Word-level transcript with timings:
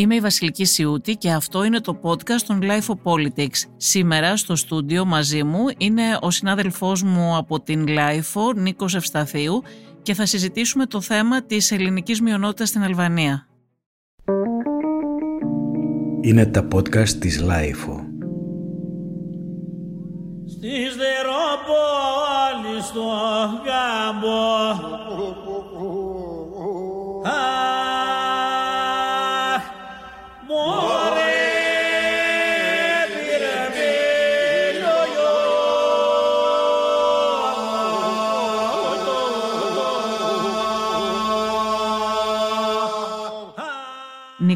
Είμαι 0.00 0.14
η 0.14 0.20
Βασιλική 0.20 0.64
Σιούτη 0.64 1.16
και 1.16 1.30
αυτό 1.30 1.64
είναι 1.64 1.80
το 1.80 2.00
podcast 2.02 2.40
των 2.46 2.60
Life 2.62 2.94
of 2.94 3.12
Politics. 3.12 3.68
Σήμερα 3.76 4.36
στο 4.36 4.56
στούντιο 4.56 5.04
μαζί 5.04 5.42
μου 5.42 5.64
είναι 5.76 6.02
ο 6.20 6.30
συνάδελφός 6.30 7.02
μου 7.02 7.36
από 7.36 7.60
την 7.60 7.86
Life, 7.88 8.54
Νίκος 8.56 8.94
Ευσταθίου 8.94 9.62
και 10.02 10.14
θα 10.14 10.26
συζητήσουμε 10.26 10.86
το 10.86 11.00
θέμα 11.00 11.42
της 11.42 11.72
ελληνικής 11.72 12.20
μειονότητας 12.20 12.68
στην 12.68 12.82
Αλβανία. 12.82 13.46
Είναι 16.20 16.46
τα 16.46 16.68
podcast 16.72 17.08
της 17.08 17.44
Life. 17.44 18.04
Στις 20.46 20.96
στο 22.82 23.02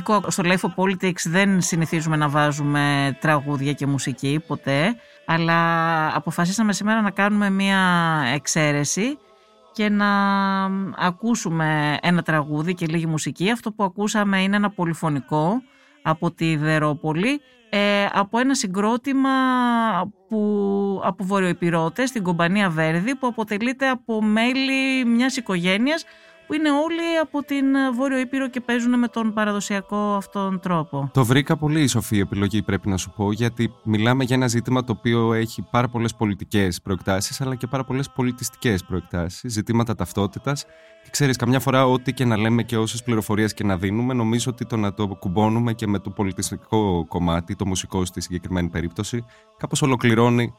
Νικό, 0.09 0.31
στο 0.31 0.43
Life 0.47 0.69
of 0.69 0.75
Politics 0.85 1.25
δεν 1.25 1.61
συνηθίζουμε 1.61 2.17
να 2.17 2.29
βάζουμε 2.29 3.17
τραγούδια 3.21 3.73
και 3.73 3.87
μουσική 3.87 4.43
ποτέ, 4.47 4.97
αλλά 5.27 6.17
αποφασίσαμε 6.17 6.73
σήμερα 6.73 7.01
να 7.01 7.11
κάνουμε 7.11 7.51
μία 7.51 7.81
εξαίρεση 8.35 9.19
και 9.73 9.89
να 9.89 10.09
ακούσουμε 10.97 11.99
ένα 12.03 12.23
τραγούδι 12.23 12.75
και 12.75 12.87
λίγη 12.87 13.07
μουσική. 13.07 13.51
Αυτό 13.51 13.73
που 13.73 13.85
ακούσαμε 13.85 14.43
είναι 14.43 14.57
ένα 14.57 14.71
πολυφωνικό 14.71 15.63
από 16.03 16.31
τη 16.31 16.57
Δερόπολη, 16.57 17.41
ε, 17.71 18.07
από 18.13 18.39
ένα 18.39 18.55
συγκρότημα 18.55 19.31
που, 20.29 21.01
από 21.05 21.25
βορειοϊπηρώτες, 21.25 22.11
την 22.11 22.23
κομπανία 22.23 22.71
Βέρδη, 22.71 23.15
που 23.15 23.27
αποτελείται 23.27 23.89
από 23.89 24.23
μέλη 24.23 25.05
μιας 25.05 25.37
οικογένειας 25.37 26.05
που 26.47 26.55
είναι 26.55 26.71
όλοι 26.71 27.19
από 27.23 27.43
την 27.43 27.75
ε, 27.75 27.91
Βόρειο 27.91 28.19
Ήπειρο 28.19 28.49
και 28.49 28.61
παίζουν 28.61 28.99
με 28.99 29.09
τον 29.09 29.33
παραδοσιακό 29.33 29.97
αυτόν 29.97 30.61
τρόπο. 30.61 31.11
Το 31.13 31.25
βρήκα 31.25 31.57
πολύ 31.57 31.87
σοφή 31.87 32.19
επιλογή, 32.19 32.63
πρέπει 32.63 32.89
να 32.89 32.97
σου 32.97 33.13
πω, 33.17 33.33
γιατί 33.33 33.75
μιλάμε 33.83 34.25
για 34.25 34.37
ένα 34.37 34.49
ζήτημα 34.49 34.85
το 34.85 34.95
οποίο 34.99 35.33
έχει 35.33 35.63
πάρα 35.71 35.89
πολλές 35.89 36.15
πολιτικές 36.15 36.81
προεκτάσεις, 36.83 37.41
αλλά 37.41 37.55
και 37.55 37.67
πάρα 37.67 37.85
πολλές 37.85 38.11
πολιτιστικές 38.11 38.85
προεκτάσεις, 38.85 39.53
ζητήματα 39.53 39.95
ταυτότητας. 39.95 40.65
Και 41.05 41.11
ξέρεις, 41.11 41.37
καμιά 41.37 41.61
φορά, 41.61 41.87
ό,τι 41.87 42.13
και 42.13 42.25
να 42.25 42.37
λέμε 42.37 42.63
και 42.63 42.77
όσες 42.77 43.03
πληροφορίες 43.03 43.55
και 43.55 43.65
να 43.65 43.77
δίνουμε, 43.77 44.15
νομίζω 44.15 44.51
ότι 44.51 44.67
το 44.67 44.77
να 44.77 44.95
το 44.95 45.07
κουμπώνουμε 45.07 45.73
και 45.73 45.87
με 45.87 45.99
το 45.99 46.11
πολιτιστικό 46.11 47.07
κομμάτι, 47.09 47.57
το 47.57 47.67
μουσικό 47.67 48.05
στη 48.05 48.21
συγκεκριμένη 48.21 48.69
περίπτωση, 48.69 49.25
κάπως 49.57 49.83
ολοκληρώνει 49.83 50.55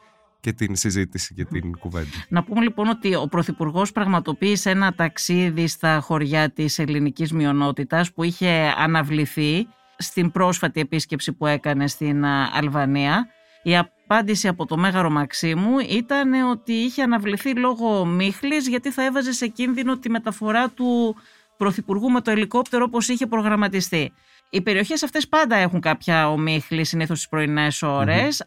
και 0.45 0.53
την 0.53 0.75
συζήτηση 0.75 1.33
και 1.33 1.45
την 1.45 1.77
κουβέντα. 1.79 2.09
Να 2.29 2.43
πούμε 2.43 2.61
λοιπόν 2.61 2.87
ότι 2.87 3.15
ο 3.15 3.27
Πρωθυπουργός 3.27 3.91
πραγματοποίησε 3.91 4.69
ένα 4.69 4.93
ταξίδι 4.93 5.67
στα 5.67 5.99
χωριά 5.99 6.49
της 6.49 6.79
ελληνικής 6.79 7.31
μειονότητας 7.31 8.13
που 8.13 8.23
είχε 8.23 8.73
αναβληθεί 8.77 9.67
στην 9.97 10.31
πρόσφατη 10.31 10.79
επίσκεψη 10.79 11.33
που 11.33 11.45
έκανε 11.45 11.87
στην 11.87 12.25
Αλβανία. 12.53 13.27
Η 13.63 13.77
απάντηση 13.77 14.47
από 14.47 14.65
το 14.65 14.77
Μέγαρο 14.77 15.09
Μαξίμου 15.09 15.79
ήταν 15.89 16.33
ότι 16.49 16.73
είχε 16.73 17.01
αναβληθεί 17.01 17.55
λόγω 17.55 18.05
μίχλης 18.05 18.67
γιατί 18.67 18.91
θα 18.91 19.05
έβαζε 19.05 19.31
σε 19.31 19.47
κίνδυνο 19.47 19.97
τη 19.97 20.09
μεταφορά 20.09 20.69
του 20.69 21.15
Πρωθυπουργού 21.57 22.11
με 22.11 22.21
το 22.21 22.31
ελικόπτερο 22.31 22.85
όπως 22.87 23.07
είχε 23.07 23.25
προγραμματιστεί. 23.27 24.13
Οι 24.49 24.61
περιοχές 24.61 25.03
αυτές 25.03 25.27
πάντα 25.27 25.55
έχουν 25.55 25.79
κάποια 25.79 26.29
ομίχλη 26.29 26.83
συνήθως 26.83 27.17
στις 27.17 27.29
πρωινές 27.29 27.83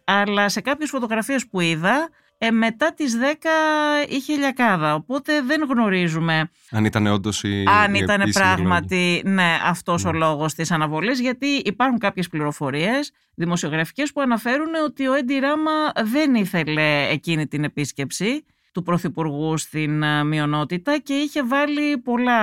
αλλά 0.04 0.48
σε 0.48 0.60
κάποιες 0.60 0.90
φωτογραφίες 0.90 1.48
που 1.48 1.60
είδα 1.60 2.08
ε, 2.38 2.50
μετά 2.50 2.94
τις 2.94 3.16
10 3.16 4.08
είχε 4.08 4.34
λιακάδα, 4.36 4.94
οπότε 4.94 5.42
δεν 5.42 5.64
γνωρίζουμε 5.68 6.50
αν 6.70 6.84
ήταν 6.84 7.06
όντως 7.06 7.42
η 7.42 7.64
Αν 7.66 7.94
ήταν 7.94 8.30
πράγματι 8.32 9.22
ναι, 9.24 9.58
αυτός 9.64 10.04
ο 10.04 10.12
ναι. 10.12 10.18
λόγος 10.18 10.54
της 10.54 10.70
αναβολής, 10.70 11.20
γιατί 11.20 11.46
υπάρχουν 11.46 11.98
κάποιες 11.98 12.28
πληροφορίες 12.28 13.12
δημοσιογραφικές 13.34 14.12
που 14.12 14.20
αναφέρουν 14.20 14.74
ότι 14.84 15.08
ο 15.08 15.14
Έντι 15.14 15.38
Ράμα 15.38 15.92
δεν 16.04 16.34
ήθελε 16.34 17.08
εκείνη 17.08 17.46
την 17.46 17.64
επίσκεψη 17.64 18.44
του 18.78 18.84
Πρωθυπουργού 18.84 19.56
στην 19.56 20.02
ε, 20.02 20.24
μειονότητα 20.24 20.98
και 20.98 21.14
είχε 21.14 21.44
βάλει 21.44 21.98
πολλά 21.98 22.40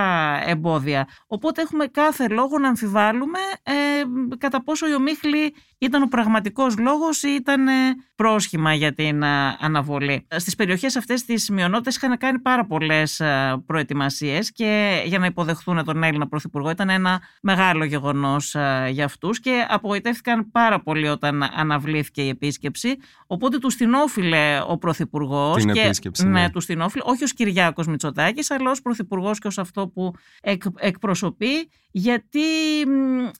εμπόδια. 0.48 1.08
Οπότε 1.26 1.62
έχουμε 1.62 1.86
κάθε 1.86 2.28
λόγο 2.28 2.58
να 2.58 2.68
αμφιβάλλουμε 2.68 3.38
ε, 3.62 3.72
κατά 4.38 4.62
πόσο 4.62 4.88
η 4.88 4.94
ομίχλη 4.94 5.54
ήταν 5.78 6.02
ο 6.02 6.06
πραγματικός 6.06 6.78
λόγος 6.78 7.22
ή 7.22 7.28
ήταν 7.28 7.68
ε, 7.68 7.72
πρόσχημα 8.14 8.74
για 8.74 8.94
την 8.94 9.22
ε, 9.22 9.56
αναβολή; 9.60 10.26
Στις 10.36 10.54
περιοχές 10.54 10.96
αυτές 10.96 11.24
τις 11.24 11.50
μειονότητες 11.50 11.96
είχαν 11.96 12.18
κάνει 12.18 12.38
πάρα 12.38 12.66
πολλές 12.66 13.22
προετοιμασίες 13.66 14.52
και 14.52 15.02
για 15.06 15.18
να 15.18 15.26
υποδεχθούν 15.26 15.84
τον 15.84 16.02
Έλληνα 16.02 16.28
Πρωθυπουργό 16.28 16.70
ήταν 16.70 16.88
ένα 16.88 17.20
μεγάλο 17.42 17.84
γεγονός 17.84 18.56
για 18.90 19.04
αυτούς 19.04 19.40
και 19.40 19.66
απογοητεύτηκαν 19.68 20.50
πάρα 20.50 20.80
πολύ 20.80 21.08
όταν 21.08 21.42
αναβλήθηκε 21.42 22.22
η 22.22 22.28
επίσκεψη. 22.28 22.96
Οπότε 23.26 23.58
τους 23.58 23.76
την 23.76 23.94
όφιλε 23.94 24.60
ο 24.66 24.78
Πρωθυπουργός. 24.78 25.56
Την 25.56 25.72
και, 25.72 25.80
επίσκεψη 25.80 26.26
ναι, 26.26 26.40
ναι. 26.40 26.50
τους 26.50 26.66
την 26.66 26.80
όχι 26.80 27.24
ω 27.24 27.26
Κυριάκος 27.34 27.86
Μητσοτάκης, 27.86 28.50
αλλά 28.50 28.70
ως 28.70 28.82
πρωθυπουργός 28.82 29.38
και 29.38 29.46
ως 29.46 29.58
αυτό 29.58 29.88
που 29.88 30.12
εκ, 30.40 30.62
εκπροσωπεί, 30.76 31.68
γιατί 31.98 32.40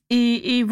οι, 0.06 0.33
οι 0.33 0.65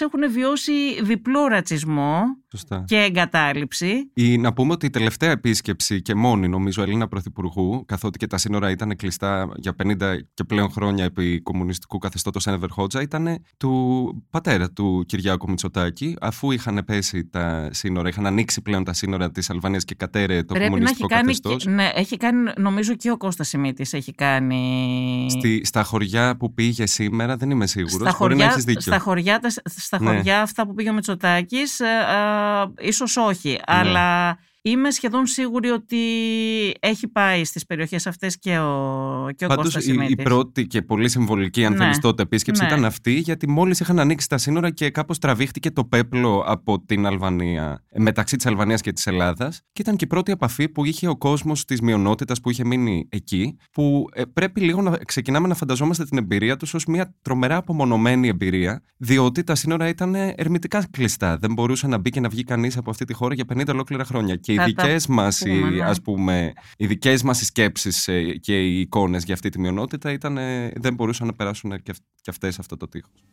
έχουν 0.00 0.30
βιώσει 0.32 1.02
διπλό 1.02 1.46
ρατσισμό 1.46 2.41
και 2.84 2.96
εγκατάλειψη. 2.96 4.10
Η, 4.14 4.38
να 4.38 4.52
πούμε 4.52 4.72
ότι 4.72 4.86
η 4.86 4.90
τελευταία 4.90 5.30
επίσκεψη 5.30 6.02
και 6.02 6.14
μόνη 6.14 6.48
νομίζω 6.48 6.82
Ελλήνα 6.82 7.08
Πρωθυπουργού, 7.08 7.84
καθότι 7.86 8.18
και 8.18 8.26
τα 8.26 8.38
σύνορα 8.38 8.70
ήταν 8.70 8.96
κλειστά 8.96 9.48
για 9.56 9.74
50 9.82 9.96
και 10.34 10.44
πλέον 10.44 10.70
χρόνια 10.70 11.04
επί 11.04 11.40
κομμουνιστικού 11.40 11.98
καθεστώτος 11.98 12.46
Ένεβερ 12.46 12.70
Χότζα, 12.70 13.02
ήταν 13.02 13.42
του 13.56 14.24
πατέρα 14.30 14.70
του 14.70 15.04
Κυριάκου 15.08 15.48
Μητσοτάκη, 15.50 16.16
αφού 16.20 16.50
είχαν 16.50 16.82
πέσει 16.86 17.24
τα 17.24 17.68
σύνορα, 17.72 18.08
είχαν 18.08 18.26
ανοίξει 18.26 18.62
πλέον 18.62 18.84
τα 18.84 18.92
σύνορα 18.92 19.30
της 19.30 19.50
Αλβανίας 19.50 19.84
και 19.84 19.94
κατέρε 19.94 20.42
το 20.42 20.54
Πρέπει 20.54 20.70
κομμουνιστικό 20.70 21.06
καθεστώς. 21.06 21.64
Ναι, 21.64 21.90
έχει 21.94 22.16
κάνει, 22.16 22.50
νομίζω 22.56 22.94
και 22.94 23.10
ο 23.10 23.16
Κώστας 23.16 23.48
Σιμίτης 23.48 23.92
έχει 23.92 24.12
κάνει. 24.12 25.26
Στη, 25.30 25.60
στα 25.64 25.82
χωριά 25.82 26.36
που 26.36 26.54
πήγε 26.54 26.86
σήμερα 26.86 27.36
δεν 27.36 27.50
είμαι 27.50 27.66
σίγουρος. 27.66 28.00
Στα, 28.00 28.10
χωριά, 28.10 28.58
στα, 28.78 28.98
χωριά, 28.98 29.40
στα 29.64 30.00
ναι. 30.00 30.06
χωριά 30.06 30.42
αυτά 30.42 30.66
που 30.66 30.74
πήγε 30.74 30.90
ο 30.90 30.92
Μητσοτάκης, 30.92 31.80
ε, 31.80 31.86
ίσως 32.78 33.16
όχι. 33.16 33.50
Ναι. 33.50 33.60
Αλλά 33.64 34.38
Είμαι 34.64 34.90
σχεδόν 34.90 35.26
σίγουρη 35.26 35.70
ότι 35.70 35.98
έχει 36.80 37.08
πάει 37.08 37.44
στις 37.44 37.66
περιοχές 37.66 38.06
αυτές 38.06 38.38
και 38.38 38.58
ο, 38.58 39.28
και 39.36 39.44
ο 39.44 39.48
Πάντως, 39.48 39.64
Κώστας 39.64 39.86
η, 39.86 40.06
η 40.08 40.16
πρώτη 40.16 40.66
και 40.66 40.82
πολύ 40.82 41.08
συμβολική 41.08 41.64
αν 41.64 41.72
ναι. 41.72 41.78
θέλεις 41.78 41.98
τότε 41.98 42.22
επίσκεψη 42.22 42.62
ναι. 42.62 42.68
ήταν 42.68 42.84
αυτή 42.84 43.12
γιατί 43.12 43.48
μόλις 43.48 43.80
είχαν 43.80 43.98
ανοίξει 43.98 44.28
τα 44.28 44.38
σύνορα 44.38 44.70
και 44.70 44.90
κάπως 44.90 45.18
τραβήχτηκε 45.18 45.70
το 45.70 45.84
πέπλο 45.84 46.44
από 46.46 46.80
την 46.80 47.06
Αλβανία 47.06 47.84
μεταξύ 47.96 48.36
της 48.36 48.46
Αλβανίας 48.46 48.80
και 48.80 48.92
της 48.92 49.06
Ελλάδας 49.06 49.62
και 49.72 49.82
ήταν 49.82 49.96
και 49.96 50.04
η 50.04 50.08
πρώτη 50.08 50.32
επαφή 50.32 50.68
που 50.68 50.84
είχε 50.84 51.08
ο 51.08 51.16
κόσμος 51.16 51.64
της 51.64 51.80
μειονότητας 51.80 52.40
που 52.40 52.50
είχε 52.50 52.64
μείνει 52.64 53.08
εκεί 53.10 53.56
που 53.72 54.08
ε, 54.12 54.22
πρέπει 54.32 54.60
λίγο 54.60 54.82
να 54.82 54.98
ξεκινάμε 55.06 55.48
να 55.48 55.54
φανταζόμαστε 55.54 56.04
την 56.04 56.18
εμπειρία 56.18 56.56
τους 56.56 56.74
ως 56.74 56.84
μια 56.84 57.14
τρομερά 57.22 57.56
απομονωμένη 57.56 58.28
εμπειρία 58.28 58.82
διότι 58.96 59.44
τα 59.44 59.54
σύνορα 59.54 59.88
ήταν 59.88 60.14
ερμητικά 60.14 60.86
κλειστά 60.90 61.36
δεν 61.36 61.52
μπορούσε 61.52 61.86
να 61.86 61.98
μπει 61.98 62.10
και 62.10 62.20
να 62.20 62.28
βγει 62.28 62.44
κανείς 62.44 62.76
από 62.76 62.90
αυτή 62.90 63.04
τη 63.04 63.12
χώρα 63.12 63.34
για 63.34 63.44
50 63.52 63.66
ολόκληρα 63.68 64.04
χρόνια 64.04 64.36
και 64.36 64.51
οι 64.52 64.58
δικές 64.64 65.06
μας 65.06 65.40
ναι. 65.40 65.84
ας 65.84 66.02
πούμε, 66.02 66.52
οι 66.76 66.86
δικές 66.86 67.22
μας 67.22 67.38
σκέψεις 67.38 68.08
ε, 68.08 68.22
και 68.22 68.60
οι 68.60 68.80
εικόνες 68.80 69.24
για 69.24 69.34
αυτή 69.34 69.48
τη 69.48 69.60
μειονότητα 69.60 70.12
ήταν, 70.12 70.38
δεν 70.74 70.94
μπορούσαν 70.94 71.26
να 71.26 71.32
περάσουν 71.32 71.70
και, 71.70 71.92
και 72.20 72.30
αυτές 72.30 72.58
αυτό 72.58 72.76
το 72.76 72.88
τείχος. 72.88 73.24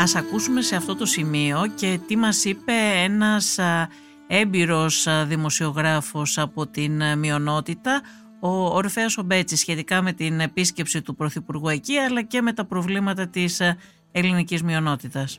Ας 0.00 0.14
ακούσουμε 0.14 0.60
σε 0.62 0.76
αυτό 0.76 0.96
το 0.96 1.06
σημείο 1.06 1.72
και 1.74 2.00
τι 2.06 2.16
μας 2.16 2.44
είπε 2.44 2.72
ένας 3.04 3.58
έμπειρος 4.28 5.06
δημοσιογράφος 5.26 6.38
από 6.38 6.66
την 6.66 7.18
μειονότητα, 7.18 8.02
ο 8.40 8.74
Ορφέας 8.74 9.16
Ομπέτσης 9.16 9.60
σχετικά 9.60 10.02
με 10.02 10.12
την 10.12 10.40
επίσκεψη 10.40 11.02
του 11.02 11.14
Πρωθυπουργού 11.14 11.68
εκεί 11.68 11.96
αλλά 11.96 12.22
και 12.22 12.42
με 12.42 12.52
τα 12.52 12.64
προβλήματα 12.64 13.28
της 13.28 13.60
ελληνικής 14.12 14.62
μειονότητας. 14.62 15.38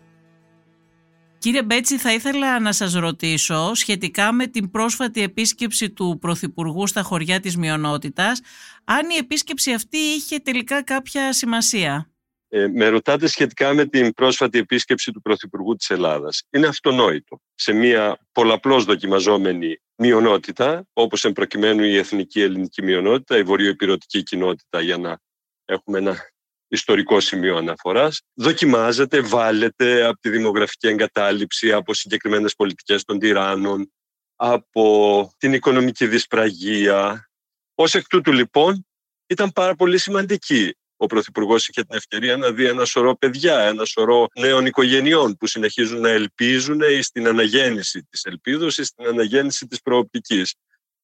Κύριε 1.38 1.63
Μπέτσι, 1.63 1.97
θα 1.97 2.13
ήθελα 2.13 2.59
να 2.59 2.71
σας 2.71 2.94
ρωτήσω 2.94 3.74
σχετικά 3.74 4.31
με 4.31 4.47
την 4.47 4.71
πρόσφατη 4.71 5.21
επίσκεψη 5.21 5.89
του 5.89 6.18
Πρωθυπουργού 6.21 6.88
στα 6.88 7.01
χωριά 7.01 7.39
της 7.39 7.57
μειονότητας, 7.57 8.41
αν 8.83 9.09
η 9.09 9.15
επίσκεψη 9.15 9.74
αυτή 9.74 9.97
είχε 9.97 10.38
τελικά 10.39 10.83
κάποια 10.83 11.33
σημασία; 11.33 12.08
Ε, 12.51 12.68
με 12.68 12.88
ρωτάτε 12.88 13.28
σχετικά 13.28 13.74
με 13.74 13.86
την 13.86 14.13
πρόσφατη 14.13 14.57
επίσκεψη 14.57 15.12
του 15.12 15.22
Πρωθυπουργού 15.22 15.75
της 15.75 15.90
Ελλάδας. 15.90 16.44
Είναι 16.50 16.68
αυτονόητο. 16.68 17.40
Σε 17.56 17.74
μια 17.74 18.19
πολλαπλώς 18.31 18.86
δοκιμαζόμενη 18.86 19.78
μειονότητα, 19.96 20.88
όπως 20.94 21.24
εμπροκειμένου 21.24 21.84
η 21.84 21.98
εθνική 21.98 22.42
ελληνική 22.42 22.81
μειονότητα, 22.84 23.38
η 23.38 23.44
βορειοεπιρωτική 23.44 24.24
κοινότητα, 24.24 24.81
για 24.81 24.98
να 24.98 25.19
έχουμε 25.66 25.98
ένα 25.98 26.18
ιστορικό 26.68 27.19
σημείο 27.19 27.57
αναφοράς, 27.57 28.22
δοκιμάζεται, 28.34 29.22
βάλετε 29.22 30.04
από 30.04 30.19
τη 30.19 30.30
δημογραφική 30.30 30.88
εγκατάλειψη, 30.88 31.72
από 31.72 31.94
συγκεκριμένες 31.94 32.56
πολιτικές 32.56 33.04
των 33.04 33.19
τυράννων, 33.19 33.92
από 34.36 35.30
την 35.38 35.54
οικονομική 35.54 36.07
δυσπραγία. 36.07 37.30
Ως 37.75 37.96
εκ 37.96 38.07
τούτου 38.07 38.31
λοιπόν 38.31 38.88
ήταν 39.28 39.51
πάρα 39.51 39.75
πολύ 39.75 39.98
σημαντική. 39.98 40.74
Ο 41.01 41.06
Πρωθυπουργός 41.06 41.68
είχε 41.68 41.84
την 41.84 41.96
ευκαιρία 41.96 42.38
να 42.38 42.51
δει 42.51 42.66
ένα 42.66 42.86
σωρό 42.86 43.16
παιδιά, 43.16 43.60
ένα 43.60 43.86
σωρό 43.86 44.28
νέων 44.40 44.66
οικογενειών 44.66 45.38
που 45.38 45.48
συνεχίζουν 45.48 46.00
να 46.00 46.10
ελπίζουν 46.10 46.80
στην 47.01 47.28
αναγέννηση 47.28 48.04
της 48.10 48.24
ελπίδος 48.24 48.78
ή 48.78 48.84
στην 48.84 49.06
αναγέννηση 49.07 49.68
της 49.68 49.81
προοπτικής. 49.81 50.56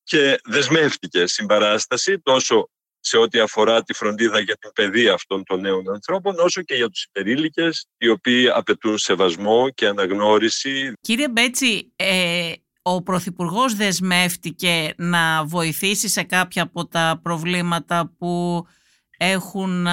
Και 0.04 0.40
δεσμεύτηκε 0.44 1.28
συμπαράσταση 1.28 2.20
τόσο 2.20 2.70
σε 3.00 3.18
ό,τι 3.18 3.40
αφορά 3.40 3.84
τη 3.84 3.94
φροντίδα 3.94 4.40
για 4.40 4.58
την 4.58 4.72
παιδεία 4.74 5.14
αυτών 5.14 5.44
των 5.44 5.60
νέων 5.60 5.90
ανθρώπων, 5.94 6.36
όσο 6.40 6.62
και 6.62 6.76
για 6.76 6.90
τους 6.90 7.04
υπερήλικες, 7.04 7.88
οι 7.98 8.08
οποίοι 8.10 8.50
απαιτούν 8.50 8.98
σεβασμό 8.98 9.70
και 9.70 9.88
αναγνώριση. 9.88 10.94
Κύριε 11.02 11.30
Μπέτσι, 11.30 11.92
ε, 11.96 12.52
ο 12.82 13.02
Πρωθυπουργός 13.02 13.76
δεσμεύτηκε 13.76 14.94
να 14.98 15.46
βοηθήσει 15.46 16.08
σε 16.08 16.24
κάποια 16.24 16.64
από 16.64 16.88
τα 16.88 17.20
προβλήματα 17.24 18.14
που 18.18 18.66
έχουν 19.18 19.88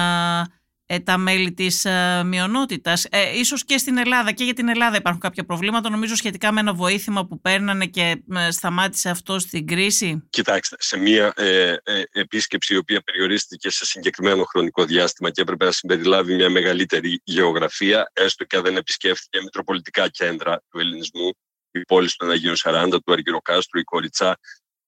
ε, 0.85 0.99
τα 0.99 1.17
μέλη 1.17 1.53
της 1.53 1.85
ε, 1.85 2.23
μειονότητας. 2.25 3.05
Ε, 3.09 3.37
ίσως 3.37 3.65
και 3.65 3.77
στην 3.77 3.97
Ελλάδα 3.97 4.31
και 4.31 4.43
για 4.43 4.53
την 4.53 4.69
Ελλάδα 4.69 4.97
υπάρχουν 4.97 5.21
κάποια 5.21 5.43
προβλήματα 5.43 5.89
νομίζω 5.89 6.15
σχετικά 6.15 6.51
με 6.51 6.59
ένα 6.59 6.73
βοήθημα 6.73 7.25
που 7.25 7.41
παίρνανε 7.41 7.85
και 7.85 8.23
ε, 8.33 8.51
σταμάτησε 8.51 9.09
αυτό 9.09 9.39
στην 9.39 9.67
κρίση. 9.67 10.27
Κοιτάξτε, 10.29 10.75
σε 10.79 10.97
μια 10.97 11.33
ε, 11.35 11.75
επίσκεψη 12.11 12.73
η 12.73 12.77
οποία 12.77 13.01
περιορίστηκε 13.01 13.69
σε 13.69 13.85
συγκεκριμένο 13.85 14.43
χρονικό 14.43 14.85
διάστημα 14.85 15.29
και 15.29 15.41
έπρεπε 15.41 15.65
να 15.65 15.71
συμπεριλάβει 15.71 16.35
μια 16.35 16.49
μεγαλύτερη 16.49 17.21
γεωγραφία, 17.23 18.11
έστω 18.13 18.43
και 18.43 18.55
αν 18.55 18.63
δεν 18.63 18.77
επισκέφθηκε 18.77 19.41
μητροπολιτικά 19.41 20.09
κέντρα 20.09 20.61
του 20.69 20.79
ελληνισμού, 20.79 21.31
η 21.71 21.81
πόλη 21.81 22.09
των 22.17 22.29
Αγίων 22.29 22.55
Σαράντα, 22.55 23.01
του 23.01 23.11
Αργυροκάστρου, 23.13 23.79
η 23.79 23.83
Κοριτσά, 23.83 24.37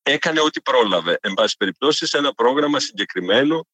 έκανε 0.03 0.39
ό,τι 0.39 0.61
πρόλαβε. 0.61 1.17
Εν 1.21 1.33
πάση 1.33 1.55
περιπτώσει, 1.57 2.07
σε 2.07 2.17
ένα 2.17 2.33
πρόγραμμα 2.33 2.79
συγκεκριμένο 2.79 3.67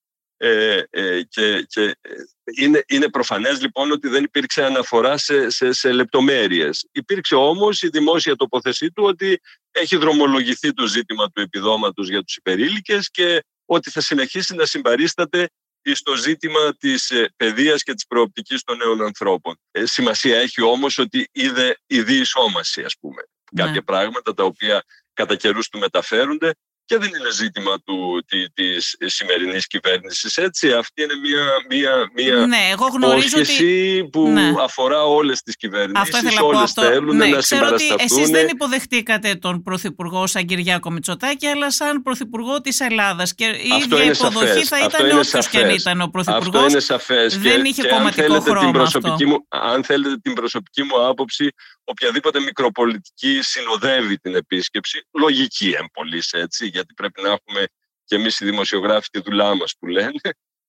ε, 0.44 0.84
ε, 0.90 1.22
και, 1.22 1.66
και 1.70 1.82
ε, 1.82 2.12
είναι, 2.56 2.84
είναι 2.88 3.10
προφανές 3.10 3.62
λοιπόν 3.62 3.92
ότι 3.92 4.08
δεν 4.08 4.24
υπήρξε 4.24 4.64
αναφορά 4.66 5.18
σε, 5.18 5.50
σε, 5.50 5.72
σε 5.72 5.92
λεπτομέρειες. 5.92 6.88
Υπήρξε 6.92 7.36
όμως 7.36 7.82
η 7.82 7.88
δημόσια 7.88 8.36
τοποθεσή 8.36 8.92
του 8.92 9.04
ότι 9.04 9.40
έχει 9.72 9.98
δρομολογηθεί 9.98 10.74
το 10.74 10.86
ζήτημα 10.86 11.30
του 11.30 11.42
επιδόματος 11.42 12.10
για 12.10 12.24
τους 12.24 12.36
υπερήλικες 12.36 13.10
και 13.12 13.44
ότι 13.66 13.90
θα 13.90 14.02
συνεχίσει 14.02 14.56
να 14.56 14.66
συμπαρίσταται 14.66 15.50
στο 15.94 16.16
ζήτημα 16.16 16.76
της 16.80 17.12
παιδείας 17.36 17.84
και 17.84 17.94
της 17.94 18.06
προοπτικής 18.08 18.64
των 18.64 18.78
νέων 18.78 19.02
ανθρώπων. 19.02 19.60
σημασία 19.72 20.38
έχει 20.38 20.62
όμως 20.62 20.98
ότι 20.98 21.30
είδε 21.32 21.78
η 21.88 22.02
διεισόμαση, 22.02 22.84
ας 22.84 22.96
πούμε. 23.00 23.22
Ναι. 23.52 23.64
Κάποια 23.64 23.82
πράγματα 23.84 24.34
τα 24.34 24.44
οποία 24.44 24.84
κατά 25.14 25.36
καιρούς 25.36 25.70
του 25.70 25.80
μεταφέρονται 25.80 26.52
και 26.86 26.98
δεν 26.98 27.07
είναι 27.07 27.31
ζήτημα 27.31 27.81
του, 27.86 28.24
τη, 28.28 28.51
της 28.51 28.95
σημερινής 29.06 29.68
κυβέρνησης, 29.68 30.38
έτσι. 30.38 30.72
Αυτή 30.72 31.04
είναι 31.04 31.16
μια, 31.16 31.45
μια, 31.69 32.12
μια 32.16 32.45
ναι, 32.45 32.69
εγώ 32.72 32.88
γνωρίζω 32.88 33.39
ότι... 33.39 34.10
που 34.12 34.28
ναι. 34.28 34.54
αφορά 34.63 35.04
όλες 35.04 35.42
τις 35.42 35.56
κυβερνήσεις, 35.56 36.16
αυτό 36.16 36.45
όλες 36.45 36.62
αυτό. 36.62 36.81
θέλουν 36.81 37.16
ναι, 37.16 37.25
να 37.25 37.38
ξέρω 37.38 37.68
ότι 37.68 37.83
εσείς 37.98 38.30
δεν 38.30 38.48
υποδεχτήκατε 38.48 39.36
τον 39.36 39.63
Πρωθυπουργό 39.63 40.28
σαν 40.28 40.45
Κυριάκο 40.45 40.92
Μητσοτάκη, 40.92 41.48
αλλά 41.48 41.72
σαν 41.72 42.01
Πρωθυπουργό 42.01 42.62
της 42.62 42.80
Ελλάδας 42.80 43.36
και 43.36 43.45
η 43.45 43.72
αυτό 43.81 44.01
ίδια 44.01 44.12
υποδοχή 44.12 44.48
σαφές. 44.48 44.68
θα 44.68 44.80
ήταν 44.80 45.18
όποιος 45.18 45.48
και 45.48 45.57
αν 45.57 45.69
ήταν 45.69 46.01
ο 46.01 46.07
Πρωθυπουργός. 46.07 46.56
Αυτό 46.56 46.69
είναι 46.69 46.80
σαφές. 46.80 47.38
Δεν 47.38 47.62
και, 47.62 47.68
είχε 47.68 47.81
και 47.81 47.88
κομματικό 47.88 48.33
αν 48.33 48.42
χρώμα 48.42 48.60
την 48.60 48.72
προσωπική 48.72 49.24
αυτό. 49.24 49.28
Μου, 49.28 49.45
αν 49.50 49.83
θέλετε 49.83 50.18
την 50.18 50.33
προσωπική 50.33 50.83
μου 50.83 51.06
άποψη, 51.07 51.50
οποιαδήποτε 51.83 52.39
μικροπολιτική 52.39 53.39
συνοδεύει 53.42 54.18
την 54.18 54.36
επίσκεψη, 54.36 55.07
λογική 55.12 55.75
εμπολής 55.80 56.33
έτσι, 56.33 56.68
γιατί 56.68 56.94
πρέπει 56.94 57.22
να 57.22 57.30
έχουμε 57.30 57.66
και 58.04 58.16
εμείς 58.16 58.39
οι 58.39 58.45
δημοσιογράφοι 58.45 59.10
τη 59.10 59.22
δουλειά 59.22 59.56
μας 59.56 59.75
που 59.80 59.88
λένε, 59.88 60.19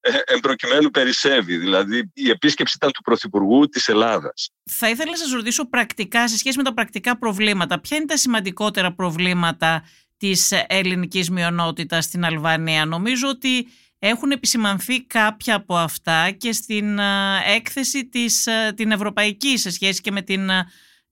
ε, 0.01 0.19
εμπροκειμένου 0.25 0.91
περισσεύει. 0.91 1.57
Δηλαδή 1.57 2.11
η 2.15 2.31
επίσκεψη 2.31 2.75
ήταν 2.77 2.93
του 2.93 3.03
Πρωθυπουργού 3.03 3.69
της 3.69 3.89
Ελλάδας. 3.89 4.51
Θα 4.71 4.89
ήθελα 4.89 5.11
να 5.11 5.17
σας 5.17 5.33
ρωτήσω 5.33 5.69
πρακτικά, 5.69 6.29
σε 6.29 6.37
σχέση 6.39 6.57
με 6.57 6.63
τα 6.63 6.75
πρακτικά 6.75 7.19
προβλήματα, 7.19 7.81
ποια 7.81 7.97
είναι 7.97 8.07
τα 8.07 8.17
σημαντικότερα 8.17 8.95
προβλήματα 8.95 9.85
της 10.17 10.53
ελληνικής 10.67 11.31
μειονότητας 11.31 12.05
στην 12.05 12.25
Αλβανία; 12.25 12.85
Νομίζω 12.85 13.29
ότι 13.29 13.69
έχουν 13.99 14.31
επισημανθεί 14.31 15.03
κάποια 15.03 15.55
από 15.55 15.77
αυτά 15.77 16.31
και 16.31 16.53
στην 16.53 16.99
ε, 16.99 17.39
έκθεση 17.55 18.09
της, 18.09 18.47
ε, 18.47 18.73
την 18.77 18.91
ευρωπαϊκή 18.91 19.59
σε 19.59 19.71
σχέση 19.71 20.01
και 20.01 20.11
με 20.11 20.23
την 20.23 20.51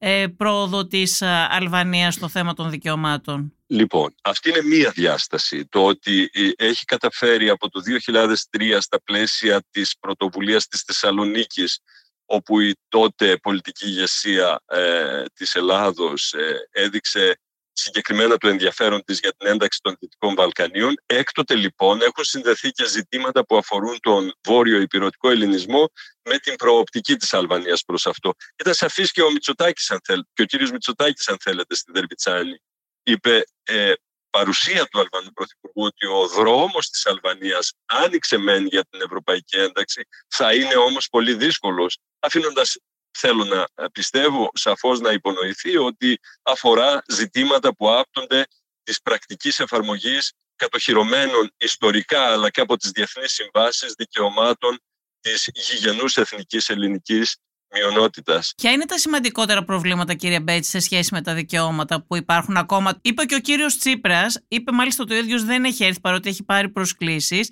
ε, 0.02 0.26
πρόοδο 0.36 0.86
της 0.86 1.22
Αλβανίας 1.48 2.14
στο 2.14 2.28
θέμα 2.28 2.54
των 2.54 2.70
δικαιωμάτων. 2.70 3.54
Λοιπόν, 3.66 4.14
αυτή 4.22 4.48
είναι 4.48 4.62
μία 4.62 4.90
διάσταση. 4.90 5.66
Το 5.66 5.86
ότι 5.86 6.30
έχει 6.56 6.84
καταφέρει 6.84 7.48
από 7.48 7.70
το 7.70 7.80
2003 7.80 8.76
στα 8.80 9.02
πλαίσια 9.02 9.62
της 9.70 9.94
πρωτοβουλίας 10.00 10.66
της 10.66 10.82
Θεσσαλονίκης 10.82 11.80
όπου 12.24 12.60
η 12.60 12.76
τότε 12.88 13.36
πολιτική 13.36 13.86
ηγεσία 13.86 14.62
ε, 14.66 15.24
της 15.34 15.54
Ελλάδος 15.54 16.34
έδειξε 16.70 17.38
συγκεκριμένα 17.72 18.36
το 18.36 18.48
ενδιαφέρον 18.48 19.04
της 19.04 19.18
για 19.18 19.32
την 19.32 19.46
ένταξη 19.46 19.78
των 19.82 19.96
Δυτικών 20.00 20.34
Βαλκανίων. 20.34 20.94
Έκτοτε 21.06 21.54
λοιπόν 21.54 22.02
έχουν 22.02 22.24
συνδεθεί 22.24 22.70
και 22.70 22.86
ζητήματα 22.86 23.44
που 23.46 23.56
αφορούν 23.56 24.00
τον 24.00 24.32
βόρειο 24.42 24.80
υπηρετικό 24.80 25.30
ελληνισμό 25.30 25.90
με 26.22 26.38
την 26.38 26.56
προοπτική 26.56 27.16
της 27.16 27.34
Αλβανίας 27.34 27.84
προς 27.84 28.06
αυτό. 28.06 28.32
Ήταν 28.60 28.74
σαφής 28.74 29.12
και 29.12 29.22
ο 29.22 29.30
Μητσοτάκης, 29.30 29.90
αν 29.90 29.98
θέλετε, 30.04 30.28
και 30.32 30.42
ο 30.42 30.44
κύριος 30.44 30.70
Μητσοτάκης 30.70 31.28
αν 31.28 31.36
θέλετε 31.40 31.74
στη 31.74 31.92
Δερβιτσάνη. 31.92 32.62
Είπε 33.02 33.44
ε, 33.62 33.92
παρουσία 34.30 34.86
του 34.86 34.98
Αλβανού 34.98 35.32
Πρωθυπουργού 35.32 35.84
ότι 35.84 36.06
ο 36.06 36.26
δρόμος 36.26 36.90
της 36.90 37.06
Αλβανίας 37.06 37.72
άνοιξε 37.86 38.38
μεν 38.38 38.66
για 38.66 38.84
την 38.90 39.00
ευρωπαϊκή 39.00 39.56
ένταξη, 39.56 40.02
θα 40.28 40.54
είναι 40.54 40.74
όμως 40.76 41.08
πολύ 41.08 41.34
δύσκολος, 41.34 41.98
αφήνοντας 42.18 42.76
θέλω 43.18 43.44
να 43.44 43.90
πιστεύω 43.90 44.50
σαφώς 44.54 45.00
να 45.00 45.12
υπονοηθεί 45.12 45.76
ότι 45.76 46.20
αφορά 46.42 47.02
ζητήματα 47.08 47.74
που 47.74 47.90
άπτονται 47.90 48.46
της 48.82 49.02
πρακτικής 49.02 49.58
εφαρμογής 49.60 50.32
κατοχυρωμένων 50.56 51.54
ιστορικά 51.56 52.20
αλλά 52.20 52.50
και 52.50 52.60
από 52.60 52.76
τις 52.76 52.90
διεθνείς 52.90 53.32
συμβάσεις 53.32 53.94
δικαιωμάτων 53.98 54.78
της 55.20 55.50
γηγενούς 55.54 56.16
εθνικής 56.16 56.68
ελληνικής 56.68 57.36
μειονότητας. 57.74 58.52
Ποια 58.56 58.70
είναι 58.70 58.84
τα 58.84 58.98
σημαντικότερα 58.98 59.64
προβλήματα, 59.64 60.14
κύριε 60.14 60.40
Μπέτση, 60.40 60.70
σε 60.70 60.78
σχέση 60.78 61.14
με 61.14 61.22
τα 61.22 61.34
δικαιώματα 61.34 62.02
που 62.02 62.16
υπάρχουν 62.16 62.56
ακόμα; 62.56 62.98
Είπε 63.02 63.24
και 63.24 63.34
ο 63.34 63.38
κύριος 63.38 63.78
Τσίπρας, 63.78 64.44
είπε 64.48 64.72
μάλιστα 64.72 65.02
ότι 65.02 65.14
ο 65.14 65.16
ίδιος 65.16 65.44
δεν 65.44 65.64
έχει 65.64 65.84
έρθει 65.84 66.00
παρότι 66.00 66.28
έχει 66.28 66.44
πάρει 66.44 66.68
προσκλήσεις 66.68 67.50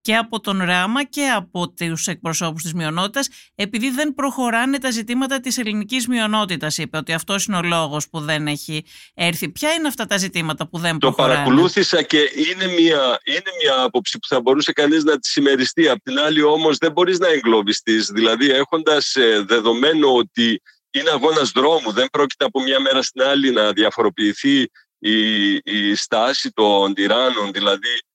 και 0.00 0.16
από 0.16 0.40
τον 0.40 0.62
Ράμα 0.62 1.04
και 1.04 1.28
από 1.28 1.70
τους 1.70 2.06
εκπροσώπους 2.06 2.62
της 2.62 2.74
μειονότητας 2.74 3.28
επειδή 3.54 3.90
δεν 3.90 4.14
προχωράνε 4.14 4.78
τα 4.78 4.90
ζητήματα 4.90 5.40
της 5.40 5.58
ελληνικής 5.58 6.08
μειονότητας 6.08 6.78
είπε 6.78 6.96
ότι 6.96 7.12
αυτός 7.12 7.44
είναι 7.44 7.56
ο 7.56 7.62
λόγος 7.62 8.08
που 8.08 8.20
δεν 8.20 8.46
έχει 8.46 8.84
έρθει. 9.14 9.48
Ποια 9.48 9.72
είναι 9.72 9.88
αυτά 9.88 10.06
τα 10.06 10.16
ζητήματα 10.16 10.68
που 10.68 10.78
δεν 10.78 10.98
το 10.98 10.98
προχωράνε; 10.98 11.34
Το 11.34 11.40
παρακολούθησα 11.40 12.02
και 12.02 12.18
είναι 12.18 12.66
μια, 12.66 13.20
είναι 13.24 13.50
μια 13.62 13.82
άποψη 13.82 14.18
που 14.18 14.26
θα 14.26 14.40
μπορούσε 14.40 14.72
κανείς 14.72 15.04
να 15.04 15.18
τη 15.18 15.28
συμμεριστεί. 15.28 15.88
Απ' 15.88 16.02
την 16.02 16.18
άλλη 16.18 16.42
όμως 16.42 16.76
δεν 16.76 16.92
μπορείς 16.92 17.18
να 17.18 17.28
εγκλωβιστείς. 17.28 18.06
Δηλαδή 18.06 18.50
έχοντας 18.50 19.14
ε, 19.14 19.44
δεδομένο 19.46 20.14
ότι 20.14 20.62
είναι 20.90 21.10
αγώνας 21.10 21.50
δρόμου, 21.50 21.92
δεν 21.92 22.08
πρόκειται 22.10 22.44
από 22.44 22.62
μια 22.62 22.80
μέρα 22.80 23.02
στην 23.02 23.22
άλλη 23.22 23.50
να 23.50 23.72
διαφοροποιηθεί 23.72 24.70
η, 24.98 25.52
η 25.54 25.94
στάση 25.94 26.50
των 26.52 26.94
τυράννων, 26.94 27.52
δηλαδή 27.52 27.88
ε, 27.88 28.09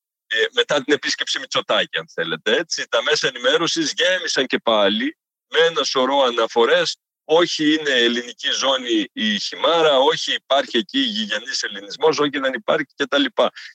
μετά 0.54 0.84
την 0.84 0.94
επίσκεψη 0.94 1.40
Μητσοτάκη, 1.40 1.98
αν 1.98 2.10
θέλετε. 2.14 2.56
Έτσι, 2.56 2.88
τα 2.90 3.04
μέσα 3.04 3.28
ενημέρωσης 3.28 3.94
γέμισαν 3.98 4.46
και 4.46 4.60
πάλι 4.60 5.18
με 5.54 5.60
ένα 5.60 5.84
σωρό 5.84 6.22
αναφορές. 6.22 6.98
Όχι 7.28 7.74
είναι 7.74 7.90
ελληνική 7.90 8.52
ζώνη 8.52 9.10
η 9.14 9.40
χυμάρα, 9.40 9.98
όχι 9.98 10.34
υπάρχει 10.34 10.78
εκεί 10.78 11.00
γηγενής 11.00 11.64
ελληνισμός, 11.64 12.20
όχι 12.20 12.40
δεν 12.40 12.54
υπάρχει 12.54 12.86
κτλ. 12.96 13.24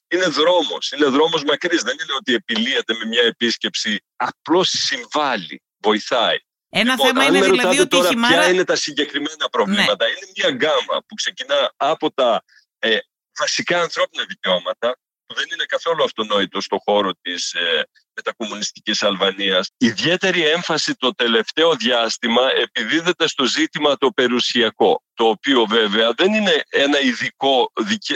Είναι 0.09 0.27
δρόμος, 0.27 0.91
είναι 0.91 1.07
δρόμος 1.07 1.45
μακρύς. 1.45 1.83
Δεν 1.83 1.97
είναι 2.03 2.13
ότι 2.19 2.35
επιλύεται 2.35 2.95
με 2.95 3.05
μια 3.05 3.23
επίσκεψη. 3.23 4.05
Απλώς 4.17 4.69
συμβάλλει, 4.69 5.63
βοηθάει. 5.79 6.39
Ένα 6.69 6.91
λοιπόν, 6.91 7.07
θέμα 7.07 7.23
αν 7.23 7.35
είναι 7.35 7.47
με 7.47 7.53
δηλαδή 7.53 7.79
ότι 7.79 7.89
τώρα 7.89 8.07
η 8.07 8.11
χυμάρα... 8.11 8.35
ποια 8.35 8.51
είναι 8.51 8.65
τα 8.65 8.77
συγκεκριμένα 8.77 9.49
προβλήματα. 9.51 10.05
Ναι. 10.05 10.11
Είναι 10.11 10.27
μια 10.37 10.51
γκάμα 10.51 11.03
που 11.07 11.15
ξεκινά 11.15 11.73
από 11.77 12.13
τα 12.13 12.45
ε, 12.79 12.99
βασικά 13.39 13.81
ανθρώπινα 13.81 14.25
δικαιώματα, 14.25 14.89
που 14.91 15.10
δεν 15.35 15.45
είναι 15.53 15.65
καθόλου 15.65 16.05
αυτονόητο 16.05 16.61
στο 16.61 16.79
χώρο 16.85 17.13
της 17.23 17.53
ε, 17.53 17.89
μετακομμουνιστικής 18.15 19.03
Αλβανίας. 19.03 19.71
Ιδιαίτερη 19.77 20.47
έμφαση 20.47 20.95
το 20.95 21.15
τελευταίο 21.15 21.75
διάστημα 21.75 22.43
επιδίδεται 22.57 23.29
στο 23.29 23.45
ζήτημα 23.45 23.97
το 23.97 24.11
περιουσιακό, 24.11 25.03
το 25.15 25.25
οποίο 25.25 25.67
βέβαια 25.67 26.13
δεν 26.17 26.33
είναι 26.33 26.63
ένα 26.69 27.01
ειδικό, 27.01 27.73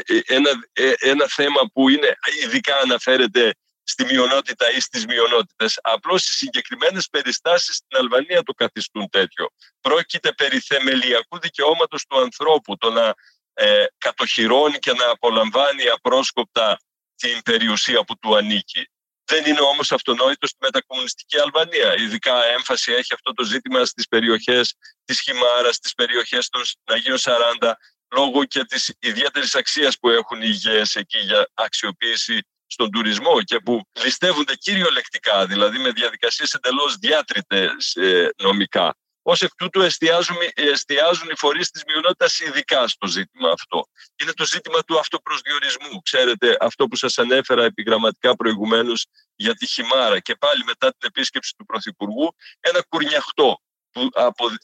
ε, 0.06 0.34
ένα, 0.34 0.50
ε, 0.72 0.92
ένα 0.98 1.26
θέμα 1.28 1.60
που 1.72 1.88
είναι 1.88 2.16
ειδικά 2.42 2.76
αναφέρεται 2.76 3.54
στη 3.84 4.04
μειονότητα 4.04 4.70
ή 4.70 4.80
στις 4.80 5.06
μειονότητες. 5.06 5.78
Απλώς 5.82 6.28
οι 6.28 6.32
συγκεκριμένες 6.32 7.08
περιστάσεις 7.08 7.74
στην 7.74 7.98
Αλβανία 7.98 8.42
το 8.42 8.52
καθιστούν 8.52 9.08
τέτοιο. 9.10 9.46
Πρόκειται 9.80 10.32
περί 10.32 10.58
θεμελιακού 10.58 11.38
δικαιώματος 11.40 12.04
του 12.06 12.20
ανθρώπου, 12.20 12.76
το 12.76 12.90
να 12.90 13.14
ε, 13.54 13.84
κατοχυρώνει 13.98 14.78
και 14.78 14.92
να 14.92 15.10
απολαμβάνει 15.10 15.88
απρόσκοπτα 15.88 16.78
την 17.24 17.42
περιουσία 17.42 18.04
που 18.04 18.18
του 18.18 18.36
ανήκει. 18.36 18.88
Δεν 19.24 19.44
είναι 19.46 19.60
όμως 19.60 19.92
αυτονόητος 19.92 20.50
στη 20.50 20.58
μετακομμουνιστική 20.60 21.38
Αλβανία. 21.38 21.94
Ειδικά 21.96 22.44
έμφαση 22.44 22.92
έχει 22.92 23.14
αυτό 23.14 23.32
το 23.32 23.44
ζήτημα 23.44 23.84
στις 23.84 24.08
περιοχές 24.08 24.74
της 25.04 25.20
Χιμάρας, 25.20 25.74
στις 25.74 25.94
περιοχές 25.94 26.48
των 26.48 26.62
Αγίων 26.84 27.18
40, 27.18 27.76
λόγω 28.14 28.44
και 28.44 28.64
της 28.64 28.94
ιδιαίτερης 28.98 29.54
αξίας 29.54 29.98
που 29.98 30.08
έχουν 30.08 30.42
οι 30.42 30.46
υγιές 30.48 30.94
εκεί 30.94 31.18
για 31.18 31.50
αξιοποίηση 31.54 32.38
στον 32.66 32.90
τουρισμό 32.90 33.42
και 33.42 33.58
που 33.64 33.80
ληστεύονται 34.02 34.54
κυριολεκτικά, 34.54 35.46
δηλαδή 35.46 35.78
με 35.78 35.90
διαδικασίες 35.90 36.52
εντελώς 36.52 36.96
διάτριτες 36.96 37.94
ε, 37.94 38.30
νομικά. 38.42 38.96
Ω 39.26 39.32
εκ 39.32 39.54
τούτου 39.56 39.80
εστιάζουν, 39.80 40.36
εστιάζουν 40.54 41.28
οι 41.30 41.36
φορείς 41.36 41.70
της 41.70 41.82
μειονότητας 41.86 42.40
ειδικά 42.40 42.88
στο 42.88 43.06
ζήτημα 43.06 43.50
αυτό. 43.50 43.86
Είναι 44.22 44.32
το 44.32 44.44
ζήτημα 44.44 44.82
του 44.82 44.98
αυτοπροσδιορισμού. 44.98 46.02
Ξέρετε, 46.02 46.56
αυτό 46.60 46.86
που 46.86 46.96
σας 46.96 47.18
ανέφερα 47.18 47.64
επιγραμματικά 47.64 48.36
προηγουμένως 48.36 49.06
για 49.34 49.54
τη 49.54 49.66
Χιμάρα 49.66 50.20
και 50.20 50.34
πάλι 50.34 50.64
μετά 50.64 50.90
την 50.90 51.08
επίσκεψη 51.08 51.54
του 51.58 51.64
Πρωθυπουργού, 51.64 52.34
ένα 52.60 52.82
κουρνιαχτό 52.88 53.60
που 53.90 54.08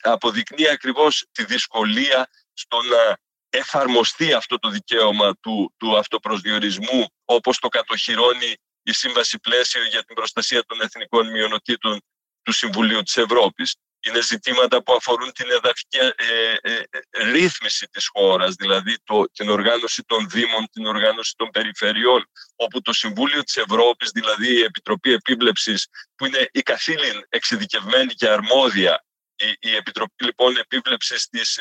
αποδεικνύει 0.02 0.68
ακριβώς 0.68 1.26
τη 1.32 1.44
δυσκολία 1.44 2.30
στο 2.52 2.82
να 2.82 3.18
εφαρμοστεί 3.50 4.32
αυτό 4.32 4.58
το 4.58 4.68
δικαίωμα 4.68 5.36
του, 5.36 5.74
του 5.76 5.96
αυτοπροσδιορισμού 5.96 7.06
όπως 7.24 7.58
το 7.58 7.68
κατοχυρώνει 7.68 8.54
η 8.82 8.92
Σύμβαση 8.92 9.38
Πλαίσιο 9.38 9.84
για 9.84 10.04
την 10.04 10.14
Προστασία 10.14 10.64
των 10.64 10.80
Εθνικών 10.80 11.30
Μειονοτήτων 11.30 12.00
του 12.42 12.52
Συμβουλίου 12.52 13.02
της 13.02 13.16
Ευρώπης. 13.16 13.76
Είναι 14.06 14.22
ζητήματα 14.22 14.82
που 14.82 14.92
αφορούν 14.92 15.32
την 15.32 15.50
εδαφική 15.50 15.98
ε, 15.98 16.54
ε, 16.60 16.82
ε, 16.90 17.30
ρύθμιση 17.30 17.86
της 17.86 18.08
χώρας, 18.12 18.54
δηλαδή 18.54 18.96
το, 19.04 19.24
την 19.32 19.48
οργάνωση 19.48 20.02
των 20.06 20.28
Δήμων, 20.28 20.68
την 20.72 20.86
οργάνωση 20.86 21.34
των 21.36 21.50
περιφερειών, 21.50 22.30
όπου 22.56 22.82
το 22.82 22.92
Συμβούλιο 22.92 23.42
της 23.42 23.56
Ευρώπης, 23.56 24.10
δηλαδή 24.10 24.54
η 24.54 24.62
Επιτροπή 24.62 25.12
Επίβλεψης, 25.12 25.88
που 26.16 26.26
είναι 26.26 26.48
η 26.52 26.60
καθήλυν 26.60 27.26
εξειδικευμένη 27.28 28.12
και 28.12 28.28
αρμόδια, 28.28 29.04
η, 29.36 29.70
η 29.70 29.74
Επιτροπή 29.74 30.24
λοιπόν 30.24 30.56
Επίβλεψης 30.56 31.28
της 31.28 31.58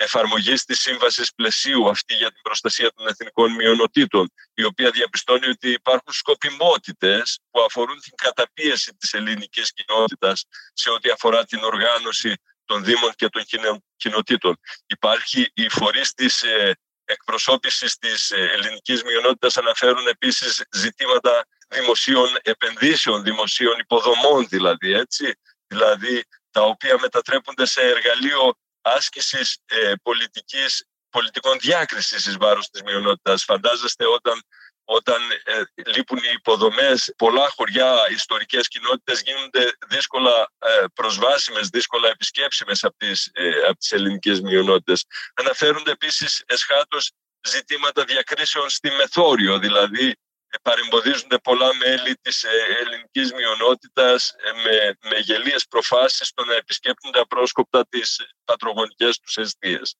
εφαρμογής 0.00 0.64
της 0.64 0.80
σύμβασης 0.80 1.34
πλαισίου 1.34 1.88
αυτή 1.88 2.14
για 2.14 2.30
την 2.30 2.42
προστασία 2.42 2.90
των 2.92 3.06
εθνικών 3.06 3.52
μειονοτήτων, 3.52 4.32
η 4.54 4.64
οποία 4.64 4.90
διαπιστώνει 4.90 5.46
ότι 5.48 5.70
υπάρχουν 5.70 6.12
σκοπιμότητες 6.12 7.40
που 7.50 7.60
αφορούν 7.60 8.00
την 8.00 8.12
καταπίεση 8.16 8.94
της 8.94 9.12
ελληνικής 9.14 9.72
κοινότητας 9.72 10.44
σε 10.72 10.90
ό,τι 10.90 11.10
αφορά 11.10 11.44
την 11.44 11.62
οργάνωση 11.62 12.34
των 12.64 12.84
Δήμων 12.84 13.12
και 13.16 13.28
των 13.28 13.42
κοινοτήτων. 13.96 14.60
Υπάρχει 14.86 15.50
η 15.54 15.68
φορή 15.68 16.02
της 16.14 16.42
ε, 16.42 16.74
εκπροσώπησης 17.04 17.96
της 17.98 18.30
ε, 18.30 18.50
ελληνικής 18.52 19.02
μειονότητας, 19.02 19.56
αναφέρουν 19.56 20.06
επίσης 20.06 20.64
ζητήματα 20.72 21.46
δημοσίων 21.68 22.28
επενδύσεων, 22.42 23.22
δημοσίων 23.22 23.78
υποδομών 23.78 24.46
δηλαδή, 24.48 24.92
έτσι, 24.92 25.32
δηλαδή 25.66 26.24
τα 26.50 26.62
οποία 26.62 26.98
μετατρέπονται 27.00 27.66
σε 27.66 27.80
εργαλείο 27.80 28.54
άσκησης 28.82 29.58
ε, 29.66 29.92
πολιτικής, 30.02 30.84
πολιτικών 31.10 31.58
διάκρισης 31.58 32.26
εις 32.26 32.36
βάρος 32.36 32.70
της 32.70 32.82
μειονότητας. 32.82 33.44
Φαντάζεστε 33.44 34.06
όταν, 34.06 34.42
όταν 34.84 35.22
ε, 35.44 35.62
λείπουν 35.86 36.18
οι 36.18 36.32
υποδομές, 36.32 37.12
πολλά 37.16 37.48
χωριά, 37.48 38.06
ιστορικές 38.10 38.68
κοινότητες 38.68 39.22
γίνονται 39.22 39.72
δύσκολα 39.88 40.50
ε, 40.58 40.84
προσβάσιμες, 40.94 41.68
δύσκολα 41.68 42.08
επισκέψιμες 42.08 42.84
από 42.84 42.96
τις, 42.96 43.30
ε, 43.32 43.48
από 43.68 43.78
τις 43.78 43.92
ελληνικές 43.92 44.40
μειονότητες. 44.40 45.04
Αναφέρονται 45.34 45.90
επίσης 45.90 46.42
εσχάτως 46.46 47.12
ζητήματα 47.48 48.04
διακρίσεων 48.04 48.68
στη 48.68 48.90
Μεθόριο, 48.90 49.58
δηλαδή 49.58 50.16
παρεμποδίζονται 50.62 51.38
πολλά 51.38 51.74
μέλη 51.74 52.14
της 52.14 52.42
ε, 52.42 52.48
ελληνικής 52.80 53.32
μειονότητας 53.32 54.34
ε, 54.38 54.52
με, 54.52 54.96
με 55.10 55.18
γελίες 55.18 55.66
προφάσεις 55.66 56.26
στο 56.26 56.44
να 56.44 56.54
επισκέπτονται 56.54 57.20
απρόσκοπτα 57.20 57.86
τις 57.88 58.20
πατρογονικές 58.44 59.18
τους 59.18 59.36
αιστείες. 59.36 59.96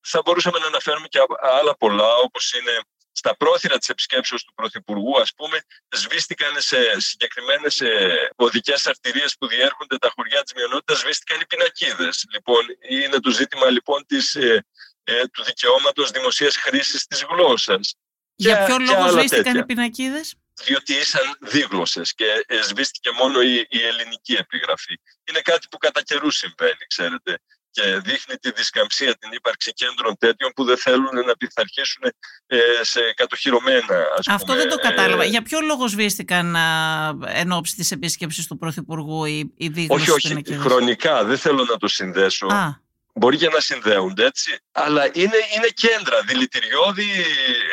Θα 0.00 0.20
μπορούσαμε 0.24 0.58
να 0.58 0.66
αναφέρουμε 0.66 1.06
και 1.06 1.18
άλλα 1.40 1.76
πολλά, 1.76 2.16
όπως 2.16 2.52
είναι 2.52 2.80
στα 3.16 3.36
πρόθυρα 3.36 3.78
της 3.78 3.88
επισκέψεως 3.88 4.44
του 4.44 4.54
Πρωθυπουργού, 4.54 5.20
ας 5.20 5.32
πούμε, 5.36 5.60
σβήστηκαν 5.88 6.60
σε 6.60 7.00
συγκεκριμένες 7.00 7.80
ε, 7.80 8.30
οδικές 8.36 8.86
αρτηρίες 8.86 9.36
που 9.38 9.46
διέρχονται 9.46 9.98
τα 9.98 10.12
χωριά 10.14 10.42
της 10.42 10.52
μειονότητας, 10.54 10.98
σβήστηκαν 10.98 11.40
οι 11.40 11.46
πινακίδες. 11.46 12.24
Λοιπόν, 12.32 12.66
είναι 12.88 13.20
το 13.20 13.30
ζήτημα 13.30 13.70
λοιπόν 13.70 14.06
της, 14.06 14.34
ε, 14.34 14.64
του 15.32 15.44
δικαιώματος 15.44 16.10
δημοσίας 16.10 16.56
χρήσης 16.56 17.06
της 17.06 17.24
γλώσσας. 17.24 17.94
Για 18.34 18.64
ποιο 18.64 18.76
λόγο 18.78 19.08
σβήστηκαν 19.08 19.56
οι 19.56 19.64
πινακίδες, 19.64 20.34
Διότι 20.64 20.94
ήσαν 20.94 21.36
δίγλωσσες 21.40 22.14
και 22.14 22.24
σβήστηκε 22.62 23.10
μόνο 23.10 23.40
η, 23.40 23.66
η, 23.68 23.82
ελληνική 23.82 24.32
επιγραφή. 24.32 25.00
Είναι 25.28 25.40
κάτι 25.40 25.66
που 25.70 25.78
κατά 25.78 26.02
καιρού 26.02 26.30
συμβαίνει, 26.30 26.84
ξέρετε. 26.88 27.38
Και 27.70 27.82
δείχνει 28.04 28.36
τη 28.36 28.50
δισκαμψία 28.50 29.16
την 29.16 29.32
ύπαρξη 29.32 29.72
κέντρων 29.72 30.16
τέτοιων 30.18 30.52
που 30.54 30.64
δεν 30.64 30.78
θέλουν 30.78 31.24
να 31.26 31.36
πειθαρχήσουν 31.36 32.02
ε, 32.46 32.58
σε 32.82 33.12
κατοχυρωμένα. 33.16 34.06
Ας 34.18 34.28
Αυτό 34.28 34.44
πούμε, 34.44 34.58
δεν 34.58 34.68
το 34.68 34.76
κατάλαβα. 34.76 35.22
Ε, 35.22 35.26
Για 35.26 35.42
ποιο 35.42 35.60
λόγο 35.60 35.88
σβήστηκαν 35.88 36.56
εν 37.26 37.52
ώψη 37.52 37.74
της 37.74 37.90
επίσκεψης 37.90 38.46
του 38.46 38.58
Πρωθυπουργού 38.58 39.24
οι, 39.24 39.52
οι 39.56 39.86
Όχι, 39.88 40.10
όχι. 40.10 40.54
Χρονικά 40.54 41.24
δεν 41.24 41.38
θέλω 41.38 41.64
να 41.64 41.76
το 41.76 41.88
συνδέσω. 41.88 42.46
Α 42.46 42.83
μπορεί 43.14 43.36
και 43.36 43.48
να 43.48 43.60
συνδέονται 43.60 44.24
έτσι, 44.24 44.58
αλλά 44.72 45.04
είναι, 45.04 45.38
είναι 45.56 45.68
κέντρα 45.74 46.20
δηλητηριώδη, 46.22 47.10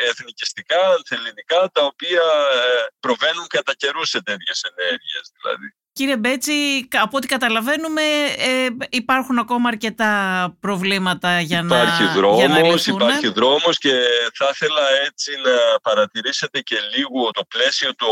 εθνικιστικά, 0.08 0.80
ανθεληνικά, 0.96 1.70
τα 1.72 1.84
οποία 1.84 2.24
ε, 2.54 2.86
προβαίνουν 3.00 3.46
κατά 3.46 3.74
καιρούς 3.74 4.08
σε 4.08 4.22
τέτοιες 4.22 4.62
ενέργειες 4.70 5.32
δηλαδή. 5.40 5.74
Κύριε 5.94 6.16
Μπέτσι, 6.16 6.88
από 6.90 7.16
ό,τι 7.16 7.26
καταλαβαίνουμε 7.26 8.02
ε, 8.36 8.68
υπάρχουν 8.88 9.38
ακόμα 9.38 9.68
αρκετά 9.68 10.12
προβλήματα 10.60 11.40
για 11.40 11.58
υπάρχει 11.58 12.02
να 12.02 12.12
δρόμος, 12.12 12.84
για 12.84 12.94
Υπάρχει 12.94 13.28
δρόμος 13.28 13.78
και 13.78 14.02
θα 14.34 14.48
ήθελα 14.52 14.82
έτσι 15.06 15.30
να 15.44 15.80
παρατηρήσετε 15.82 16.60
και 16.60 16.76
λίγο 16.96 17.30
το 17.30 17.42
πλαίσιο 17.48 17.94
το, 17.94 18.08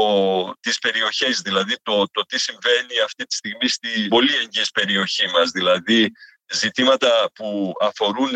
της 0.61 0.79
περιοχής, 0.79 1.41
δηλαδή 1.41 1.77
το, 1.83 2.05
το 2.13 2.23
τι 2.29 2.39
συμβαίνει 2.39 3.01
αυτή 3.05 3.25
τη 3.27 3.35
στιγμή 3.35 3.69
στη 3.69 4.07
πολύ 4.09 4.35
εγγύης 4.43 4.71
περιοχή 4.71 5.27
μας, 5.27 5.51
δηλαδή 5.51 6.13
ζητήματα 6.52 7.30
που 7.35 7.73
αφορούν 7.80 8.30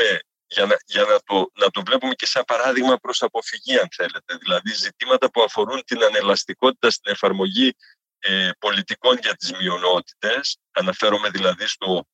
για, 0.47 0.66
να, 0.66 0.76
για 0.87 1.02
να, 1.02 1.18
το, 1.25 1.50
να 1.54 1.71
το 1.71 1.83
βλέπουμε 1.87 2.14
και 2.14 2.26
σαν 2.26 2.44
παράδειγμα 2.47 2.97
προς 2.97 3.23
αποφυγή 3.23 3.78
αν 3.78 3.88
θέλετε. 3.97 4.37
Δηλαδή 4.40 4.73
ζητήματα 4.75 5.30
που 5.30 5.42
αφορούν 5.42 5.85
την 5.85 6.04
ανελαστικότητα 6.04 6.90
στην 6.90 7.12
εφαρμογή 7.12 7.73
ε, 8.18 8.50
πολιτικών 8.59 9.18
για 9.23 9.35
τις 9.35 9.52
μειονότητες. 9.52 10.59
Αναφέρομαι 10.73 11.30
δηλαδή 11.30 11.66
στο 11.66 12.06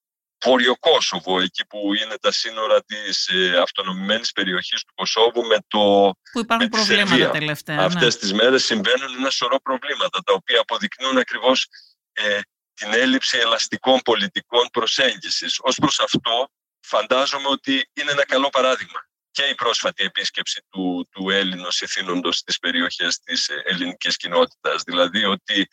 Βόρειο 0.44 0.76
Κόσοβο, 0.76 1.40
εκεί 1.40 1.66
που 1.66 1.94
είναι 1.94 2.14
τα 2.20 2.32
σύνορα 2.32 2.82
της 2.82 3.28
ε, 3.28 3.58
αυτονομημένης 3.58 4.32
περιοχής 4.32 4.84
του 4.84 4.92
Κωσόβου 4.94 5.42
με 5.46 5.56
το 5.68 6.12
Που 6.32 6.40
υπάρχουν 6.40 6.68
με 6.70 6.76
προβλήματα 6.76 7.30
τελευταία. 7.30 7.76
Ναι. 7.76 7.84
Αυτές 7.84 8.18
τις 8.18 8.32
μέρες 8.32 8.64
συμβαίνουν 8.64 9.14
ένα 9.18 9.30
σωρό 9.30 9.60
προβλήματα, 9.60 10.22
τα 10.24 10.32
οποία 10.32 10.60
αποδεικνύουν 10.60 11.18
ακριβώς 11.18 11.66
ε, 12.12 12.40
την 12.80 12.92
έλλειψη 12.92 13.38
ελαστικών 13.38 13.98
πολιτικών 14.04 14.68
προσέγγισης. 14.72 15.58
Ως 15.60 15.76
προς 15.76 16.00
αυτό 16.00 16.48
φαντάζομαι 16.80 17.48
ότι 17.48 17.90
είναι 17.92 18.10
ένα 18.10 18.24
καλό 18.24 18.48
παράδειγμα 18.48 19.00
και 19.30 19.42
η 19.42 19.54
πρόσφατη 19.54 20.04
επίσκεψη 20.04 20.62
του, 20.70 21.08
του 21.10 21.30
Έλληνος 21.30 21.80
ηθήνοντος 21.80 22.36
στις 22.36 22.58
περιοχές 22.58 23.18
της 23.18 23.48
ελληνικής 23.64 24.16
κοινότητας. 24.16 24.82
Δηλαδή 24.82 25.24
ότι 25.24 25.68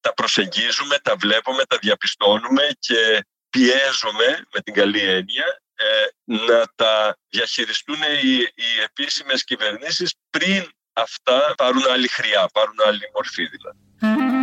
τα 0.00 0.14
προσεγγίζουμε, 0.14 0.98
τα 0.98 1.16
βλέπουμε, 1.16 1.64
τα 1.64 1.78
διαπιστώνουμε 1.80 2.68
και 2.78 3.26
πιέζουμε 3.50 4.44
με 4.52 4.60
την 4.60 4.74
καλή 4.74 5.00
έννοια 5.00 5.62
ε, 5.74 5.84
να 6.24 6.64
τα 6.74 7.18
διαχειριστούν 7.28 8.02
οι, 8.22 8.32
οι 8.54 8.80
επίσημες 8.84 9.44
κυβερνήσεις 9.44 10.14
πριν 10.30 10.70
αυτά 10.92 11.54
πάρουν 11.56 11.86
άλλη 11.88 12.08
χρειά, 12.08 12.48
πάρουν 12.52 12.76
άλλη 12.86 13.10
μορφή 13.14 13.46
δηλαδή. 13.46 14.41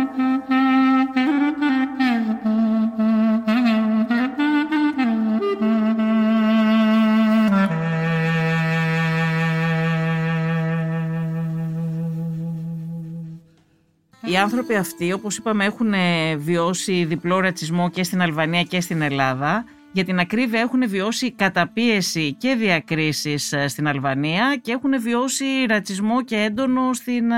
Άνθρωποι 14.36 14.74
αυτοί, 14.74 15.12
όπως 15.12 15.36
είπαμε, 15.36 15.64
έχουν 15.64 15.94
βιώσει 16.36 17.04
διπλό 17.04 17.40
ρατσισμό 17.40 17.90
και 17.90 18.04
στην 18.04 18.22
Αλβανία 18.22 18.62
και 18.62 18.80
στην 18.80 19.02
Ελλάδα. 19.02 19.64
Για 19.92 20.04
την 20.04 20.18
ακρίβεια 20.18 20.60
έχουν 20.60 20.88
βιώσει 20.88 21.32
καταπίεση 21.32 22.34
και 22.34 22.54
διακρίσεις 22.54 23.52
ε, 23.52 23.68
στην 23.68 23.88
Αλβανία 23.88 24.58
και 24.62 24.72
έχουν 24.72 25.00
βιώσει 25.00 25.44
ρατσισμό 25.68 26.22
και 26.24 26.36
έντονο 26.36 26.92
στην 26.92 27.30
ε, 27.30 27.36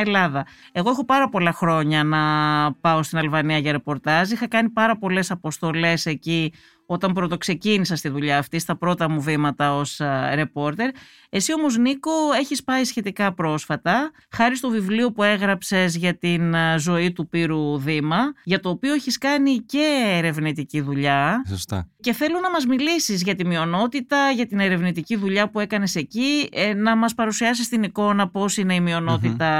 Ελλάδα. 0.00 0.46
Εγώ 0.72 0.90
έχω 0.90 1.04
πάρα 1.04 1.28
πολλά 1.28 1.52
χρόνια 1.52 2.04
να 2.04 2.18
πάω 2.80 3.02
στην 3.02 3.18
Αλβανία 3.18 3.58
για 3.58 3.72
ρεπορτάζ. 3.72 4.30
Είχα 4.30 4.48
κάνει 4.48 4.68
πάρα 4.68 4.98
πολλές 4.98 5.30
αποστολές 5.30 6.06
εκεί 6.06 6.52
όταν 6.86 7.12
πρώτο 7.12 7.36
ξεκίνησα 7.36 7.96
στη 7.96 8.08
δουλειά 8.08 8.38
αυτή, 8.38 8.58
στα 8.58 8.76
πρώτα 8.76 9.10
μου 9.10 9.20
βήματα 9.20 9.74
ως 9.76 10.00
ρεπόρτερ. 10.34 10.90
Εσύ 11.28 11.52
όμως 11.52 11.76
Νίκο 11.76 12.10
έχεις 12.40 12.64
πάει 12.64 12.84
σχετικά 12.84 13.34
πρόσφατα, 13.34 14.10
χάρη 14.30 14.56
στο 14.56 14.68
βιβλίο 14.68 15.12
που 15.12 15.22
έγραψες 15.22 15.96
για 15.96 16.18
την 16.18 16.54
ζωή 16.78 17.12
του 17.12 17.28
Πύρου 17.28 17.78
Δήμα, 17.78 18.18
για 18.44 18.60
το 18.60 18.68
οποίο 18.68 18.94
έχεις 18.94 19.18
κάνει 19.18 19.56
και 19.56 20.12
ερευνητική 20.16 20.80
δουλειά. 20.80 21.44
Σωστά. 21.48 21.88
Και 22.00 22.12
θέλω 22.12 22.40
να 22.40 22.50
μας 22.50 22.66
μιλήσεις 22.66 23.22
για 23.22 23.34
τη 23.34 23.46
μειονότητα, 23.46 24.30
για 24.30 24.46
την 24.46 24.60
ερευνητική 24.60 25.16
δουλειά 25.16 25.50
που 25.50 25.60
έκανες 25.60 25.94
εκεί, 25.94 26.48
ε, 26.52 26.74
να 26.74 26.96
μας 26.96 27.14
παρουσιάσεις 27.14 27.68
την 27.68 27.82
εικόνα 27.82 28.28
πώς 28.28 28.56
είναι 28.56 28.74
η 28.74 28.80
μειονότητα 28.80 29.50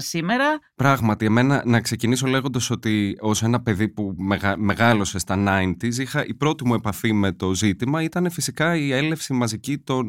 σήμερα. 0.00 0.58
Πράγματι, 0.74 1.26
εμένα 1.26 1.62
να 1.64 1.80
ξεκινήσω 1.80 2.26
λέγοντας 2.26 2.70
ότι 2.70 3.16
ως 3.20 3.42
ένα 3.42 3.62
παιδί 3.62 3.88
που 3.88 4.14
μεγα, 4.16 4.58
μεγάλωσε 4.58 5.18
στα 5.18 5.34
90s, 5.36 5.94
είχα, 5.98 6.26
η 6.26 6.34
πρώτη 6.34 6.66
μου 6.66 6.74
επαφή 6.74 7.12
με 7.12 7.32
το 7.32 7.54
ζήτημα 7.54 8.02
ήταν 8.02 8.30
φυσικά 8.30 8.76
η 8.76 8.92
έλευση 8.92 9.32
μαζική, 9.32 9.78
το, 9.78 10.02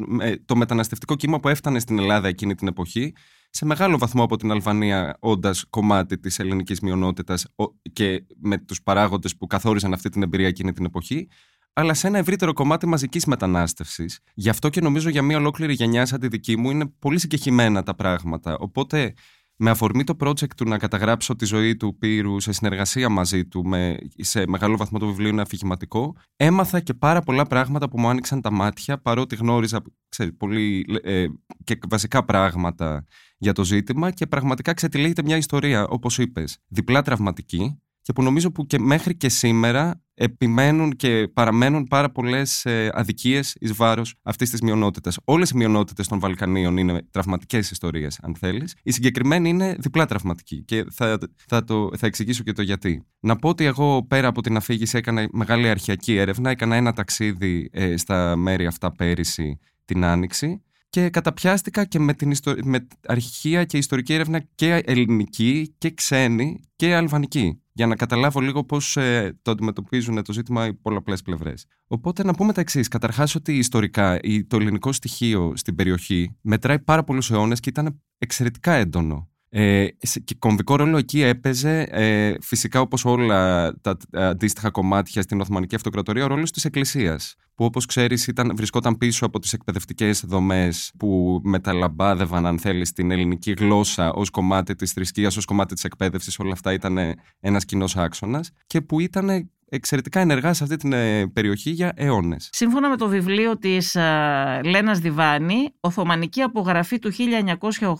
το 0.44 0.56
μεταναστευτικό 0.56 1.14
κύμα 1.16 1.40
που 1.40 1.48
έφτανε 1.48 1.78
στην 1.78 1.98
Ελλάδα 1.98 2.28
εκείνη 2.28 2.54
την 2.54 2.68
εποχή, 2.68 3.12
σε 3.50 3.64
μεγάλο 3.64 3.98
βαθμό 3.98 4.22
από 4.22 4.36
την 4.36 4.50
Αλβανία, 4.50 5.16
όντας 5.20 5.64
κομμάτι 5.70 6.18
της 6.18 6.38
ελληνικής 6.38 6.80
μειονότητας 6.80 7.46
και 7.92 8.24
με 8.40 8.58
τους 8.58 8.82
παράγοντες 8.82 9.36
που 9.36 9.46
καθόριζαν 9.46 9.92
αυτή 9.92 10.08
την 10.08 10.22
εμπειρία 10.22 10.46
εκείνη 10.46 10.72
την 10.72 10.84
εποχή, 10.84 11.28
αλλά 11.72 11.94
σε 11.94 12.06
ένα 12.06 12.18
ευρύτερο 12.18 12.52
κομμάτι 12.52 12.86
μαζικής 12.86 13.26
μετανάστευσης. 13.26 14.20
Γι' 14.34 14.48
αυτό 14.48 14.68
και 14.68 14.80
νομίζω 14.80 15.08
για 15.08 15.22
μια 15.22 15.36
ολόκληρη 15.36 15.72
γενιά 15.72 16.06
σαν 16.06 16.20
τη 16.20 16.28
δική 16.28 16.56
μου 16.56 16.70
είναι 16.70 16.86
πολύ 16.98 17.18
συγκεχημένα 17.18 17.82
τα 17.82 17.94
πράγματα. 17.94 18.56
Οπότε 18.58 19.14
με 19.60 19.70
αφορμή 19.70 20.04
το 20.04 20.16
project 20.20 20.54
του 20.56 20.68
να 20.68 20.78
καταγράψω 20.78 21.36
τη 21.36 21.44
ζωή 21.44 21.76
του 21.76 21.96
Πύρου 21.98 22.40
σε 22.40 22.52
συνεργασία 22.52 23.08
μαζί 23.08 23.46
του, 23.46 23.66
με, 23.66 23.96
σε 24.16 24.46
μεγάλο 24.46 24.76
βαθμό 24.76 24.98
το 24.98 25.06
βιβλίο 25.06 25.28
είναι 25.28 25.42
αφηγηματικό, 25.42 26.16
έμαθα 26.36 26.80
και 26.80 26.94
πάρα 26.94 27.20
πολλά 27.20 27.46
πράγματα 27.46 27.88
που 27.88 28.00
μου 28.00 28.08
άνοιξαν 28.08 28.40
τα 28.40 28.52
μάτια, 28.52 28.98
παρότι 28.98 29.36
γνώριζα 29.36 29.82
ξέρει, 30.08 30.32
πολύ 30.32 30.84
ε, 31.02 31.26
και 31.64 31.78
βασικά 31.88 32.24
πράγματα 32.24 33.04
για 33.38 33.52
το 33.52 33.64
ζήτημα 33.64 34.10
και 34.10 34.26
πραγματικά 34.26 34.72
ξετυλίγεται 34.72 35.22
μια 35.22 35.36
ιστορία, 35.36 35.86
όπως 35.86 36.18
είπες, 36.18 36.58
διπλά 36.68 37.02
τραυματική, 37.02 37.80
και 38.08 38.14
που 38.14 38.22
νομίζω 38.22 38.52
που 38.52 38.66
και 38.66 38.78
μέχρι 38.78 39.16
και 39.16 39.28
σήμερα 39.28 40.02
επιμένουν 40.14 40.92
και 40.92 41.28
παραμένουν 41.32 41.84
πάρα 41.84 42.10
πολλές 42.10 42.64
ε, 42.64 42.90
αδικίες 42.92 43.56
εις 43.60 43.72
βάρος 43.72 44.14
αυτής 44.22 44.50
της 44.50 44.60
μειονότητας. 44.60 45.16
Όλες 45.24 45.50
οι 45.50 45.56
μειονότητες 45.56 46.08
των 46.08 46.18
Βαλκανίων 46.18 46.76
είναι 46.76 47.06
τραυματικές 47.10 47.70
ιστορίες, 47.70 48.18
αν 48.22 48.34
θέλεις. 48.34 48.74
Η 48.82 48.90
συγκεκριμένη 48.90 49.48
είναι 49.48 49.76
διπλά 49.78 50.06
τραυματική 50.06 50.64
και 50.64 50.84
θα, 50.90 51.18
θα, 51.48 51.64
το, 51.64 51.90
θα 51.96 52.06
εξηγήσω 52.06 52.42
και 52.42 52.52
το 52.52 52.62
γιατί. 52.62 53.06
Να 53.20 53.36
πω 53.36 53.48
ότι 53.48 53.64
εγώ 53.64 54.06
πέρα 54.06 54.28
από 54.28 54.42
την 54.42 54.56
αφήγηση 54.56 54.96
έκανα 54.96 55.28
μεγάλη 55.32 55.68
αρχιακή 55.68 56.16
έρευνα. 56.16 56.50
Έκανα 56.50 56.76
ένα 56.76 56.92
ταξίδι 56.92 57.68
ε, 57.72 57.96
στα 57.96 58.36
μέρη 58.36 58.66
αυτά 58.66 58.92
πέρυσι 58.92 59.58
την 59.84 60.04
Άνοιξη 60.04 60.62
και 60.90 61.08
καταπιάστηκα 61.08 61.84
και 61.84 61.98
με, 61.98 62.14
την 62.14 62.30
ιστο... 62.30 62.54
με 62.62 62.86
αρχεία 63.06 63.64
και 63.64 63.78
ιστορική 63.78 64.12
έρευνα 64.12 64.38
και 64.54 64.82
ελληνική 64.84 65.74
και 65.78 65.90
ξένη 65.90 66.60
και 66.76 66.94
αλβανική 66.94 67.62
για 67.78 67.86
να 67.86 67.96
καταλάβω 67.96 68.40
λίγο 68.40 68.64
πώς 68.64 68.96
ε, 68.96 69.38
το 69.42 69.50
αντιμετωπίζουν 69.50 70.22
το 70.22 70.32
ζήτημα 70.32 70.66
οι 70.66 70.74
πολλαπλές 70.74 71.22
πλευρές. 71.22 71.66
Οπότε 71.86 72.24
να 72.24 72.34
πούμε 72.34 72.52
τα 72.52 72.60
εξής. 72.60 72.88
Καταρχάς, 72.88 73.34
ότι 73.34 73.56
ιστορικά 73.56 74.20
το 74.46 74.56
ελληνικό 74.56 74.92
στοιχείο 74.92 75.52
στην 75.56 75.74
περιοχή 75.74 76.36
μετράει 76.40 76.78
πάρα 76.78 77.04
πολλούς 77.04 77.30
αιώνες 77.30 77.60
και 77.60 77.68
ήταν 77.68 78.02
εξαιρετικά 78.18 78.72
έντονο. 78.72 79.28
Ε, 79.50 79.86
και 80.24 80.34
κομβικό 80.38 80.76
ρόλο 80.76 80.96
εκεί 80.96 81.22
έπαιζε 81.22 81.86
ε, 81.90 82.34
φυσικά 82.40 82.80
όπως 82.80 83.04
όλα 83.04 83.72
τα 83.80 83.96
αντίστοιχα 84.12 84.70
κομμάτια 84.70 85.22
στην 85.22 85.40
Οθωμανική 85.40 85.74
Αυτοκρατορία 85.74 86.24
ο 86.24 86.26
ρόλος 86.26 86.50
της 86.50 86.64
Εκκλησίας 86.64 87.34
που 87.54 87.64
όπως 87.64 87.86
ξέρεις 87.86 88.26
ήταν, 88.26 88.52
βρισκόταν 88.56 88.98
πίσω 88.98 89.26
από 89.26 89.38
τις 89.38 89.52
εκπαιδευτικές 89.52 90.24
δομές 90.26 90.92
που 90.98 91.40
μεταλαμπάδευαν 91.44 92.46
αν 92.46 92.58
θέλεις 92.58 92.92
την 92.92 93.10
ελληνική 93.10 93.52
γλώσσα 93.52 94.12
ως 94.12 94.30
κομμάτι 94.30 94.74
της 94.74 94.92
θρησκείας, 94.92 95.36
ως 95.36 95.44
κομμάτι 95.44 95.74
της 95.74 95.84
εκπαίδευσης. 95.84 96.38
Όλα 96.38 96.52
αυτά 96.52 96.72
ήταν 96.72 96.98
ένας 97.40 97.64
κοινός 97.64 97.96
άξονας 97.96 98.50
και 98.66 98.80
που 98.80 99.00
ήταν 99.00 99.50
εξαιρετικά 99.68 100.20
ενεργά 100.20 100.52
σε 100.52 100.64
αυτή 100.64 100.76
την 100.76 100.92
ε, 100.92 101.26
περιοχή 101.26 101.70
για 101.70 101.92
αιώνες. 101.96 102.48
Σύμφωνα 102.52 102.88
με 102.88 102.96
το 102.96 103.08
βιβλίο 103.08 103.58
της 103.58 103.94
ε, 103.94 104.60
Λένας 104.64 104.98
Διβάνη, 104.98 105.74
Οθωμανική 105.80 106.42
απογραφή 106.42 106.98
του 106.98 107.12
1908 107.58 107.94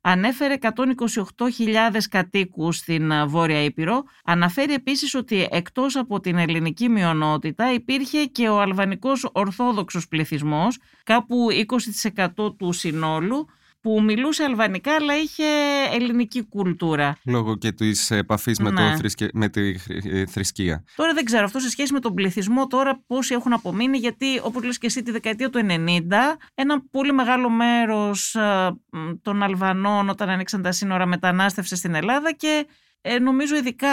ανέφερε 0.00 0.54
128.000 0.60 0.72
κατοίκους 2.10 2.76
στην 2.76 3.10
ε, 3.10 3.26
Βόρεια 3.26 3.62
Ήπειρο. 3.62 4.02
Αναφέρει 4.24 4.72
επίσης 4.72 5.14
ότι 5.14 5.48
εκτός 5.50 5.96
από 5.96 6.20
την 6.20 6.38
ελληνική 6.38 6.88
μειονότητα 6.88 7.72
υπήρχε 7.72 8.24
και 8.24 8.48
ο 8.48 8.60
αλβανικός 8.60 9.28
ορθόδοξος 9.32 10.08
πληθυσμός, 10.08 10.78
κάπου 11.04 11.46
20% 12.36 12.56
του 12.56 12.72
συνόλου, 12.72 13.46
που 13.86 14.02
μιλούσε 14.02 14.44
αλβανικά 14.44 14.94
αλλά 14.94 15.16
είχε 15.16 15.44
ελληνική 15.92 16.42
κουλτούρα. 16.42 17.16
Λόγω 17.24 17.56
και 17.56 17.72
της 17.72 18.10
επαφής 18.10 18.58
με, 18.58 18.70
ναι. 18.70 18.94
με 19.32 19.48
τη 19.48 19.74
ε, 20.04 20.26
θρησκεία. 20.26 20.84
Τώρα 20.96 21.12
δεν 21.12 21.24
ξέρω 21.24 21.44
αυτό 21.44 21.58
σε 21.58 21.70
σχέση 21.70 21.92
με 21.92 22.00
τον 22.00 22.14
πληθυσμό 22.14 22.66
τώρα 22.66 23.02
πόσοι 23.06 23.34
έχουν 23.34 23.52
απομείνει 23.52 23.98
γιατί 23.98 24.40
όπως 24.42 24.64
λες 24.64 24.78
και 24.78 24.86
εσύ 24.86 25.02
τη 25.02 25.10
δεκαετία 25.10 25.50
του 25.50 25.66
90 25.68 25.98
ένα 26.54 26.82
πολύ 26.90 27.12
μεγάλο 27.12 27.50
μέρος 27.50 28.34
ε, 28.34 28.76
των 29.22 29.42
Αλβανών 29.42 30.08
όταν 30.08 30.28
ανοίξαν 30.28 30.62
τα 30.62 30.72
σύνορα 30.72 31.06
μετανάστευσε 31.06 31.76
στην 31.76 31.94
Ελλάδα 31.94 32.32
και 32.32 32.66
ε, 33.08 33.18
νομίζω 33.18 33.56
ειδικά 33.56 33.88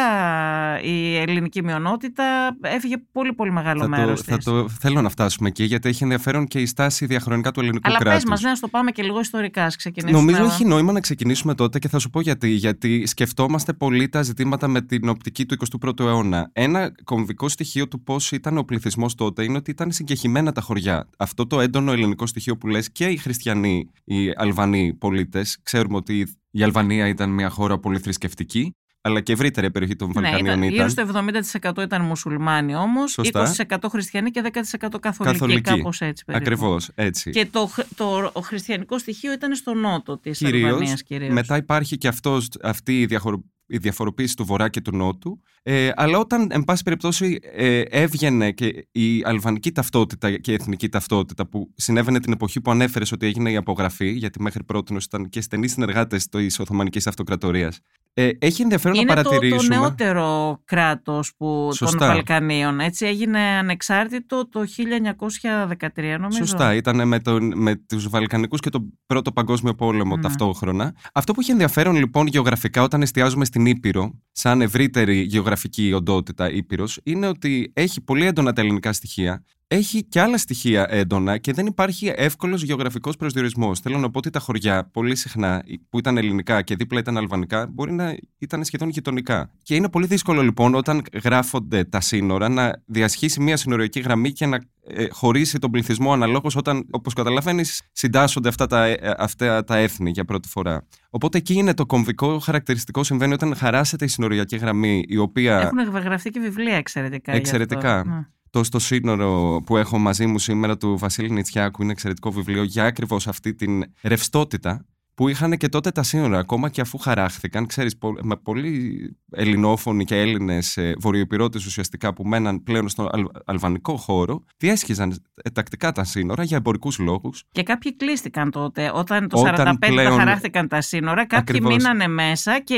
η 0.82 1.16
ελληνική 1.16 1.64
μειονότητα 1.64 2.58
έφυγε 2.62 2.96
πολύ 3.12 3.34
πολύ 3.34 3.52
μεγάλο 3.52 3.88
μέρος. 3.88 4.22
Θα 4.22 4.38
το 4.38 4.70
θέλω 4.70 5.02
να 5.02 5.10
φτάσουμε 5.10 5.48
εκεί 5.48 5.64
γιατί 5.64 5.90
έχει 5.90 6.04
ενδιαφέρον 6.04 6.48
και 6.48 6.60
η 6.60 6.66
στάση 6.66 7.06
διαχρονικά 7.06 7.52
του 7.52 7.60
ελληνικού 7.60 7.82
Αλλά 7.88 7.98
κράτους. 7.98 8.12
Αλλά 8.12 8.22
πες 8.22 8.30
μας, 8.30 8.42
ναι, 8.42 8.50
να 8.50 8.58
το 8.58 8.68
πάμε 8.68 8.92
και 8.92 9.04
λίγο 9.04 9.20
ιστορικά. 9.20 9.68
Ξεκινήσουμε. 9.78 10.22
Νομίζω 10.22 10.44
έχει 10.44 10.66
νόημα 10.66 10.92
να 10.92 11.00
ξεκινήσουμε 11.00 11.56
τότε 11.56 11.80
και 11.80 11.88
θα 11.88 12.00
σου 12.00 12.10
πω 12.10 12.22
γιατί. 12.22 12.50
Γιατί 12.50 13.06
σκεφτόμαστε 13.06 13.74
πολύ 13.74 14.10
τα 14.10 14.22
ζητήματα 14.22 14.68
με 14.68 14.82
την 14.82 15.10
οπτική 15.10 15.46
του 15.46 15.58
21ου 15.82 16.00
αιώνα. 16.00 16.50
Ένα 16.54 16.92
κομβικό 17.04 17.50
στοιχείο 17.50 17.88
του 17.88 18.04
πώς 18.04 18.32
ήταν 18.32 18.58
ο 18.58 18.64
πληθυσμός 18.64 19.16
τότε 19.16 19.44
είναι 19.44 19.58
ότι 19.58 19.72
ήταν 19.72 19.92
συγκεχημένα 19.92 20.52
τα 20.52 20.62
χωριά. 20.62 21.10
Αυτό 21.18 21.48
το 21.48 21.62
έντονο 21.62 21.92
ελληνικό 21.92 22.26
στοιχείο 22.26 22.58
που 22.58 22.68
λες 22.68 22.92
και 22.92 23.06
οι 23.06 23.18
χριστιανοί, 23.18 23.90
οι 24.04 24.32
Αλβανοί 24.36 24.94
πολίτες, 24.94 25.60
ξέρουμε 25.64 25.96
ότι 25.96 26.28
η 26.52 26.64
Αλβανία 26.64 27.08
ήταν 27.08 27.30
μια 27.30 27.50
χώρα 27.50 27.80
πολύ 27.80 28.00
θρησκευτική 28.00 28.76
αλλά 29.06 29.22
και 29.22 29.32
ευρύτερη 29.32 29.72
περιοχή 29.72 29.96
των 29.96 30.08
ναι, 30.08 30.22
Βαλκανίων 30.22 30.60
ναι, 30.60 30.66
ήταν. 30.66 30.90
Γύρω 30.90 30.90
στο 30.90 31.80
70% 31.80 31.84
ήταν 31.84 32.02
μουσουλμάνοι 32.02 32.76
όμως, 32.76 33.20
20% 33.68 33.78
χριστιανοί 33.90 34.32
και 34.32 34.42
10% 34.44 34.52
καθολικοί. 35.00 35.38
καθολικοί. 35.38 35.62
Κάπως 35.62 36.02
έτσι 36.02 36.26
περίπου. 36.26 36.46
Ακριβώς 36.46 36.90
έτσι. 36.96 37.30
Και 37.30 37.46
το, 37.46 37.70
το, 37.96 38.32
το 38.34 38.42
χριστιανικό 38.42 38.98
στοιχείο 38.98 39.34
ήταν 39.34 39.56
στο 39.56 39.74
νότο 39.74 40.18
της 40.18 40.44
Αλβανίας 40.44 41.04
κυρίως. 41.04 41.34
Μετά 41.34 41.58
υπάρχει 41.58 41.98
και 41.98 42.08
αυτός, 42.08 42.50
αυτή 42.62 43.02
η 43.02 43.06
διαφοροποίηση 43.06 43.52
η 43.68 43.78
διαφοροποίηση 43.78 44.36
του 44.36 44.46
βορρά 44.46 44.70
και 44.70 44.82
του 44.82 44.96
νότου. 44.96 45.42
Ε, 45.66 45.90
αλλά 45.96 46.18
όταν, 46.18 46.48
εν 46.52 46.64
πάση 46.64 46.84
περιπτώσει, 46.84 47.40
ε, 47.56 47.80
έβγαινε 47.80 48.52
και 48.52 48.88
η 48.92 49.22
αλβανική 49.24 49.72
ταυτότητα 49.72 50.38
και 50.38 50.52
η 50.52 50.54
εθνική 50.54 50.90
ταυτότητα 50.90 51.48
που 51.48 51.72
συνέβαινε 51.76 52.20
την 52.20 52.32
εποχή 52.32 52.62
που 52.62 52.72
ανέφερες 52.72 53.12
ότι 53.12 53.26
έγινε 53.26 53.52
η 53.52 53.56
απογραφή, 53.56 54.12
γιατί 54.12 54.42
μέχρι 54.42 54.64
πρώτη 54.64 54.94
ήταν 54.94 55.30
και 55.30 55.42
στενοί 55.42 55.68
συνεργάτες 55.68 56.28
της 56.28 56.60
Οθωμανικής 56.60 57.08
Αυτοκρατορίας. 57.08 57.80
Ε, 58.16 58.30
έχει 58.40 58.62
ενδιαφέρον 58.62 58.98
Είναι 58.98 59.06
να 59.06 59.16
παρατηρήσουμε. 59.16 59.76
Είναι 59.76 59.76
το, 59.76 59.82
νεότερο 59.82 60.62
κράτος 60.66 61.34
των 61.80 61.98
Βαλκανίων. 61.98 62.80
Έτσι 62.80 63.06
έγινε 63.06 63.40
ανεξάρτητο 63.40 64.50
το 64.50 64.60
1913, 64.60 66.18
νομίζω. 66.20 66.38
Σωστά. 66.38 66.74
Ήταν 66.76 67.08
με, 67.08 67.20
τον, 67.20 67.54
με 67.56 67.76
τους 67.76 68.10
Βαλκανικούς 68.10 68.60
και 68.60 68.70
τον 68.70 69.00
Πρώτο 69.06 69.32
Παγκόσμιο 69.32 69.76
Πόλεμο 69.76 70.16
ναι. 70.16 70.22
ταυτόχρονα. 70.22 70.96
Αυτό 71.14 71.34
που 71.34 71.40
έχει 71.40 71.52
ενδιαφέρον 71.52 71.96
λοιπόν 71.96 72.28
γεωγραφικά 72.28 72.84
όταν 72.84 73.02
εστιάζουμε 73.02 73.46
στην 73.46 73.66
Ήπειρο, 73.66 74.20
σαν 74.32 74.62
ευρύτερη 74.62 75.22
γεωγραφική 75.22 75.53
οντότητα 75.94 76.52
Ήπειρος, 76.52 77.00
είναι 77.04 77.28
ότι 77.28 77.72
έχει 77.74 78.02
πολύ 78.02 78.26
έντονα 78.26 78.54
τα 78.54 78.62
ελληνικά 78.62 78.94
στοιχεία. 78.94 79.44
Έχει 79.68 80.04
και 80.04 80.22
άλλα 80.22 80.38
στοιχεία 80.38 80.86
έντονα 80.90 81.38
και 81.38 81.54
δεν 81.54 81.66
υπάρχει 81.66 82.14
εύκολος 82.16 82.64
γεωγραφικός 82.64 83.18
προσδιορισμός. 83.18 83.80
Θέλω 83.80 83.98
να 83.98 84.10
πω 84.10 84.18
ότι 84.18 84.30
τα 84.30 84.40
χωριά 84.40 84.90
πολύ 84.94 85.16
συχνά 85.16 85.64
που 85.90 85.98
ήταν 85.98 86.18
ελληνικά 86.18 86.62
και 86.62 86.76
δίπλα 86.76 87.00
ήταν 87.00 87.18
αλβανικά 87.18 87.68
μπορεί 87.72 87.92
να 87.92 88.16
ήταν 88.38 88.64
σχεδόν 88.64 88.90
γειτονικά. 88.90 89.50
Και 89.64 89.76
είναι 89.76 89.90
πολύ 89.90 90.06
δύσκολο 90.06 90.42
λοιπόν 90.42 90.76
όταν 90.76 91.02
γράφονται 91.24 91.84
τα 91.84 92.02
σύνορα 92.02 92.50
να 92.50 92.82
διασχίσει 92.86 93.42
μια 93.42 93.58
συνοριακή 93.58 94.00
γραμμή 94.00 94.32
και 94.32 94.46
να 94.46 94.60
ε, 94.88 95.08
χωρίσει 95.10 95.60
τον 95.60 95.72
πληθυσμό 95.72 96.14
αναλόγως 96.14 96.56
όταν, 96.56 96.86
όπως 96.92 97.14
καταλαβαίνεις, 97.14 97.82
συντάσσονται 97.92 98.50
αυτά 98.50 98.68
τα, 98.68 98.86
ε, 98.86 99.16
αυτά 99.18 99.64
τα 99.64 99.78
έθνη 99.78 100.10
για 100.10 100.26
πρώτη 100.26 100.48
φορά. 100.48 100.86
Οπότε 101.10 101.38
εκεί 101.38 101.54
είναι 101.54 101.74
το 101.74 101.86
κομβικό 101.86 102.40
χαρακτηριστικό 102.40 103.04
συμβαίνει 103.04 103.34
όταν 103.34 103.56
χαράσεται 103.56 104.06
η 104.06 104.08
συνοριακή 104.08 104.56
γραμμή, 104.56 105.04
η 105.08 105.18
οποία. 105.18 105.60
Έχουν 105.60 106.02
γραφτεί 106.02 106.30
και 106.30 106.40
βιβλία 106.40 106.76
εξαιρετικά. 106.76 107.32
Εξαιρετικά. 107.32 108.28
Ναι. 108.54 108.60
Το 108.60 108.64
στο 108.64 108.80
σύνορο 108.80 109.62
που 109.66 109.78
έχω 109.78 109.98
μαζί 109.98 110.26
μου 110.26 110.40
σήμερα 110.40 110.78
του 110.78 110.98
Βασίλη 110.98 111.30
Νητσιάκου 111.30 111.82
είναι 111.82 111.92
εξαιρετικό 111.92 112.32
βιβλίο 112.32 112.64
για 112.64 112.86
ακριβώς 112.86 113.28
αυτή 113.28 113.54
την 113.54 113.84
ρευστότητα 114.02 114.86
που 115.16 115.28
είχαν 115.28 115.58
και 115.58 115.70
τότε 115.70 115.92
τα 115.92 116.04
σύνορα, 116.04 116.40
ακόμα 116.40 116.70
και 116.70 116.82
αφού 116.82 116.98
χαράχθηκαν, 116.98 117.66
ξέρεις, 117.66 117.98
με 118.22 118.36
πολύ 118.36 119.18
ελληνόφωνοι 119.32 120.06
και 120.06 120.20
Έλληνες 120.20 120.78
ε, 120.78 120.96
βορειοπυρώτες 121.00 121.66
ουσιαστικά 121.66 122.14
που 122.14 122.24
μέναν 122.24 122.64
πλέον 122.64 122.90
στον 122.90 123.10
αλβανικό 123.46 123.98
χώρο, 123.98 124.44
διέσχιζαν 124.58 125.24
ε, 125.44 125.50
τακτικά 125.50 125.92
τα 125.92 126.04
σύνορα 126.04 126.44
για 126.44 126.58
εμπορικούς 126.58 127.00
λόγους. 127.00 127.44
Και 127.52 127.64
κάποιοι 127.64 127.96
κλείστηκαν 127.96 128.52
τότε. 128.52 128.92
Όταν 128.94 129.28
το 129.28 129.44
1945 129.58 129.74
πλέον... 129.80 130.18
χαράχθηκαν 130.18 130.68
τα 130.68 130.82
σύνορα, 130.82 131.26
κάποιοι 131.26 131.38
Ακριβώς. 131.58 131.76
μείνανε 131.76 132.08
μέσα 132.08 132.60
και 132.60 132.74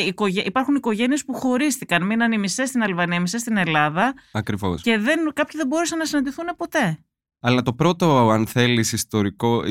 υπάρχουν 0.46 0.76
οικογένειες 0.76 1.26
που 1.26 1.34
χωρίστηκαν. 1.34 2.06
Μείναν 2.06 2.32
οι 2.32 2.38
μισές 2.38 2.70
στην 2.70 2.84
Αλβανία, 2.84 3.18
οι 3.18 3.22
μισές 3.22 3.42
στην 3.42 3.58
Ελλάδα. 3.58 4.14
Ακριβώς. 4.32 4.82
Και 4.82 4.98
δεν, 4.98 5.20
κάποιοι 5.34 5.60
δεν 5.60 5.68
μπόρεσαν 5.68 5.98
να 5.98 6.06
συναντηθούν 6.06 6.46
ποτέ. 6.58 7.00
Αλλά 7.48 7.62
το 7.62 7.74
πρώτο, 7.74 8.30
αν 8.30 8.48
θέλεις, 8.48 8.92
ιστορικό, 8.92 9.64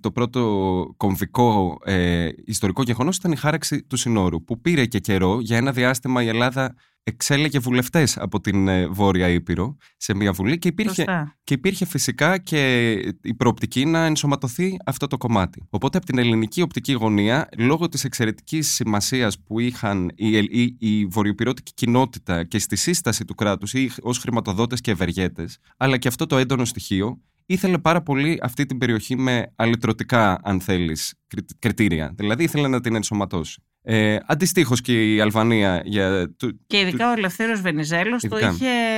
το 0.00 0.10
πρώτο 0.10 0.94
κομβικό 0.96 1.78
ε, 1.84 2.28
ιστορικό 2.44 2.82
γεγονός 2.82 3.16
ήταν 3.16 3.32
η 3.32 3.36
χάραξη 3.36 3.82
του 3.82 3.96
συνόρου, 3.96 4.44
που 4.44 4.60
πήρε 4.60 4.86
και 4.86 4.98
καιρό 4.98 5.38
για 5.40 5.56
ένα 5.56 5.72
διάστημα 5.72 6.22
η 6.22 6.28
Ελλάδα 6.28 6.74
εξέλεγε 7.08 7.58
βουλευτές 7.58 8.18
από 8.18 8.40
την 8.40 8.68
ε, 8.68 8.86
Βόρεια 8.86 9.28
Ήπειρο 9.28 9.76
σε 9.96 10.14
μια 10.14 10.32
βουλή 10.32 10.58
και 10.58 10.68
υπήρχε, 10.68 11.04
και 11.44 11.54
υπήρχε 11.54 11.84
φυσικά 11.84 12.38
και 12.38 12.92
η 13.22 13.34
προοπτική 13.34 13.84
να 13.84 14.04
ενσωματωθεί 14.04 14.76
αυτό 14.84 15.06
το 15.06 15.16
κομμάτι. 15.16 15.62
Οπότε 15.70 15.96
από 15.96 16.06
την 16.06 16.18
ελληνική 16.18 16.62
οπτική 16.62 16.92
γωνία, 16.92 17.48
λόγω 17.58 17.88
της 17.88 18.04
εξαιρετικής 18.04 18.74
σημασίας 18.74 19.40
που 19.42 19.60
είχαν 19.60 20.10
η, 20.14 20.36
η, 20.36 20.76
η 20.78 21.06
βορειοπυρώτικη 21.06 21.72
κοινότητα 21.74 22.44
και 22.44 22.58
στη 22.58 22.76
σύσταση 22.76 23.24
του 23.24 23.34
κράτους 23.34 23.74
ή 23.74 23.90
ως 24.00 24.18
χρηματοδότες 24.18 24.80
και 24.80 24.90
ευεργέτες, 24.90 25.58
αλλά 25.76 25.96
και 25.96 26.08
αυτό 26.08 26.26
το 26.26 26.36
έντονο 26.36 26.64
στοιχείο, 26.64 27.20
ήθελε 27.46 27.78
πάρα 27.78 28.02
πολύ 28.02 28.38
αυτή 28.42 28.66
την 28.66 28.78
περιοχή 28.78 29.16
με 29.16 29.52
αλυτρωτικά, 29.56 30.40
αν 30.42 30.60
θέλεις, 30.60 31.14
κριτήρια. 31.58 32.12
Δηλαδή 32.16 32.44
ήθελε 32.44 32.68
να 32.68 32.80
την 32.80 32.94
ενσωματώσει. 32.94 33.62
Ε, 33.88 34.16
Αντιστοίχως 34.26 34.80
και 34.80 35.14
η 35.14 35.20
Αλβανία. 35.20 35.82
Για 35.84 36.34
και 36.66 36.78
ειδικά 36.78 37.08
ο 37.08 37.12
Ελευθέρω 37.12 37.58
Βενιζέλος 37.60 38.22
το 38.28 38.38
είχε 38.38 38.66
ε, 38.66 38.95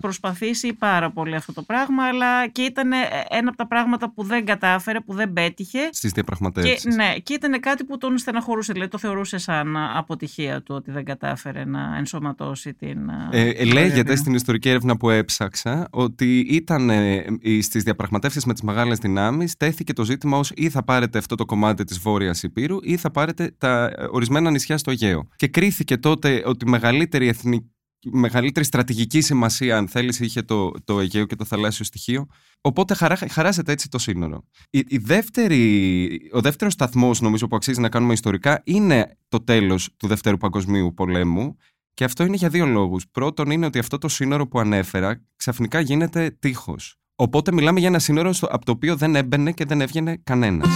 προσπαθήσει 0.00 0.72
πάρα 0.72 1.10
πολύ 1.10 1.34
αυτό 1.34 1.52
το 1.52 1.62
πράγμα, 1.62 2.04
αλλά 2.04 2.48
και 2.48 2.62
ήταν 2.62 2.92
ε, 2.92 2.96
ένα 3.28 3.48
από 3.48 3.56
τα 3.56 3.66
πράγματα 3.66 4.12
που 4.12 4.22
δεν 4.22 4.44
κατάφερε, 4.44 5.00
που 5.00 5.14
δεν 5.14 5.32
πέτυχε. 5.32 5.88
Στις 5.92 6.12
διαπραγματεύσεις. 6.12 6.94
Ναι, 6.94 7.14
και 7.22 7.34
ήταν 7.34 7.60
κάτι 7.60 7.84
που 7.84 7.98
τον 7.98 8.18
στεναχωρούσε. 8.18 8.72
Δηλαδή 8.72 8.90
το 8.90 8.98
θεωρούσε 8.98 9.38
σαν 9.38 9.76
αποτυχία 9.76 10.62
του 10.62 10.74
ότι 10.74 10.90
δεν 10.90 11.04
κατάφερε 11.04 11.64
να 11.64 11.96
ενσωματώσει 11.96 12.74
την. 12.74 13.10
Ε, 13.30 13.48
ε, 13.48 13.64
λέγεται 13.64 14.16
στην 14.16 14.34
ιστορική 14.34 14.68
έρευνα 14.68 14.96
που 14.96 15.10
έψαξα 15.10 15.88
ότι 15.90 16.38
ήταν 16.38 16.90
ε, 16.90 17.24
στις 17.60 17.82
διαπραγματεύσεις 17.82 18.44
με 18.44 18.52
τις 18.52 18.62
μεγάλες 18.62 18.98
δυνάμεις, 18.98 19.56
τέθηκε 19.56 19.92
το 19.92 20.04
ζήτημα 20.04 20.38
ως 20.38 20.52
ή 20.54 20.70
θα 20.70 20.84
πάρετε 20.84 21.18
αυτό 21.18 21.34
το 21.34 21.44
κομμάτι 21.44 21.84
της 21.84 21.98
Βόρειας 21.98 22.42
Υπήρου 22.42 22.76
ή 22.82 22.96
θα 22.96 23.10
πάρετε 23.10 23.54
τα 23.58 23.90
ορισμένα 24.10 24.50
νησιά 24.50 24.78
στο 24.78 24.90
Αιγαίο. 24.90 25.28
Και 25.36 25.48
κρίθηκε 25.48 25.96
τότε 25.96 26.42
ότι 26.44 26.64
η 26.66 26.70
μεγαλύτερη 26.70 27.28
εθνική 27.28 27.72
μεγαλύτερη 28.04 28.64
στρατηγική 28.64 29.20
σημασία, 29.20 29.76
αν 29.76 29.88
θέλεις, 29.88 30.20
είχε 30.20 30.42
το, 30.42 30.70
το 30.84 31.00
Αιγαίο 31.00 31.26
και 31.26 31.36
το 31.36 31.44
θαλάσσιο 31.44 31.84
στοιχείο. 31.84 32.26
Οπότε 32.60 32.94
χαρά, 32.94 33.18
χαράζεται 33.30 33.72
έτσι 33.72 33.88
το 33.88 33.98
σύνορο. 33.98 34.44
Η, 34.70 34.84
η 34.88 34.98
δεύτερη, 34.98 36.30
ο 36.32 36.40
δεύτερος 36.40 36.72
σταθμός, 36.72 37.20
νομίζω, 37.20 37.46
που 37.46 37.56
αξίζει 37.56 37.80
να 37.80 37.88
κάνουμε 37.88 38.12
ιστορικά 38.12 38.60
είναι 38.64 39.18
το 39.28 39.44
τέλος 39.44 39.88
του 39.96 40.06
Δευτέρου 40.06 40.36
Παγκοσμίου 40.36 40.94
Πολέμου. 40.94 41.56
Και 41.94 42.04
αυτό 42.04 42.24
είναι 42.24 42.36
για 42.36 42.48
δύο 42.48 42.66
λόγους. 42.66 43.08
Πρώτον, 43.10 43.50
είναι 43.50 43.66
ότι 43.66 43.78
αυτό 43.78 43.98
το 43.98 44.08
σύνορο 44.08 44.48
που 44.48 44.58
ανέφερα 44.58 45.24
ξαφνικά 45.36 45.80
γίνεται 45.80 46.36
τείχος. 46.38 46.96
Οπότε 47.14 47.52
μιλάμε 47.52 47.78
για 47.78 47.88
ένα 47.88 47.98
σύνορο 47.98 48.34
από 48.40 48.64
το 48.64 48.72
οποίο 48.72 48.96
δεν 48.96 49.16
έμπαινε 49.16 49.52
και 49.52 49.64
δεν 49.64 49.80
έβγαινε 49.80 50.20
κανένας. 50.24 50.68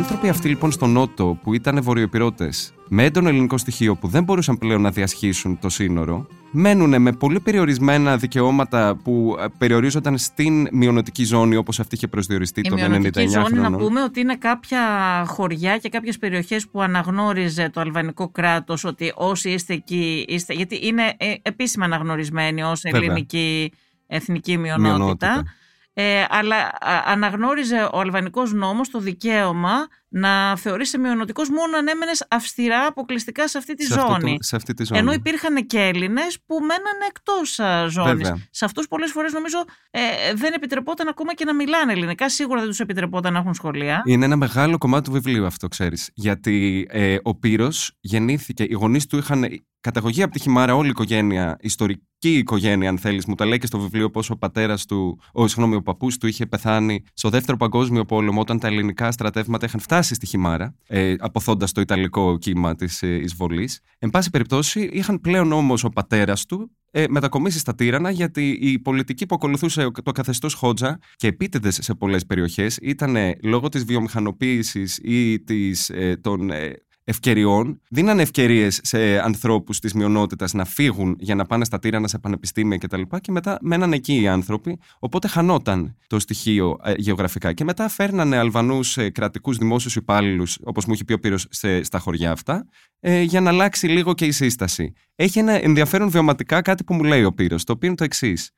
Άνθρωποι 0.00 0.28
αυτοί 0.28 0.48
λοιπόν 0.48 0.70
στο 0.72 0.86
Νότο 0.86 1.38
που 1.42 1.54
ήταν 1.54 1.82
βορειοπυρώτες 1.82 2.74
με 2.88 3.04
έντονο 3.04 3.28
ελληνικό 3.28 3.58
στοιχείο 3.58 3.96
που 3.96 4.08
δεν 4.08 4.24
μπορούσαν 4.24 4.58
πλέον 4.58 4.80
να 4.80 4.90
διασχίσουν 4.90 5.58
το 5.58 5.68
σύνορο, 5.68 6.26
μένουν 6.50 7.02
με 7.02 7.12
πολύ 7.12 7.40
περιορισμένα 7.40 8.16
δικαιώματα 8.16 8.96
που 9.04 9.36
ε, 9.40 9.44
περιορίζονταν 9.58 10.18
στην 10.18 10.68
μειονοτική 10.72 11.24
ζώνη 11.24 11.56
όπως 11.56 11.80
αυτή 11.80 11.94
είχε 11.94 12.08
προσδιοριστεί 12.08 12.62
το 12.62 12.74
1999. 12.74 12.78
Η 12.78 12.88
μειονοτική 12.88 13.28
ζώνη 13.28 13.58
να 13.58 13.72
πούμε 13.72 14.02
ότι 14.02 14.20
είναι 14.20 14.36
κάποια 14.36 14.80
χωριά 15.26 15.78
και 15.78 15.88
κάποιες 15.88 16.18
περιοχές 16.18 16.68
που 16.68 16.80
αναγνώριζε 16.80 17.70
το 17.72 17.80
αλβανικό 17.80 18.28
κράτος 18.28 18.84
ότι 18.84 19.12
όσοι 19.14 19.50
είστε 19.50 19.74
εκεί 19.74 20.24
είστε. 20.28 20.54
Γιατί 20.54 20.86
είναι 20.86 21.02
ε, 21.16 21.34
επίσημα 21.42 21.84
αναγνωρισμένοι 21.84 22.62
ως 22.62 22.84
ελληνική 22.84 23.72
εθνική 24.06 24.56
μειονότητα. 24.56 24.96
μειονότητα 24.96 25.44
ε, 25.92 26.24
αλλά 26.28 26.70
αναγνώριζε 27.04 27.88
ο 27.92 28.00
αλβανικός 28.00 28.52
νόμος 28.52 28.90
το 28.90 28.98
δικαίωμα 28.98 29.88
να 30.08 30.56
θεωρήσει 30.56 30.98
μειονοτικός 30.98 31.48
μόνο 31.48 31.76
αν 31.76 31.88
έμενες 31.88 32.26
αυστηρά 32.28 32.86
αποκλειστικά 32.86 33.48
σε 33.48 33.58
αυτή 33.58 33.74
τη, 33.74 33.84
ζώνη. 33.84 34.38
σε 34.40 34.56
αυτή 34.56 34.74
τη 34.74 34.84
ζώνη. 34.84 35.00
Ενώ 35.00 35.12
υπήρχαν 35.12 35.66
και 35.66 35.78
Έλληνες 35.78 36.38
που 36.46 36.54
μένανε 36.54 37.04
εκτός 37.08 37.60
ζώνης. 37.92 38.32
Σε 38.50 38.64
αυτούς 38.64 38.88
πολλές 38.88 39.10
φορές 39.10 39.32
νομίζω 39.32 39.64
ε, 39.90 40.00
δεν 40.34 40.52
επιτρεπόταν 40.52 41.08
ακόμα 41.08 41.34
και 41.34 41.44
να 41.44 41.54
μιλάνε 41.54 41.92
ελληνικά. 41.92 42.28
Σίγουρα 42.28 42.60
δεν 42.60 42.68
τους 42.68 42.80
επιτρεπόταν 42.80 43.32
να 43.32 43.38
έχουν 43.38 43.54
σχολεία. 43.54 44.02
Είναι 44.04 44.24
ένα 44.24 44.36
μεγάλο 44.36 44.78
κομμάτι 44.78 45.04
του 45.04 45.12
βιβλίου 45.12 45.46
αυτό, 45.46 45.68
ξέρεις. 45.68 46.10
Γιατί 46.14 46.86
ε, 46.90 47.16
ο 47.22 47.34
Πύρος 47.34 47.96
γεννήθηκε, 48.00 48.62
οι 48.62 48.74
γονείς 48.74 49.06
του 49.06 49.16
είχαν 49.16 49.44
καταγωγή 49.80 50.22
από 50.22 50.32
τη 50.32 50.40
Χιμάρα, 50.40 50.74
όλη 50.74 50.86
η 50.86 50.90
οικογένεια, 50.90 51.56
ιστορική 51.60 52.04
οικογένεια, 52.20 52.88
αν 52.88 52.98
θέλεις. 52.98 53.26
Μου 53.26 53.34
τα 53.34 53.44
λέει 53.44 53.58
και 53.58 53.66
στο 53.66 53.78
βιβλίο 53.78 54.10
πώ 54.10 54.22
ο 54.28 54.36
πατέρας 54.36 54.86
του, 54.86 55.20
ο, 55.32 55.46
συγγνώμη, 55.46 55.74
ο 55.74 55.82
παππούς 55.82 56.18
του 56.18 56.26
είχε 56.26 56.46
πεθάνει 56.46 57.04
στο 57.14 57.28
δεύτερο 57.28 57.56
Παγκόσμιο 57.56 58.04
Πόλεμο, 58.04 58.40
όταν 58.40 58.58
τα 58.58 58.66
ελληνικά 58.66 59.12
στρατεύματα 59.12 59.66
είχαν 59.66 59.80
φτάσει 59.80 60.14
στη 60.14 60.26
Χιμάρα, 60.26 60.74
ε, 60.86 61.14
αποθώντας 61.18 61.72
το 61.72 61.80
ιταλικό 61.80 62.38
κύμα 62.38 62.74
της 62.74 63.02
ε, 63.02 63.14
εισβολής. 63.14 63.80
Εν 63.98 64.10
πάση 64.10 64.30
περιπτώσει, 64.30 64.88
είχαν 64.92 65.20
πλέον 65.20 65.52
όμως 65.52 65.84
ο 65.84 65.88
πατέρας 65.88 66.46
του 66.46 66.70
ε, 66.90 67.04
μετακομίσει 67.08 67.58
στα 67.58 67.74
Τύρανα, 67.74 68.10
γιατί 68.10 68.58
η 68.60 68.78
πολιτική 68.78 69.26
που 69.26 69.34
ακολουθούσε 69.34 69.90
το 70.02 70.12
καθεστώς 70.12 70.54
Χότζα 70.54 70.98
και 71.16 71.26
επίτηδες 71.26 71.78
σε 71.82 71.94
πολλές 71.94 72.26
περιοχές 72.26 72.78
ήταν 72.82 73.16
λόγω 73.42 73.68
της 73.68 73.84
βιομηχανοποίησης 73.84 74.98
ή 75.02 75.40
της, 75.40 75.90
ε, 75.90 76.16
των 76.16 76.50
ε, 76.50 76.72
ευκαιριών, 77.04 77.80
δίνανε 77.88 78.22
ευκαιρίες 78.22 78.80
σε 78.82 79.18
ανθρώπους 79.20 79.78
της 79.78 79.92
μειονότητας 79.94 80.52
να 80.52 80.64
φύγουν 80.64 81.16
για 81.18 81.34
να 81.34 81.44
πάνε 81.44 81.64
στα 81.64 81.78
τύρανα 81.78 82.08
σε 82.08 82.18
πανεπιστήμια 82.18 82.78
κτλ. 82.78 83.02
Και, 83.02 83.18
και 83.20 83.32
μετά 83.32 83.58
μέναν 83.60 83.92
εκεί 83.92 84.20
οι 84.20 84.28
άνθρωποι. 84.28 84.78
Οπότε 84.98 85.28
χανόταν 85.28 85.96
το 86.06 86.18
στοιχείο 86.18 86.76
ε, 86.82 86.92
γεωγραφικά. 86.96 87.52
Και 87.52 87.64
μετά 87.64 87.88
φέρνανε 87.88 88.36
Αλβανούς 88.36 88.96
ε, 88.96 89.10
κρατικούς 89.10 89.56
δημόσιους 89.56 89.96
υπάλληλους, 89.96 90.58
όπως 90.62 90.84
μου 90.84 90.92
είχε 90.92 91.04
πει 91.04 91.12
ο 91.12 91.18
Πύρος, 91.18 91.46
στα 91.82 91.98
χωριά 91.98 92.32
αυτά, 92.32 92.66
ε, 93.00 93.22
για 93.22 93.40
να 93.40 93.50
αλλάξει 93.50 93.86
λίγο 93.86 94.14
και 94.14 94.24
η 94.24 94.30
σύσταση. 94.30 94.92
Έχει 95.14 95.38
ένα 95.38 95.64
ενδιαφέρον 95.64 96.10
βιωματικά 96.10 96.62
κάτι 96.62 96.84
που 96.84 96.94
μου 96.94 97.04
λέει 97.04 97.24
ο 97.24 97.32
Πύρος, 97.32 97.64
το 97.64 97.72
οποίο 97.72 97.88
είναι 97.88 97.96
το 97.96 98.04
εξής. 98.04 98.50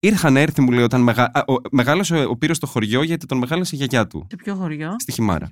Ήρχαν 0.00 0.36
έρθει, 0.36 0.60
μου 0.60 0.70
λέει, 0.70 0.84
όταν 0.84 1.00
μεγα... 1.00 1.30
ο, 1.46 1.54
μεγάλωσε 1.70 2.24
ο 2.24 2.36
Πύρος 2.36 2.56
στο 2.56 2.66
χωριό 2.66 3.02
γιατί 3.02 3.26
τον 3.26 3.38
μεγάλωσε 3.38 3.74
η 3.74 3.78
γιαγιά 3.78 4.06
του. 4.06 4.26
Σε 4.30 4.36
ποιο 4.36 4.54
χωριό; 4.54 4.96
Στη 4.98 5.12
Χιμάρα. 5.12 5.48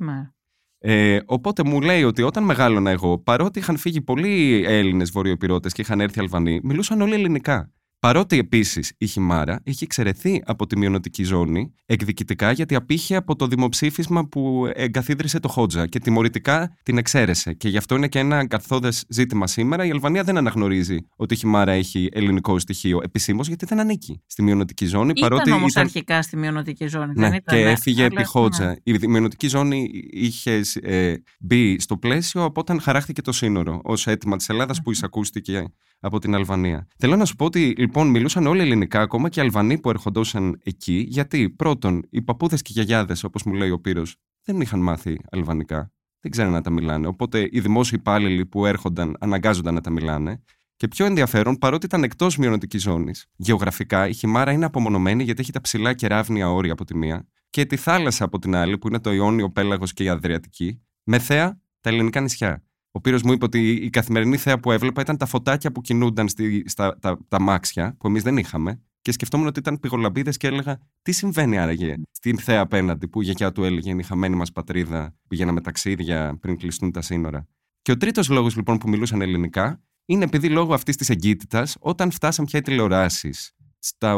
Ε, 0.80 1.18
οπότε 1.26 1.64
μου 1.64 1.80
λέει 1.80 2.04
ότι 2.04 2.22
όταν 2.22 2.44
μεγάλωνα 2.44 2.90
εγώ, 2.90 3.18
παρότι 3.18 3.58
είχαν 3.58 3.76
φύγει 3.76 4.00
πολλοί 4.00 4.64
Έλληνες 4.66 5.10
βορειοπυρώτε 5.10 5.68
και 5.68 5.80
είχαν 5.80 6.00
έρθει 6.00 6.20
Αλβανοί, 6.20 6.60
μιλούσαν 6.62 7.00
όλοι 7.00 7.14
ελληνικά. 7.14 7.72
Παρότι 8.00 8.38
επίσης 8.38 8.92
η 8.98 9.06
Χιμάρα 9.06 9.60
είχε 9.64 9.84
εξαιρεθεί 9.84 10.42
από 10.46 10.66
τη 10.66 10.78
μειονοτική 10.78 11.24
ζώνη 11.24 11.74
εκδικητικά 11.86 12.52
γιατί 12.52 12.74
απήχε 12.74 13.16
από 13.16 13.36
το 13.36 13.46
δημοψήφισμα 13.46 14.28
που 14.28 14.70
εγκαθίδρυσε 14.74 15.40
το 15.40 15.48
Χότζα 15.48 15.86
και 15.86 15.98
τιμωρητικά 15.98 16.76
την 16.82 16.98
εξαίρεσε. 16.98 17.52
Και 17.52 17.68
γι' 17.68 17.76
αυτό 17.76 17.94
είναι 17.94 18.08
και 18.08 18.18
ένα 18.18 18.46
καθόδε 18.46 18.88
ζήτημα 19.08 19.46
σήμερα. 19.46 19.84
Η 19.84 19.90
Αλβανία 19.90 20.22
δεν 20.24 20.36
αναγνωρίζει 20.36 20.96
ότι 21.16 21.34
η 21.34 21.36
Χιμάρα 21.36 21.72
έχει 21.72 22.08
ελληνικό 22.12 22.58
στοιχείο 22.58 23.00
επισήμως 23.02 23.48
γιατί 23.48 23.66
δεν 23.66 23.80
ανήκει 23.80 24.22
στη 24.26 24.42
μειονοτική 24.42 24.86
ζώνη. 24.86 25.12
Ήταν 25.16 25.28
παρότι 25.28 25.50
όμως 25.52 25.70
ήταν... 25.70 25.82
αρχικά 25.82 26.22
στη 26.22 26.36
μειονοτική 26.36 26.86
ζώνη. 26.86 27.12
Ναι, 27.14 27.28
δεν 27.28 27.32
ήταν, 27.32 27.58
και 27.58 27.64
έφυγε 27.64 28.04
επί 28.04 28.24
Χότζα. 28.24 28.66
Ναι. 28.66 28.96
Η 28.98 29.06
μειονοτική 29.06 29.48
ζώνη 29.48 29.90
είχε 30.10 30.60
ε, 30.82 31.14
μπει 31.40 31.80
στο 31.80 31.96
πλαίσιο 31.96 32.44
από 32.44 32.60
όταν 32.60 32.80
χαράχτηκε 32.80 33.22
το 33.22 33.32
σύνορο 33.32 33.80
ως 33.84 34.06
αίτημα 34.06 34.36
της 34.36 34.48
Ελλάδας 34.48 34.82
που 34.82 34.90
εισακούστηκε 34.90 35.72
από 36.00 36.18
την 36.18 36.34
Αλβανία. 36.34 36.86
Θέλω 36.96 37.16
να 37.16 37.24
σου 37.24 37.36
πω 37.36 37.44
ότι 37.44 37.74
λοιπόν 37.78 38.08
μιλούσαν 38.08 38.46
όλοι 38.46 38.60
ελληνικά, 38.60 39.00
ακόμα 39.00 39.28
και 39.28 39.40
οι 39.40 39.42
Αλβανοί 39.42 39.78
που 39.78 39.90
ερχοντούσαν 39.90 40.60
εκεί, 40.62 41.06
γιατί 41.08 41.50
πρώτον, 41.50 42.02
οι 42.10 42.22
παππούδες 42.22 42.62
και 42.62 42.70
οι 42.70 42.74
γιαγιάδες, 42.74 43.24
όπως 43.24 43.42
μου 43.42 43.52
λέει 43.52 43.70
ο 43.70 43.80
Πύρος, 43.80 44.16
δεν 44.44 44.60
είχαν 44.60 44.80
μάθει 44.80 45.18
αλβανικά. 45.30 45.92
Δεν 46.20 46.30
ξέρουν 46.30 46.52
να 46.52 46.60
τα 46.60 46.70
μιλάνε. 46.70 47.06
Οπότε 47.06 47.48
οι 47.50 47.60
δημόσιοι 47.60 47.98
υπάλληλοι 48.00 48.46
που 48.46 48.66
έρχονταν 48.66 49.16
αναγκάζονταν 49.20 49.74
να 49.74 49.80
τα 49.80 49.90
μιλάνε. 49.90 50.42
Και 50.76 50.88
πιο 50.88 51.06
ενδιαφέρον, 51.06 51.58
παρότι 51.58 51.86
ήταν 51.86 52.02
εκτός 52.02 52.36
μειονοτικής 52.36 52.82
ζώνης, 52.82 53.26
γεωγραφικά 53.36 54.08
η 54.08 54.12
Χιμάρα 54.12 54.52
είναι 54.52 54.64
απομονωμένη 54.64 55.22
γιατί 55.22 55.40
έχει 55.40 55.52
τα 55.52 55.60
ψηλά 55.60 55.94
κεράβνια 55.94 56.50
όρια 56.50 56.72
από 56.72 56.84
τη 56.84 56.96
μία 56.96 57.26
και 57.50 57.64
τη 57.64 57.76
θάλασσα 57.76 58.24
από 58.24 58.38
την 58.38 58.54
άλλη, 58.54 58.78
που 58.78 58.88
είναι 58.88 59.00
το 59.00 59.12
Ιόνιο 59.12 59.50
Πέλαγος 59.50 59.92
και 59.92 60.04
η 60.04 60.08
Αδριατική, 60.08 60.82
με 61.02 61.18
θέα 61.18 61.60
τα 61.80 61.90
ελληνικά 61.90 62.20
νησιά. 62.20 62.62
Ο 62.90 63.00
Πύρος 63.00 63.22
μου 63.22 63.32
είπε 63.32 63.44
ότι 63.44 63.70
η 63.70 63.90
καθημερινή 63.90 64.36
θέα 64.36 64.60
που 64.60 64.72
έβλεπα 64.72 65.00
ήταν 65.00 65.16
τα 65.16 65.26
φωτάκια 65.26 65.72
που 65.72 65.80
κινούνταν 65.80 66.28
στη, 66.28 66.62
στα 66.66 66.98
τα, 66.98 67.18
τα 67.28 67.40
μάξια, 67.40 67.96
που 67.98 68.06
εμείς 68.06 68.22
δεν 68.22 68.36
είχαμε. 68.36 68.82
Και 69.00 69.12
σκεφτόμουν 69.12 69.46
ότι 69.46 69.58
ήταν 69.58 69.80
πηγολαμπίδες 69.80 70.36
και 70.36 70.46
έλεγα 70.46 70.80
τι 71.02 71.12
συμβαίνει 71.12 71.58
άραγε 71.58 71.94
στην 72.10 72.38
θέα 72.38 72.60
απέναντι 72.60 73.08
που 73.08 73.20
η 73.20 73.24
γιαγιά 73.24 73.52
του 73.52 73.64
έλεγε 73.64 73.90
Είναι 73.90 74.00
η 74.00 74.04
χαμένη 74.04 74.36
μας 74.36 74.52
πατρίδα, 74.52 75.14
πηγαίναμε 75.28 75.60
ταξίδια 75.60 76.38
πριν 76.40 76.56
κλειστούν 76.56 76.92
τα 76.92 77.00
σύνορα. 77.00 77.46
Και 77.82 77.90
ο 77.90 77.96
τρίτος 77.96 78.28
λόγος 78.28 78.56
λοιπόν 78.56 78.78
που 78.78 78.88
μιλούσαν 78.88 79.20
ελληνικά 79.20 79.82
είναι 80.04 80.24
επειδή 80.24 80.48
λόγω 80.48 80.74
αυτής 80.74 80.96
της 80.96 81.10
εγκύτητας, 81.10 81.76
όταν 81.80 82.10
φτάσαν 82.10 82.44
πια 82.44 82.58
οι 82.58 82.62
τηλεοράσεις 82.62 83.56
στα 83.78 84.14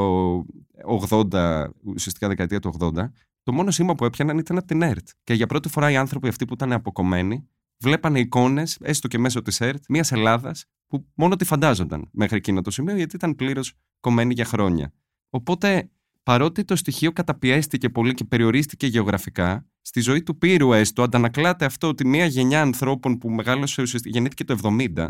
80, 1.09 1.66
ουσιαστικά 1.85 2.28
δεκαετία 2.28 2.61
του 2.61 2.74
80, 2.80 3.11
το 3.42 3.52
μόνο 3.52 3.70
σήμα 3.70 3.94
που 3.94 4.04
έπιαναν 4.04 4.38
ήταν 4.38 4.59
από 4.59 4.66
την 4.66 4.83
ΕΡΤ. 4.83 5.09
Και 5.24 5.35
για 5.35 5.46
πρώτη 5.46 5.68
φορά 5.68 5.90
οι 5.90 5.96
άνθρωποι 5.96 6.28
αυτοί 6.28 6.44
που 6.44 6.54
ήταν 6.54 6.72
αποκομμένοι 6.72 7.48
βλέπανε 7.80 8.18
εικόνες, 8.18 8.78
έστω 8.80 9.08
και 9.08 9.18
μέσω 9.18 9.42
της 9.42 9.60
ΕΡΤ, 9.60 9.84
μιας 9.88 10.12
Ελλάδας 10.12 10.64
που 10.86 11.06
μόνο 11.14 11.36
τη 11.36 11.44
φαντάζονταν 11.44 12.08
μέχρι 12.12 12.36
εκείνο 12.36 12.60
το 12.60 12.70
σημείο, 12.70 12.96
γιατί 12.96 13.16
ήταν 13.16 13.34
πλήρως 13.34 13.74
κομμένη 14.00 14.34
για 14.34 14.44
χρόνια. 14.44 14.92
Οπότε, 15.30 15.90
παρότι 16.22 16.64
το 16.64 16.76
στοιχείο 16.76 17.12
καταπιέστηκε 17.12 17.90
πολύ 17.90 18.14
και 18.14 18.24
περιορίστηκε 18.24 18.86
γεωγραφικά, 18.86 19.66
στη 19.80 20.00
ζωή 20.00 20.22
του 20.22 20.38
Πύρου 20.38 20.72
έστω 20.72 21.02
αντανακλάται 21.02 21.64
αυτό 21.64 21.88
ότι 21.88 22.06
μια 22.06 22.26
γενιά 22.26 22.62
ανθρώπων 22.62 23.18
που 23.18 23.30
μεγάλωσε, 23.30 23.82
γεννήθηκε 24.04 24.44
το 24.44 24.58
70, 24.62 25.08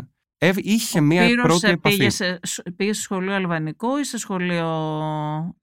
είχε 0.55 0.99
Ο 0.99 1.03
μία 1.03 1.27
Πύρος 1.27 1.45
πρώτη 1.45 1.67
επαφή. 1.67 1.97
Πήγε 1.97 2.09
σε, 2.09 2.39
πήγε 2.75 2.93
σε 2.93 3.01
σχολείο 3.01 3.33
αλβανικό 3.33 3.99
ή 3.99 4.03
σε 4.03 4.17
σχολείο. 4.17 4.67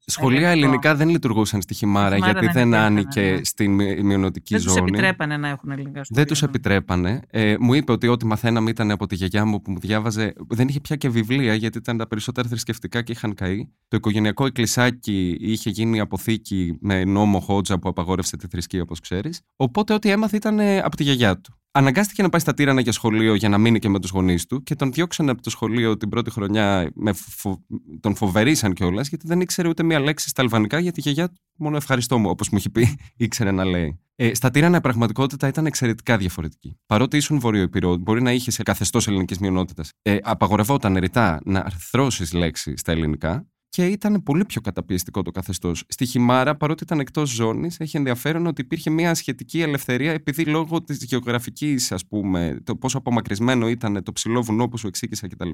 Σχολεία 0.07 0.49
ελληνικά 0.49 0.95
δεν 0.95 1.09
λειτουργούσαν 1.09 1.63
στη 1.63 1.75
Χιμάρα, 1.75 2.15
Χιμάρα 2.15 2.33
γιατί 2.33 2.47
δεν 2.47 2.55
δεν 2.55 2.67
υπήρχαν, 2.69 2.85
άνοικε 2.87 3.21
ναι. 3.21 3.45
στην 3.45 3.73
μει- 3.75 4.03
μειονοτική 4.03 4.55
Δεν 4.55 4.63
τους 4.65 4.73
ζώνη. 4.73 4.89
επιτρέπανε 4.89 5.37
να 5.37 5.49
έχουν 5.49 5.71
ελληνικά 5.71 6.05
σχολεία. 6.05 6.25
Δεν 6.25 6.37
του 6.39 6.45
επιτρέπανε. 6.45 7.21
Ε, 7.31 7.55
μου 7.61 7.75
είπε 7.75 7.93
ότι 7.93 8.09
ό,τι 8.09 8.27
μαθαίναμε 8.27 8.71
ήταν 8.71 8.91
από 8.91 9.07
τη 9.07 9.15
γιαγιά 9.15 9.45
μου 9.45 9.63
που 9.63 9.71
μου 9.71 9.79
διάβαζε. 9.79 10.33
Δεν 10.49 10.69
είχε 10.69 10.81
πια 10.81 10.97
και 10.97 11.09
βιβλία, 11.09 11.55
γιατί 11.55 11.79
ήταν 11.79 11.97
τα 11.97 12.07
περισσότερα 12.07 12.49
θρησκευτικά 12.49 13.03
και 13.03 13.13
είχαν 13.13 13.35
καεί. 13.35 13.69
Το 13.89 13.97
οικογενειακό 13.97 14.47
εκκλησάκι 14.47 15.37
είχε 15.41 15.71
γίνει 15.71 16.01
αποθήκη 16.01 16.79
με 16.81 17.05
νόμο 17.05 17.41
Χότζα 17.41 17.79
που 17.79 17.89
απαγόρευσε 17.89 18.37
τη 18.37 18.47
θρησκεία, 18.47 18.83
όπως 18.83 19.01
ξέρεις. 19.01 19.41
Οπότε 19.57 19.95
ό,τι 19.95 20.11
έμαθε 20.11 20.37
ήταν 20.37 20.59
ε, 20.59 20.79
από 20.79 20.97
τη 20.97 21.03
γιαγιά 21.03 21.39
του. 21.41 21.53
Αναγκάστηκε 21.79 22.23
να 22.23 22.29
πάει 22.29 22.41
στα 22.41 22.55
Τύρανα 22.55 22.81
για 22.81 22.93
σχολείο 22.93 23.35
για 23.35 23.49
να 23.49 23.59
μείνει 23.59 23.79
και 23.79 23.89
με 23.89 24.01
τους 24.01 24.11
γονείς 24.11 24.47
του 24.47 24.63
και 24.63 24.75
τον 24.75 24.93
διώξανε 24.93 25.31
από 25.31 25.43
το 25.43 25.51
σχολείο 25.51 25.97
την 25.97 26.09
πρώτη 26.09 26.31
χρονιά. 26.31 26.91
Με 26.95 27.13
φο... 27.13 27.65
Τον 28.01 28.15
φοβερήσαν 28.15 28.73
κιόλας 28.73 29.09
γιατί 29.09 29.27
δεν 29.27 29.41
ήξερε 29.41 29.69
ούτε 29.69 29.83
μία 29.83 30.01
λέξη 30.01 30.29
στα 30.29 30.43
αλβανικά 30.43 30.79
γιατί 30.79 30.99
η 30.99 31.03
γιαγιά 31.03 31.29
του 31.29 31.41
μόνο 31.57 31.77
ευχαριστώ 31.77 32.19
μου, 32.19 32.31
όπως 32.31 32.49
μου 32.49 32.59
έχει 32.59 32.71
πει, 32.71 32.99
ήξερε 33.17 33.51
να 33.51 33.65
λέει. 33.65 34.01
Ε, 34.17 34.35
στα 34.35 34.51
Τύρανα 34.51 34.77
η 34.77 34.81
πραγματικότητα 34.81 35.49
ήταν 35.49 35.67
εξαιρετικά 35.67 36.17
διαφορετική. 36.17 36.79
Παρότι 36.87 37.17
ήσουν 37.17 37.39
βορειοϊπηρό, 37.39 37.97
μπορεί 37.97 38.23
να 38.23 38.33
είχες 38.33 38.61
καθεστώς 38.63 39.07
ελληνικής 39.07 39.39
μειονότητας. 39.39 39.91
Ε, 40.03 40.17
απαγορευόταν 40.23 40.97
ρητά 40.97 41.41
να 41.45 41.61
αρθρώσεις 41.61 42.33
λέξη 42.33 42.77
στα 42.77 42.93
ελληνικά 42.93 43.47
και 43.69 43.87
ήταν 43.87 44.23
πολύ 44.23 44.45
πιο 44.45 44.61
καταπιεστικό 44.61 45.23
το 45.23 45.31
καθεστώς. 45.31 45.85
Στη 45.89 46.07
Χιμάρα, 46.07 46.57
παρότι 46.57 46.83
ήταν 46.83 47.01
εκτός 47.01 47.31
ζώνης, 47.31 47.81
έχει 47.81 47.97
ενδιαφέρον 47.97 48.47
ότι 48.47 48.61
υπήρχε 48.61 48.91
μια 48.91 49.15
σχετική 49.15 49.61
ελευθερία 49.61 50.13
επειδή 50.13 50.45
λόγω 50.45 50.83
της 50.83 51.05
γεωγραφικής, 51.05 51.93
ας 51.93 52.07
πούμε, 52.07 52.61
το 52.65 52.77
πόσο 52.77 52.99
απομακρυσμένο 52.99 53.69
ήταν 53.69 54.03
το 54.03 54.13
ψηλό 54.13 54.43
βουνό 54.43 54.69
που 54.69 54.79
σου 54.79 54.87
εξήγησα 54.87 55.29
κτλ., 55.29 55.51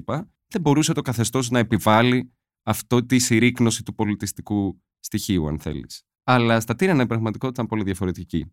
δεν 0.47 0.61
μπορούσε 0.61 0.93
το 0.93 1.01
καθεστώς 1.01 1.49
να 1.49 1.59
επιβάλλει 1.59 2.31
αυτό 2.63 3.05
τη 3.05 3.19
συρρήκνωση 3.19 3.83
του 3.83 3.95
πολιτιστικού 3.95 4.81
στοιχείου, 4.99 5.47
αν 5.47 5.59
θέλεις. 5.59 6.03
Αλλά 6.23 6.59
στα 6.59 6.75
Τύρανα 6.75 7.03
η 7.03 7.07
πραγματικότητα 7.07 7.61
ήταν 7.61 7.65
πολύ 7.65 7.83
διαφορετική. 7.83 8.45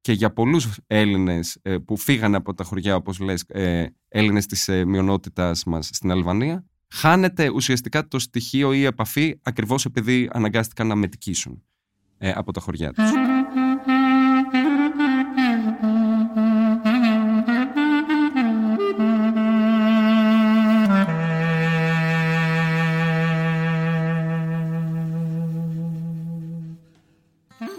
Και 0.00 0.12
για 0.12 0.32
πολλούς 0.32 0.78
Έλληνες 0.86 1.58
ε, 1.62 1.78
που 1.78 1.96
φύγανε 1.96 2.36
από 2.36 2.54
τα 2.54 2.64
χωριά, 2.64 2.96
όπως 2.96 3.18
λες, 3.18 3.42
ε, 3.42 3.86
Έλληνες 4.08 4.46
της 4.46 4.68
ε, 4.68 4.84
μειονότητας 4.84 5.64
μας 5.64 5.88
στην 5.92 6.10
Αλβανία, 6.10 6.66
χάνεται 6.88 7.48
ουσιαστικά 7.48 8.08
το 8.08 8.18
στοιχείο 8.18 8.72
ή 8.72 8.78
η 8.80 8.84
επαφή 8.84 9.38
ακριβώς 9.42 9.84
επειδή 9.84 10.30
αναγκάστηκαν 10.32 10.86
να 10.86 10.94
μετικήσουν 10.94 11.62
ε, 12.18 12.32
από 12.34 12.52
τα 12.52 12.60
χωριά 12.60 12.92
τους. 12.92 13.10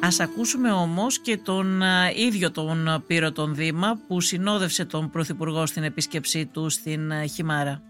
Ας 0.02 0.20
ακούσουμε 0.20 0.72
όμως 0.72 1.20
και 1.20 1.38
τον 1.38 1.82
α, 1.82 2.12
ίδιο 2.16 2.52
τον 2.52 3.04
Πύρο 3.08 3.32
τον 3.32 3.56
Δήμα 3.56 4.00
που 4.08 4.22
συνόδευσε 4.22 4.86
τον 4.86 5.10
Πρωθυπουργό 5.10 5.66
στην 5.66 5.84
επίσκεψή 5.84 6.46
του 6.46 6.70
στην 6.70 7.12
α, 7.12 7.26
Χιμάρα. 7.26 7.89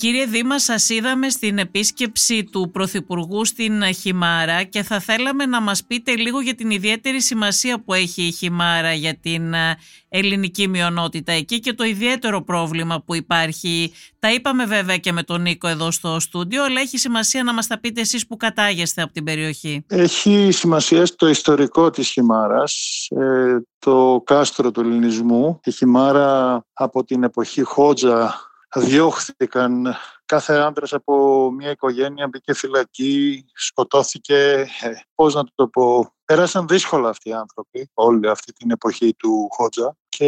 Κύριε 0.00 0.26
Δήμα, 0.26 0.58
σας 0.58 0.88
είδαμε 0.88 1.28
στην 1.28 1.58
επίσκεψη 1.58 2.44
του 2.44 2.70
Πρωθυπουργού 2.72 3.44
στην 3.44 3.82
α, 3.82 3.92
Χιμάρα 3.92 4.62
και 4.62 4.82
θα 4.82 5.00
θέλαμε 5.00 5.46
να 5.46 5.60
μας 5.60 5.84
πείτε 5.84 6.16
λίγο 6.16 6.40
για 6.40 6.54
την 6.54 6.70
ιδιαίτερη 6.70 7.22
σημασία 7.22 7.82
που 7.82 7.94
έχει 7.94 8.22
η 8.22 8.30
Χιμάρα 8.30 8.92
για 8.92 9.16
την 9.16 9.54
α, 9.54 9.76
ελληνική 10.08 10.68
μειονότητα 10.68 11.32
εκεί 11.32 11.60
και 11.60 11.72
το 11.72 11.84
ιδιαίτερο 11.84 12.42
πρόβλημα 12.42 13.02
που 13.06 13.14
υπάρχει. 13.14 13.92
Τα 14.18 14.32
είπαμε 14.32 14.64
βέβαια 14.64 14.96
και 14.96 15.12
με 15.12 15.22
τον 15.22 15.42
Νίκο 15.42 15.68
εδώ 15.68 15.90
στο 15.90 16.20
στούντιο, 16.20 16.64
αλλά 16.64 16.80
έχει 16.80 16.98
σημασία 16.98 17.42
να 17.42 17.54
μας 17.54 17.66
τα 17.66 17.80
πείτε 17.80 18.00
εσείς 18.00 18.26
που 18.26 18.36
κατάγεστε 18.36 19.02
από 19.02 19.12
την 19.12 19.24
περιοχή. 19.24 19.84
Έχει 19.86 20.48
σημασία 20.52 21.06
στο 21.06 21.28
ιστορικό 21.28 21.90
της 21.90 22.08
Χιμάρας, 22.08 23.06
ε, 23.10 23.56
το 23.78 24.22
κάστρο 24.24 24.70
του 24.70 24.80
ελληνισμού. 24.80 25.60
Η 25.64 25.70
Χιμάρα 25.70 26.60
από 26.72 27.04
την 27.04 27.22
εποχή 27.22 27.62
Χότζα 27.62 28.49
διώχθηκαν 28.74 29.96
κάθε 30.24 30.54
άντρας 30.54 30.92
από 30.92 31.50
μια 31.50 31.70
οικογένεια, 31.70 32.28
μπήκε 32.28 32.52
φυλακή, 32.52 33.44
σκοτώθηκε, 33.54 34.66
ε, 34.80 34.90
πώς 35.14 35.34
να 35.34 35.42
το 35.54 35.68
πω. 35.68 36.14
Πέρασαν 36.24 36.66
δύσκολα 36.68 37.08
αυτοί 37.08 37.28
οι 37.28 37.32
άνθρωποι, 37.32 37.90
όλη 37.94 38.28
αυτή 38.28 38.52
την 38.52 38.70
εποχή 38.70 39.14
του 39.14 39.48
Χότζα 39.50 39.96
και 40.08 40.26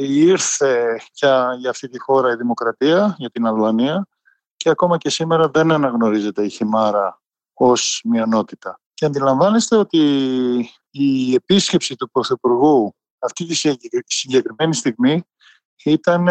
ήρθε 0.00 1.00
για, 1.12 1.56
για 1.58 1.70
αυτή 1.70 1.88
τη 1.88 1.98
χώρα 1.98 2.32
η 2.32 2.36
δημοκρατία, 2.36 3.14
για 3.18 3.30
την 3.30 3.46
Αλβανία 3.46 4.06
και 4.56 4.68
ακόμα 4.68 4.98
και 4.98 5.10
σήμερα 5.10 5.48
δεν 5.48 5.72
αναγνωρίζεται 5.72 6.44
η 6.44 6.48
Χιμάρα 6.48 7.20
ως 7.52 8.00
μειονότητα. 8.04 8.80
Και 8.94 9.04
αντιλαμβάνεστε 9.04 9.76
ότι 9.76 9.98
η 10.90 11.34
επίσκεψη 11.34 11.96
του 11.96 12.10
Πρωθυπουργού 12.10 12.94
αυτή 13.18 13.44
τη 13.44 13.54
συγκεκριμένη 14.06 14.74
στιγμή 14.74 15.22
ήταν 15.84 16.28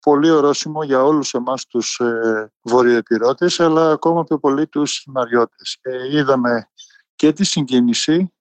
πολύ 0.00 0.30
ορόσημο 0.30 0.82
για 0.82 1.02
όλους 1.02 1.34
εμάς 1.34 1.66
τους 1.66 1.98
ε, 1.98 2.52
βορειοεπιρώτες 2.62 3.60
αλλά 3.60 3.90
ακόμα 3.90 4.24
πιο 4.24 4.38
πολύ 4.38 4.66
τους 4.66 4.98
χυμαριώτες. 4.98 5.78
Και 5.80 6.16
είδαμε 6.16 6.68
και 7.14 7.32
τη 7.32 7.44
συγκίνηση 7.44 8.34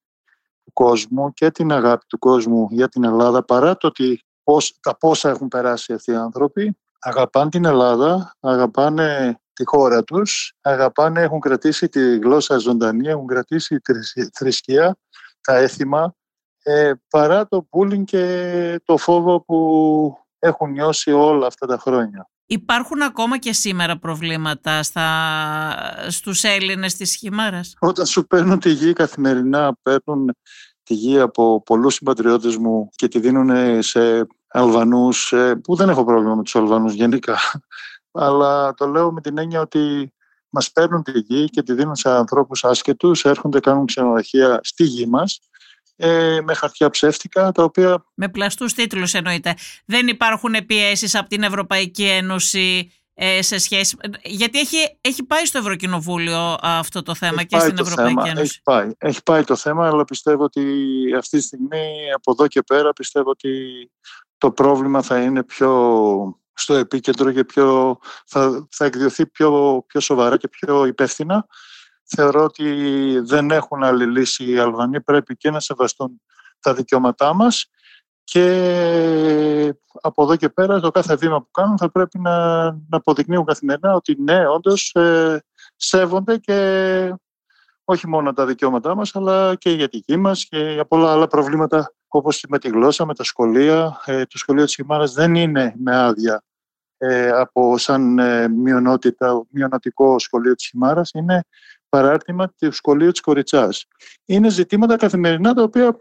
του 0.64 0.74
κόσμου 0.74 1.34
και 1.34 1.52
την 1.52 1.72
αγάπη 1.72 2.06
του 2.08 2.18
κόσμου 2.18 2.68
για 2.72 2.90
την 2.90 3.04
Ελλάδα 3.04 3.46
παρά 3.46 3.78
το 3.78 3.88
ότι 3.88 4.24
πώς, 4.44 4.78
τα 4.80 4.98
πόσα 4.98 5.30
έχουν 5.30 5.48
περάσει 5.48 5.94
αυτοί 5.94 6.12
οι 6.12 6.16
άνθρωποι 6.16 6.78
αγαπάνε 7.04 7.50
την 7.50 7.66
Ελλάδα, 7.66 8.36
αγαπάνε 8.40 9.38
τη 9.54 9.66
χώρα 9.66 10.04
τους, 10.04 10.54
αγαπάνε, 10.62 11.22
έχουν 11.22 11.40
κρατήσει 11.40 11.90
τη 11.90 12.18
γλώσσα 12.18 12.58
ζωντανή, 12.58 13.08
έχουν 13.08 13.28
κρατήσει 13.28 13.80
τη 13.80 13.94
θρησκεία, 14.34 14.98
τα 15.42 15.56
έθιμα, 15.56 16.16
ε, 16.64 16.92
παρά 17.10 17.48
το 17.48 17.68
bullying 17.72 18.04
και 18.04 18.82
το 18.86 18.98
φόβο 18.98 19.42
που 19.42 20.18
έχουν 20.44 20.72
νιώσει 20.72 21.12
όλα 21.12 21.48
αυτά 21.48 21.68
τα 21.68 21.78
χρόνια. 21.78 22.28
Υπάρχουν 22.46 23.02
ακόμα 23.02 23.38
και 23.38 23.54
σήμερα 23.54 23.98
προβλήματα 23.98 24.84
στα, 24.84 25.10
στους 26.08 26.44
Έλληνες 26.44 26.96
της 26.96 27.16
Χιμάρας; 27.16 27.76
Όταν 27.80 28.06
σου 28.06 28.28
παίρνουν 28.28 28.60
τη 28.60 28.70
γη 28.70 28.94
καθημερινά, 28.94 29.78
παίρνουν 29.82 30.36
τη 30.84 30.94
γη 30.94 31.20
από 31.20 31.64
πολλούς 31.64 31.94
συμπατριώτες 31.94 32.58
μου 32.58 32.90
και 32.96 33.08
τη 33.08 33.20
δίνουν 33.20 33.82
σε 33.82 34.28
Αλβανούς, 34.48 35.32
ε, 35.32 35.56
που 35.56 35.76
δεν 35.76 35.90
έχω 35.90 36.04
πρόβλημα 36.04 36.36
με 36.36 36.44
τους 36.44 36.56
Αλβανούς 36.56 36.94
γενικά, 36.94 37.38
αλλά 38.12 38.74
το 38.74 38.88
λέω 38.88 39.12
με 39.12 39.22
την 39.22 39.38
έννοια 39.38 39.62
ότι 39.62 40.14
μας 40.50 40.72
παίρνουν 40.72 41.04
τη 41.04 41.20
γη 41.20 41.46
και 41.46 41.64
τη 41.64 41.74
δίνουν 41.74 41.96
σε 41.96 42.10
ανθρώπους 42.10 42.64
άσχετους, 42.64 43.26
έρχονται, 43.26 43.60
κάνουν 43.60 43.86
ξενοδοχεία 43.86 44.60
στη 44.64 44.84
γη 44.84 45.06
μας 45.06 45.40
ε, 46.06 46.42
με 46.42 46.54
χαρτιά 46.54 46.90
ψεύτικα, 46.90 47.52
τα 47.52 47.64
οποία... 47.64 48.06
Με 48.14 48.30
πλαστούς 48.30 48.74
τίτλους 48.74 49.14
εννοείται. 49.14 49.56
Δεν 49.86 50.08
υπάρχουν 50.08 50.66
πιέσεις 50.66 51.16
από 51.16 51.30
την 51.30 51.44
Ευρωπαϊκή 51.44 52.04
Ένωση 52.04 52.92
ε, 53.14 53.42
σε 53.42 53.58
σχέση... 53.58 53.98
Γιατί 54.24 54.60
έχει, 54.60 54.98
έχει 55.02 55.24
πάει 55.24 55.46
στο 55.46 55.58
Ευρωκοινοβούλιο 55.58 56.58
αυτό 56.62 57.02
το 57.04 57.16
θέμα 57.16 57.36
έχει 57.38 57.46
και 57.46 57.60
στην 57.60 57.78
Ευρωπαϊκή 57.78 58.14
θέμα, 58.14 58.30
Ένωση. 58.30 58.42
Έχει 58.42 58.62
πάει. 58.64 58.92
έχει 58.98 59.24
πάει 59.24 59.44
το 59.44 59.56
θέμα, 59.56 59.88
αλλά 59.88 60.06
πιστεύω 60.06 60.44
ότι 60.44 60.64
αυτή 61.18 61.38
τη 61.38 61.44
στιγμή, 61.44 62.12
από 62.16 62.32
εδώ 62.32 62.48
και 62.48 62.62
πέρα, 62.62 62.94
πιστεύω 62.94 63.30
ότι 63.30 63.52
το 64.38 64.52
πρόβλημα 64.52 65.02
θα 65.02 65.22
είναι 65.22 65.44
πιο 65.44 65.72
στο 66.54 66.74
επίκεντρο 66.74 67.32
και 67.32 67.44
πιο, 67.44 68.00
θα, 68.26 68.68
θα 68.72 68.86
εκδιωθεί 68.86 69.26
πιο, 69.26 69.84
πιο 69.88 70.00
σοβαρά 70.00 70.38
και 70.38 70.48
πιο 70.48 70.86
υπεύθυνα 70.86 71.48
θεωρώ 72.16 72.44
ότι 72.44 72.66
δεν 73.20 73.52
έχουν 73.52 73.84
άλλη 73.84 74.06
λύση 74.06 74.52
οι 74.52 74.58
Αλβανοί. 74.58 75.02
Πρέπει 75.02 75.36
και 75.36 75.52
να 75.52 75.60
σεβαστούν 75.60 76.22
τα 76.60 76.74
δικαιώματά 76.74 77.34
μας 77.34 77.70
και 78.24 79.74
από 80.02 80.24
εδώ 80.24 80.36
και 80.36 80.50
πέρα 80.50 80.80
το 80.80 80.92
κάθε 80.92 81.16
βήμα 81.16 81.42
που 81.42 81.52
κάνουν 81.52 81.78
θα 81.78 81.92
πρέπει 81.92 82.20
να, 82.20 82.64
να 82.64 82.98
αποδεικνύουν 82.98 83.46
καθημερινά 83.46 83.94
ότι 83.94 84.16
ναι, 84.20 84.48
όντως 84.48 84.92
ε, 84.96 85.44
σέβονται 85.76 86.38
και 86.38 87.14
όχι 87.84 88.08
μόνο 88.08 88.34
τα 88.34 88.46
δικαιώματά 88.46 88.96
μας 88.96 89.16
αλλά 89.16 89.56
και 89.56 89.70
για 89.70 89.90
τη 89.90 89.98
γη 90.06 90.18
μας 90.18 90.46
και 90.46 90.58
για 90.58 90.86
πολλά 90.86 91.12
άλλα 91.12 91.28
προβλήματα 91.28 91.94
όπως 92.08 92.44
με 92.50 92.60
τη 92.60 92.70
γλώσσα, 92.70 93.06
με 93.06 93.16
τα 93.16 93.24
σχολεία. 93.24 94.02
Ε, 94.06 94.26
το 94.26 94.38
σχολείο 94.38 94.66
της 94.66 94.74
Χιμάρας 94.74 95.14
δεν 95.14 95.36
είναι 95.36 95.74
με 95.78 95.98
άδεια 95.98 96.44
ε, 96.98 97.30
από 97.30 97.78
σαν 97.78 98.20
ε, 98.20 98.48
μειονότητα, 98.48 99.46
μειονοτικό 99.50 100.20
σχολείο 100.20 100.56
της 100.56 100.68
Χιμάρας. 100.68 101.12
Είναι 101.14 101.44
παράρτημα 101.94 102.50
του 102.50 102.72
σχολείου 102.72 103.12
της 103.12 103.22
Κοριτσάς. 103.22 103.86
Είναι 104.26 104.50
ζητήματα 104.50 104.96
καθημερινά 104.96 105.54
τα 105.54 105.64
οποία 105.64 105.98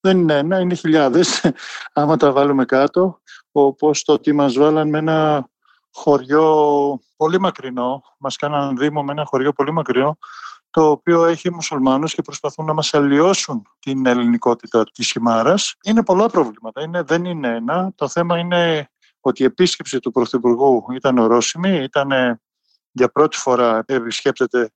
δεν 0.00 0.18
είναι 0.18 0.34
ένα, 0.38 0.58
είναι 0.58 0.74
χιλιάδες. 0.74 1.50
Άμα 1.92 2.16
τα 2.16 2.32
βάλουμε 2.32 2.64
κάτω, 2.64 3.20
όπως 3.52 4.02
το 4.02 4.12
ότι 4.12 4.32
μας 4.32 4.54
βάλαν 4.54 4.88
με 4.88 4.98
ένα 4.98 5.48
χωριό 5.90 7.00
πολύ 7.16 7.40
μακρινό, 7.40 8.02
μας 8.18 8.36
κάναν 8.36 8.76
δήμο 8.76 9.02
με 9.02 9.12
ένα 9.12 9.24
χωριό 9.24 9.52
πολύ 9.52 9.72
μακρινό, 9.72 10.18
το 10.70 10.90
οποίο 10.90 11.24
έχει 11.24 11.52
μουσουλμάνους 11.52 12.14
και 12.14 12.22
προσπαθούν 12.22 12.64
να 12.64 12.72
μας 12.72 12.94
αλλοιώσουν 12.94 13.62
την 13.78 14.06
ελληνικότητα 14.06 14.84
της 14.94 15.10
χιμάρας. 15.10 15.74
Είναι 15.84 16.04
πολλά 16.04 16.26
προβλήματα, 16.26 16.82
είναι, 16.82 17.02
δεν 17.02 17.24
είναι 17.24 17.48
ένα. 17.48 17.92
Το 17.94 18.08
θέμα 18.08 18.38
είναι 18.38 18.90
ότι 19.20 19.42
η 19.42 19.46
επίσκεψη 19.46 19.98
του 19.98 20.10
Πρωθυπουργού 20.10 20.84
ήταν 20.94 21.18
ορόσημη, 21.18 21.82
ήταν 21.82 22.40
για 22.92 23.08
πρώτη 23.08 23.36
φορά 23.36 23.82
επισκέπτεται 23.86 24.70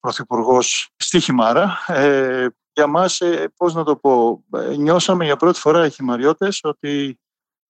Πρωθυπουργός 0.00 0.88
στη 0.96 1.20
Χιμάρα. 1.20 1.78
Ε, 1.86 2.46
για 2.72 2.86
μας, 2.86 3.20
ε, 3.20 3.52
πώς 3.56 3.74
να 3.74 3.84
το 3.84 3.96
πω, 3.96 4.44
ε, 4.56 4.76
νιώσαμε 4.76 5.24
για 5.24 5.36
πρώτη 5.36 5.58
φορά 5.58 5.86
οι 5.86 5.90
χιμαριώτες 5.90 6.60
ότι 6.62 7.20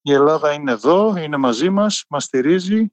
η 0.03 0.13
Ελλάδα 0.13 0.53
είναι 0.53 0.73
εδώ, 0.73 1.17
είναι 1.17 1.37
μαζί 1.37 1.71
μας, 1.71 2.05
μας 2.09 2.25
στηρίζει. 2.25 2.87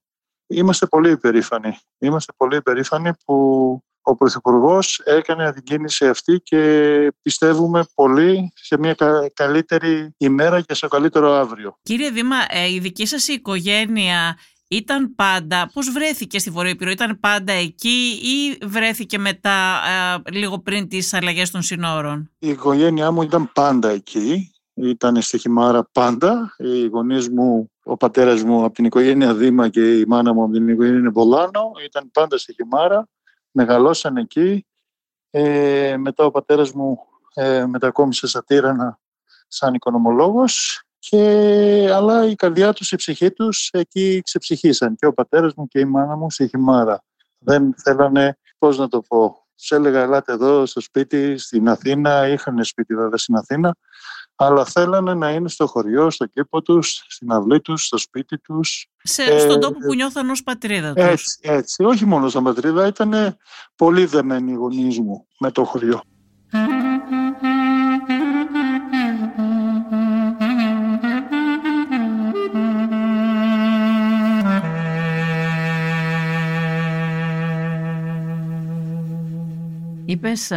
Είμαστε 0.47 0.85
πολύ 0.85 1.11
υπερήφανοι. 1.11 1.77
Είμαστε 1.97 2.33
πολύ 2.37 2.55
υπερήφανοι 2.55 3.11
που 3.25 3.83
ο 4.01 4.15
Πρωθυπουργός 4.15 5.01
έκανε 5.05 5.53
την 5.53 5.63
κίνηση 5.63 6.07
αυτή 6.07 6.39
και 6.43 7.13
πιστεύουμε 7.21 7.85
πολύ 7.93 8.51
σε 8.55 8.77
μια 8.77 8.95
καλύτερη 9.33 10.13
ημέρα 10.17 10.61
και 10.61 10.73
σε 10.73 10.87
καλύτερο 10.87 11.31
αύριο. 11.31 11.79
Κύριε 11.83 12.09
Δήμα, 12.09 12.35
ε, 12.49 12.73
η 12.73 12.79
δική 12.79 13.05
σας 13.05 13.27
οικογένεια 13.27 14.37
ήταν 14.75 15.15
πάντα, 15.15 15.69
πώς 15.73 15.91
βρέθηκε 15.91 16.39
στη 16.39 16.49
Βορειοεπίρο, 16.49 16.91
ήταν 16.91 17.19
πάντα 17.19 17.53
εκεί 17.53 18.19
ή 18.21 18.65
βρέθηκε 18.65 19.17
μετά 19.17 19.81
λίγο 20.31 20.59
πριν 20.59 20.87
τις 20.87 21.13
αλλαγές 21.13 21.51
των 21.51 21.61
συνόρων; 21.61 22.31
Η 22.39 22.49
οικογένειά 22.49 23.11
μου 23.11 23.21
ήταν 23.21 23.51
πάντα 23.53 23.89
εκεί, 23.89 24.53
ήταν 24.73 25.21
στη 25.21 25.37
Χιμάρα 25.37 25.89
πάντα. 25.91 26.55
Οι 26.57 26.85
γονείς 26.85 27.29
μου, 27.29 27.71
ο 27.83 27.97
πατέρας 27.97 28.43
μου 28.43 28.63
από 28.63 28.73
την 28.73 28.85
οικογένεια 28.85 29.35
Δήμα 29.35 29.69
και 29.69 29.99
η 29.99 30.05
μάνα 30.07 30.33
μου 30.33 30.43
από 30.43 30.53
την 30.53 30.67
οικογένεια 30.67 31.09
Μπολάνο 31.11 31.71
ήταν 31.85 32.11
πάντα 32.11 32.37
στη 32.37 32.53
Χιμάρα, 32.53 33.07
μεγαλώσαν 33.51 34.17
εκεί. 34.17 34.65
Ε, 35.29 35.97
μετά 35.97 36.25
ο 36.25 36.31
πατέρας 36.31 36.71
μου 36.71 36.99
ε, 37.33 37.65
μετακόμισε 37.65 38.27
στα 38.27 38.43
Τύρανα 38.43 38.99
σαν 39.47 39.73
οικονομολόγος 39.73 40.83
και, 41.09 41.89
αλλά 41.93 42.25
η 42.25 42.35
καρδιά 42.35 42.73
τους, 42.73 42.91
η 42.91 42.95
ψυχή 42.95 43.31
τους 43.31 43.69
εκεί 43.71 44.21
ξεψυχήσαν 44.23 44.95
και 44.95 45.05
ο 45.05 45.13
πατέρας 45.13 45.53
μου 45.55 45.67
και 45.67 45.79
η 45.79 45.85
μάνα 45.85 46.15
μου 46.15 46.31
στη 46.31 46.47
χυμάρα. 46.47 47.03
Δεν 47.39 47.73
θέλανε, 47.77 48.37
πώς 48.57 48.77
να 48.77 48.87
το 48.87 49.01
πω, 49.01 49.45
τους 49.57 49.71
έλεγα 49.71 50.01
ελάτε 50.01 50.31
εδώ 50.31 50.65
στο 50.65 50.81
σπίτι 50.81 51.37
στην 51.37 51.69
Αθήνα, 51.69 52.27
είχαν 52.27 52.63
σπίτι 52.63 52.95
βέβαια 52.95 53.17
στην 53.17 53.35
Αθήνα, 53.35 53.75
αλλά 54.35 54.65
θέλανε 54.65 55.13
να 55.13 55.29
είναι 55.31 55.49
στο 55.49 55.67
χωριό, 55.67 56.09
στο 56.09 56.25
κήπο 56.25 56.61
τους, 56.61 57.05
στην 57.07 57.31
αυλή 57.31 57.61
τους, 57.61 57.85
στο 57.85 57.97
σπίτι 57.97 58.39
τους. 58.39 58.87
Σε, 59.03 59.23
ε, 59.23 59.39
στον 59.39 59.59
τόπο 59.59 59.79
που 59.79 59.93
νιώθαν 59.93 60.29
ως 60.29 60.43
πατρίδα 60.43 60.93
τους. 60.93 61.03
Έτσι, 61.03 61.37
έτσι. 61.41 61.83
όχι 61.83 62.05
μόνο 62.05 62.29
σαν 62.29 62.43
πατρίδα, 62.43 62.87
ήταν 62.87 63.37
πολύ 63.75 64.05
δεμένοι 64.05 64.51
οι 64.51 64.55
γονείς 64.55 64.99
μου 64.99 65.27
με 65.39 65.51
το 65.51 65.63
χωριό. 65.63 66.03
Είπες, 80.13 80.51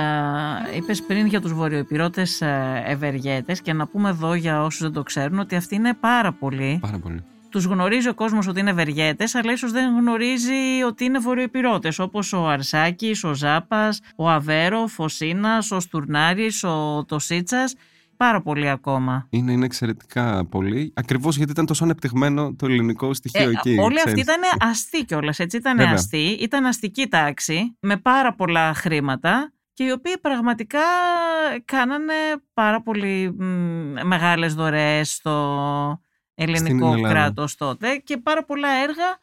είπες 0.77 1.03
πριν 1.03 1.27
για 1.27 1.41
τους 1.41 1.53
βορειοεπιρώτες 1.53 2.43
ευεργέτες 2.85 3.61
και 3.61 3.73
να 3.73 3.87
πούμε 3.87 4.09
εδώ 4.09 4.35
για 4.35 4.63
όσους 4.63 4.81
δεν 4.81 4.93
το 4.93 5.03
ξέρουν 5.03 5.39
ότι 5.39 5.57
αυτοί 5.57 5.75
είναι 5.75 5.95
πάρα 5.95 6.33
πολλοί. 6.33 6.79
Πάρα 6.83 6.99
πολύ. 6.99 7.25
Τους 7.51 7.65
γνωρίζει 7.65 8.09
ο 8.09 8.15
κόσμος 8.15 8.47
ότι 8.47 8.61
είναι 8.61 8.71
ευεργέτες 8.71 9.35
αλλά 9.35 9.53
ίσως 9.53 9.73
δεν 9.73 9.97
γνωρίζει 9.99 10.83
ότι 10.87 11.05
είναι 11.05 11.19
βορειοεπιρώτες 11.19 11.99
όπως 11.99 12.33
ο 12.33 12.49
Αρσάκης, 12.49 13.25
ο 13.25 13.35
Ζάπας, 13.35 14.01
ο 14.17 14.31
Αβέρο, 14.31 14.89
ο 14.97 15.09
Σίνας, 15.09 15.71
ο 15.71 15.81
Στουρνάρης, 15.81 16.65
ο 16.65 17.05
Τοσίτσας 17.09 17.75
πάρα 18.17 18.43
πολύ 18.43 18.69
ακόμα. 18.69 19.27
Είναι, 19.31 19.53
είναι 19.53 19.65
εξαιρετικά 19.65 20.47
πολύ. 20.51 20.93
Ακριβώς 20.97 21.37
γιατί 21.37 21.53
ήταν 21.53 21.67
τόσο 21.67 21.85
ανεπτυγμένο 21.85 22.55
το 22.55 22.67
ελληνικό 22.67 23.15
στοιχείο 23.15 23.49
ε, 23.49 23.51
εκεί. 23.51 23.77
Όλοι 23.79 24.01
αυτοί 24.07 24.21
ήταν 24.21 24.41
αστεί 24.59 25.05
κιόλας. 25.05 25.39
Έτσι 25.39 25.57
ήταν 25.57 25.81
αστεί. 25.81 26.37
Ήταν 26.41 26.65
αστική 26.65 27.07
τάξη 27.07 27.77
με 27.81 27.97
πάρα 27.97 28.35
πολλά 28.35 28.75
χρήματα 28.75 29.53
και 29.73 29.85
οι 29.85 29.91
οποίοι 29.91 30.19
πραγματικά 30.19 30.83
κάνανε 31.65 32.15
πάρα 32.55 32.83
πολύ 32.83 33.37
μεγάλες 34.03 34.55
δωρεές 34.55 35.13
στο 35.13 36.01
ελληνικό 36.35 37.01
κράτος 37.01 37.57
τότε 37.57 37.97
και 38.05 38.17
πάρα 38.17 38.45
πολλά 38.45 38.69
έργα 38.69 39.19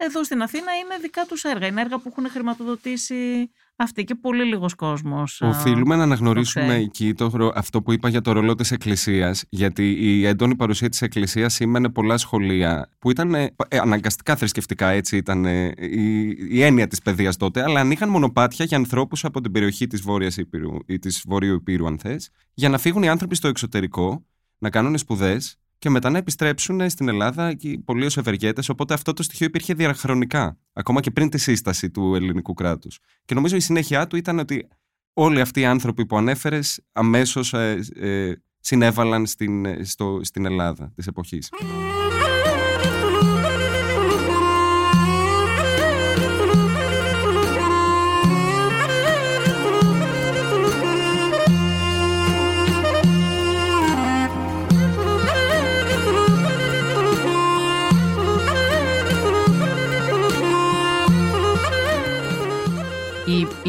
εδώ 0.00 0.24
στην 0.24 0.42
Αθήνα 0.42 0.76
είναι 0.76 0.98
δικά 1.00 1.24
τους 1.24 1.44
έργα. 1.44 1.66
Είναι 1.66 1.80
έργα 1.80 1.98
που 1.98 2.08
έχουν 2.08 2.30
χρηματοδοτήσει 2.30 3.50
αυτή 3.80 4.04
και 4.04 4.14
πολύ 4.14 4.44
λίγος 4.44 4.74
κόσμος. 4.74 5.40
Οφείλουμε 5.40 5.96
να 5.96 6.02
αναγνωρίσουμε 6.02 6.74
εκεί 6.74 7.14
το, 7.14 7.52
αυτό 7.54 7.82
που 7.82 7.92
είπα 7.92 8.08
για 8.08 8.20
το 8.20 8.32
ρολό 8.32 8.54
της 8.54 8.70
Εκκλησίας, 8.70 9.44
γιατί 9.48 9.90
η 9.90 10.26
έντονη 10.26 10.56
παρουσία 10.56 10.88
της 10.88 11.02
Εκκλησίας 11.02 11.54
σήμαινε 11.54 11.88
πολλά 11.88 12.16
σχολεία 12.16 12.90
που 12.98 13.10
ήταν 13.10 13.34
ε, 13.34 13.54
αναγκαστικά 13.80 14.36
θρησκευτικά, 14.36 14.88
έτσι 14.88 15.16
ήταν 15.16 15.44
ε, 15.44 15.72
η, 15.76 16.28
η 16.50 16.62
έννοια 16.62 16.86
της 16.86 17.02
παιδείας 17.02 17.36
τότε, 17.36 17.62
αλλά 17.62 17.80
ανοίγαν 17.80 18.08
μονοπάτια 18.08 18.64
για 18.64 18.76
ανθρώπους 18.76 19.24
από 19.24 19.40
την 19.40 19.52
περιοχή 19.52 19.86
της 19.86 20.00
Βόρειας 20.00 20.36
Υπήρου 20.36 20.76
ή 20.86 20.98
της 20.98 21.24
Βορείου 21.26 21.54
Υπήρου, 21.54 21.86
αν 21.86 21.98
θες, 21.98 22.30
για 22.54 22.68
να 22.68 22.78
φύγουν 22.78 23.02
οι 23.02 23.08
άνθρωποι 23.08 23.34
στο 23.34 23.48
εξωτερικό, 23.48 24.24
να 24.58 24.70
κάνουν 24.70 24.98
σπουδές 24.98 25.58
και 25.78 25.90
μετά 25.90 26.10
να 26.10 26.18
επιστρέψουν 26.18 26.90
στην 26.90 27.08
Ελλάδα 27.08 27.54
και 27.54 27.80
πολλοί 27.84 28.04
ως 28.04 28.16
ευεργέτες. 28.16 28.68
Οπότε 28.68 28.94
αυτό 28.94 29.12
το 29.12 29.22
στοιχείο 29.22 29.46
υπήρχε 29.46 29.74
διαχρονικά, 29.74 30.58
ακόμα 30.72 31.00
και 31.00 31.10
πριν 31.10 31.30
τη 31.30 31.38
σύσταση 31.38 31.90
του 31.90 32.14
ελληνικού 32.14 32.54
κράτους. 32.54 32.98
Και 33.24 33.34
νομίζω 33.34 33.56
η 33.56 33.60
συνέχεια 33.60 34.06
του 34.06 34.16
ήταν 34.16 34.38
ότι 34.38 34.68
όλοι 35.12 35.40
αυτοί 35.40 35.60
οι 35.60 35.64
άνθρωποι 35.64 36.06
που 36.06 36.16
ανέφερες 36.16 36.84
αμέσως 36.92 37.52
ε, 37.52 37.78
ε, 37.94 38.32
συνέβαλαν 38.60 39.26
στην, 39.26 39.64
ε, 39.64 39.84
στο, 39.84 40.20
στην 40.22 40.44
Ελλάδα 40.44 40.92
της 40.94 41.06
εποχής. 41.06 41.48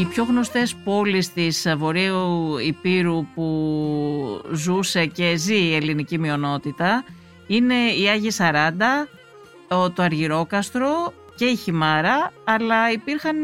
Οι 0.00 0.04
πιο 0.04 0.24
γνωστές 0.24 0.74
πόλεις 0.74 1.32
της 1.32 1.66
Βορείου 1.76 2.58
Υπήρου 2.58 3.26
που 3.34 4.42
ζούσε 4.52 5.06
και 5.06 5.36
ζει 5.36 5.56
η 5.56 5.74
ελληνική 5.74 6.18
μειονότητα 6.18 7.04
είναι 7.46 7.74
η 7.74 8.08
Άγια 8.08 8.30
Σαράντα, 8.30 9.08
το 9.68 10.02
Αργυρόκαστρο 10.02 11.12
και 11.34 11.44
η 11.44 11.56
Χιμάρα, 11.56 12.32
αλλά 12.44 12.90
υπήρχαν 12.90 13.36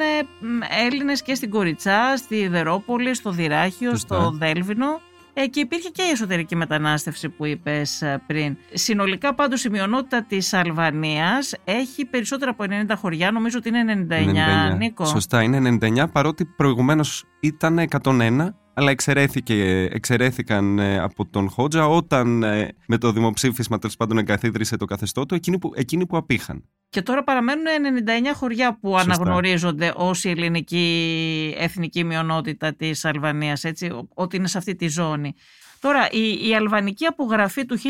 Έλληνες 0.86 1.22
και 1.22 1.34
στην 1.34 1.50
Κοριτσά, 1.50 2.16
στη 2.16 2.48
Δερόπολη, 2.48 3.14
στο 3.14 3.30
Δυράχιο, 3.30 3.96
στο 3.96 4.30
Δέλβινο 4.30 5.00
ε, 5.38 5.46
και 5.46 5.60
υπήρχε 5.60 5.88
και 5.88 6.02
η 6.02 6.10
εσωτερική 6.10 6.56
μετανάστευση 6.56 7.28
που 7.28 7.44
είπες 7.44 8.02
ε, 8.02 8.22
πριν. 8.26 8.56
Συνολικά 8.72 9.34
πάντως 9.34 9.64
η 9.64 9.70
μειονότητα 9.70 10.22
της 10.22 10.52
Αλβανίας 10.52 11.54
έχει 11.64 12.04
περισσότερα 12.04 12.50
από 12.50 12.64
90 12.88 12.94
χωριά, 12.96 13.30
νομίζω 13.30 13.58
ότι 13.58 13.68
είναι 13.68 14.06
99, 14.10 14.74
99. 14.74 14.76
Νίκο. 14.76 15.04
Σωστά, 15.04 15.42
είναι 15.42 15.78
99 15.82 16.04
παρότι 16.12 16.44
προηγουμένως 16.44 17.24
ήταν 17.40 17.88
101 18.02 18.48
αλλά 18.78 18.90
εξαιρέθηκε, 18.90 19.88
εξαιρέθηκαν 19.92 20.78
ε, 20.78 20.98
από 20.98 21.26
τον 21.26 21.48
Χότζα 21.48 21.86
όταν 21.86 22.42
ε, 22.42 22.74
με 22.86 22.98
το 22.98 23.12
δημοψήφισμα 23.12 23.78
τέλος 23.78 23.96
πάντων 23.96 24.18
εγκαθίδρυσε 24.18 24.76
το 24.76 24.84
καθεστώ 24.84 25.26
του 25.26 25.34
εκείνοι 25.34 25.58
που, 25.58 25.72
εκείνοι 25.74 26.06
που 26.06 26.16
απήχαν. 26.16 26.64
Και 26.88 27.02
τώρα 27.02 27.24
παραμένουν 27.24 27.64
99 28.06 28.30
χωριά 28.34 28.78
που 28.80 28.96
αναγνωρίζονται 28.96 29.92
ως 29.96 30.24
η 30.24 30.30
ελληνική 30.30 31.54
εθνική 31.58 32.04
μειονότητα 32.04 32.74
της 32.74 33.04
Αλβανίας, 33.04 33.64
έτσι, 33.64 34.06
ότι 34.14 34.36
είναι 34.36 34.48
σε 34.48 34.58
αυτή 34.58 34.74
τη 34.74 34.88
ζώνη. 34.88 35.34
Τώρα, 35.80 36.08
η, 36.10 36.48
η 36.48 36.54
αλβανική 36.54 37.06
απογραφή 37.06 37.66
του 37.66 37.78
1989, 37.78 37.82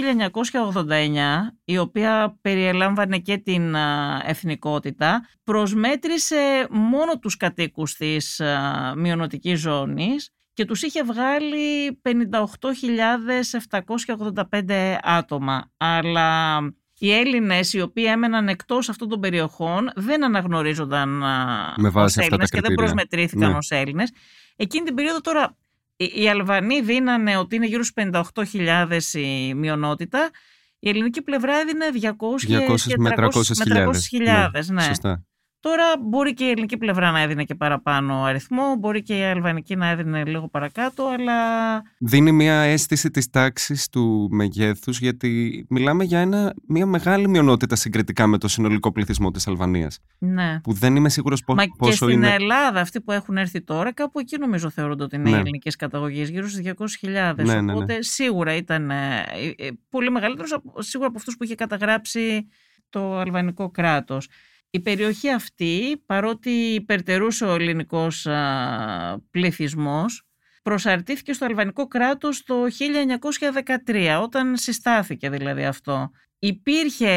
η 1.64 1.78
οποία 1.78 2.38
περιελάμβανε 2.40 3.18
και 3.18 3.38
την 3.38 3.74
εθνικότητα, 4.26 5.28
προσμέτρησε 5.44 6.66
μόνο 6.70 7.18
τους 7.18 7.36
κατοίκους 7.36 7.94
της 7.94 8.40
α, 8.40 8.94
μειονοτικής 8.96 9.60
ζώνης 9.60 10.30
και 10.56 10.64
τους 10.64 10.82
είχε 10.82 11.02
βγάλει 11.02 12.00
58.785 12.02 14.96
άτομα. 15.02 15.70
Αλλά 15.76 16.58
οι 16.98 17.12
Έλληνες 17.12 17.72
οι 17.72 17.80
οποίοι 17.80 18.04
έμεναν 18.08 18.48
εκτός 18.48 18.88
αυτών 18.88 19.08
των 19.08 19.20
περιοχών 19.20 19.90
δεν 19.94 20.24
αναγνωρίζονταν 20.24 21.08
Με 21.76 21.88
βάση 21.88 22.18
ως 22.18 22.26
Έλληνες 22.26 22.50
και 22.50 22.60
δεν 22.60 22.74
προσμετρήθηκαν 22.74 23.50
ναι. 23.50 23.56
ως 23.56 23.70
Έλληνες. 23.70 24.12
Εκείνη 24.56 24.84
την 24.84 24.94
περίοδο 24.94 25.20
τώρα 25.20 25.56
οι 25.96 26.28
Αλβανοί 26.28 26.80
δίνανε 26.80 27.36
ότι 27.36 27.56
είναι 27.56 27.66
γύρω 27.66 27.82
στους 27.82 28.04
58.000 28.52 29.00
η 29.12 29.54
μειονότητα. 29.54 30.30
Η 30.78 30.88
ελληνική 30.88 31.22
πλευρά 31.22 31.56
έδινε 31.56 31.86
200, 32.02 32.08
200 32.68 32.76
με 32.98 33.12
300.000. 33.16 33.30
Ναι. 34.22 34.48
ναι. 34.72 34.88
Τώρα 35.60 35.84
μπορεί 36.00 36.34
και 36.34 36.44
η 36.44 36.50
ελληνική 36.50 36.76
πλευρά 36.76 37.10
να 37.10 37.20
έδινε 37.20 37.44
και 37.44 37.54
παραπάνω 37.54 38.22
αριθμό, 38.22 38.76
μπορεί 38.78 39.02
και 39.02 39.18
η 39.18 39.22
αλβανική 39.22 39.76
να 39.76 39.88
έδινε 39.88 40.24
λίγο 40.24 40.48
παρακάτω, 40.48 41.04
αλλά... 41.18 41.34
Δίνει 41.98 42.32
μια 42.32 42.60
αίσθηση 42.60 43.10
της 43.10 43.30
τάξης 43.30 43.88
του 43.88 44.28
μεγέθους, 44.30 44.98
γιατί 44.98 45.64
μιλάμε 45.68 46.04
για 46.04 46.20
ένα, 46.20 46.54
μια 46.68 46.86
μεγάλη 46.86 47.28
μειονότητα 47.28 47.76
συγκριτικά 47.76 48.26
με 48.26 48.38
το 48.38 48.48
συνολικό 48.48 48.92
πληθυσμό 48.92 49.30
της 49.30 49.46
Αλβανίας. 49.46 49.98
Ναι. 50.18 50.60
Που 50.60 50.72
δεν 50.72 50.96
είμαι 50.96 51.08
σίγουρος 51.08 51.44
πόσο 51.44 51.62
είναι... 51.62 51.72
Μα 51.78 51.86
και 51.88 51.92
στην 51.92 52.22
Ελλάδα 52.22 52.80
αυτοί 52.80 53.00
που 53.00 53.12
έχουν 53.12 53.36
έρθει 53.36 53.62
τώρα, 53.62 53.92
κάπου 53.92 54.18
εκεί 54.18 54.38
νομίζω 54.38 54.70
θεωρούνται 54.70 55.04
ότι 55.04 55.16
είναι 55.16 55.30
ναι. 55.30 55.36
ελληνικές 55.36 55.76
καταγωγές, 55.76 56.28
γύρω 56.28 56.48
στις 56.48 56.72
200.000. 57.02 57.10
Ναι, 57.10 57.32
ναι, 57.36 57.60
ναι, 57.60 57.72
Οπότε 57.72 58.02
σίγουρα 58.02 58.54
ήταν 58.54 58.90
ε, 58.90 59.24
ε, 59.56 59.68
πολύ 59.90 60.10
μεγαλύτερος, 60.10 60.58
σίγουρα 60.78 61.08
από 61.08 61.18
αυτούς 61.18 61.36
που 61.36 61.44
είχε 61.44 61.54
καταγράψει 61.54 62.46
το 62.88 63.18
αλβανικό 63.18 63.70
κράτος. 63.70 64.28
Η 64.76 64.80
περιοχή 64.80 65.30
αυτή, 65.30 66.02
παρότι 66.06 66.50
υπερτερούσε 66.50 67.44
ο 67.44 67.54
ελληνικός 67.54 68.26
πληθυσμός, 69.30 70.26
προσαρτήθηκε 70.62 71.32
στο 71.32 71.44
αλβανικό 71.44 71.86
κράτος 71.86 72.42
το 72.42 72.54
1913, 73.86 74.18
όταν 74.22 74.56
συστάθηκε 74.56 75.30
δηλαδή 75.30 75.64
αυτό. 75.64 76.10
Υπήρχε, 76.38 77.10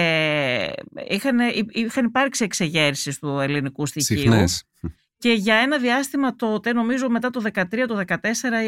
είχαν, 1.10 1.38
είχαν 1.70 2.06
υπάρξει 2.06 2.44
εξεγέρσεις 2.44 3.20
του 3.20 3.40
ελληνικού 3.40 3.86
στοιχείου. 3.86 4.18
Συχνές. 4.18 4.64
Και 5.22 5.32
για 5.32 5.56
ένα 5.56 5.78
διάστημα 5.78 6.36
τότε, 6.36 6.74
νομίζω 6.74 7.10
μετά 7.10 7.30
το 7.30 7.42
2013, 7.54 7.64
το 7.88 8.04
2014, 8.08 8.16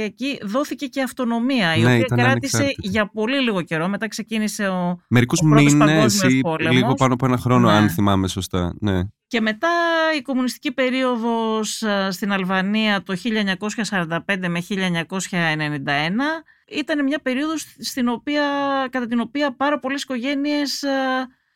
εκεί 0.03 0.39
δόθηκε 0.41 0.85
και 0.85 1.01
αυτονομία, 1.01 1.75
η 1.75 1.81
ναι, 1.81 1.93
οποία 1.93 2.15
κράτησε 2.15 2.65
για 2.77 3.09
πολύ 3.11 3.39
λίγο 3.41 3.61
καιρό. 3.61 3.87
Μετά 3.87 4.07
ξεκίνησε 4.07 4.67
ο, 4.67 4.99
Μερικούς 5.07 5.39
ο 5.41 5.45
μήνες 5.45 6.21
ή 6.21 6.41
λίγο 6.69 6.93
πάνω 6.93 7.13
από 7.13 7.25
ένα 7.25 7.37
χρόνο, 7.37 7.69
ναι. 7.69 7.75
αν 7.75 7.89
θυμάμαι 7.89 8.27
σωστά. 8.27 8.73
Ναι. 8.79 9.01
Και 9.27 9.41
μετά 9.41 9.69
η 10.17 10.21
κομμουνιστική 10.21 10.71
περίοδος 10.71 11.83
στην 12.09 12.31
Αλβανία 12.31 13.03
το 13.03 13.15
1945 13.89 14.17
με 14.47 14.63
1991 14.69 14.75
ήταν 16.67 17.03
μια 17.03 17.19
περίοδος 17.21 17.75
στην 17.79 18.07
οποία, 18.07 18.43
κατά 18.89 19.07
την 19.07 19.19
οποία 19.19 19.55
πάρα 19.55 19.79
πολλές 19.79 20.03
οικογένειες 20.03 20.83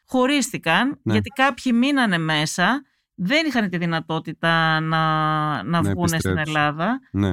χωρίστηκαν, 0.06 1.00
ναι. 1.04 1.14
γιατί 1.14 1.30
κάποιοι 1.30 1.72
μείνανε 1.76 2.18
μέσα 2.18 2.84
δεν 3.16 3.45
είχαν 3.45 3.70
τη 3.70 3.78
δυνατότητα 3.78 4.80
να, 4.80 5.63
να 5.63 5.82
ναι, 5.82 5.89
βγουν 5.89 6.07
στην 6.07 6.38
Ελλάδα. 6.38 6.99
Ναι. 7.11 7.32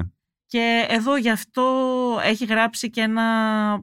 Και 0.53 0.85
εδώ 0.89 1.17
γι' 1.17 1.29
αυτό 1.29 1.63
έχει 2.23 2.45
γράψει 2.45 2.89
και 2.89 3.01
ένα 3.01 3.23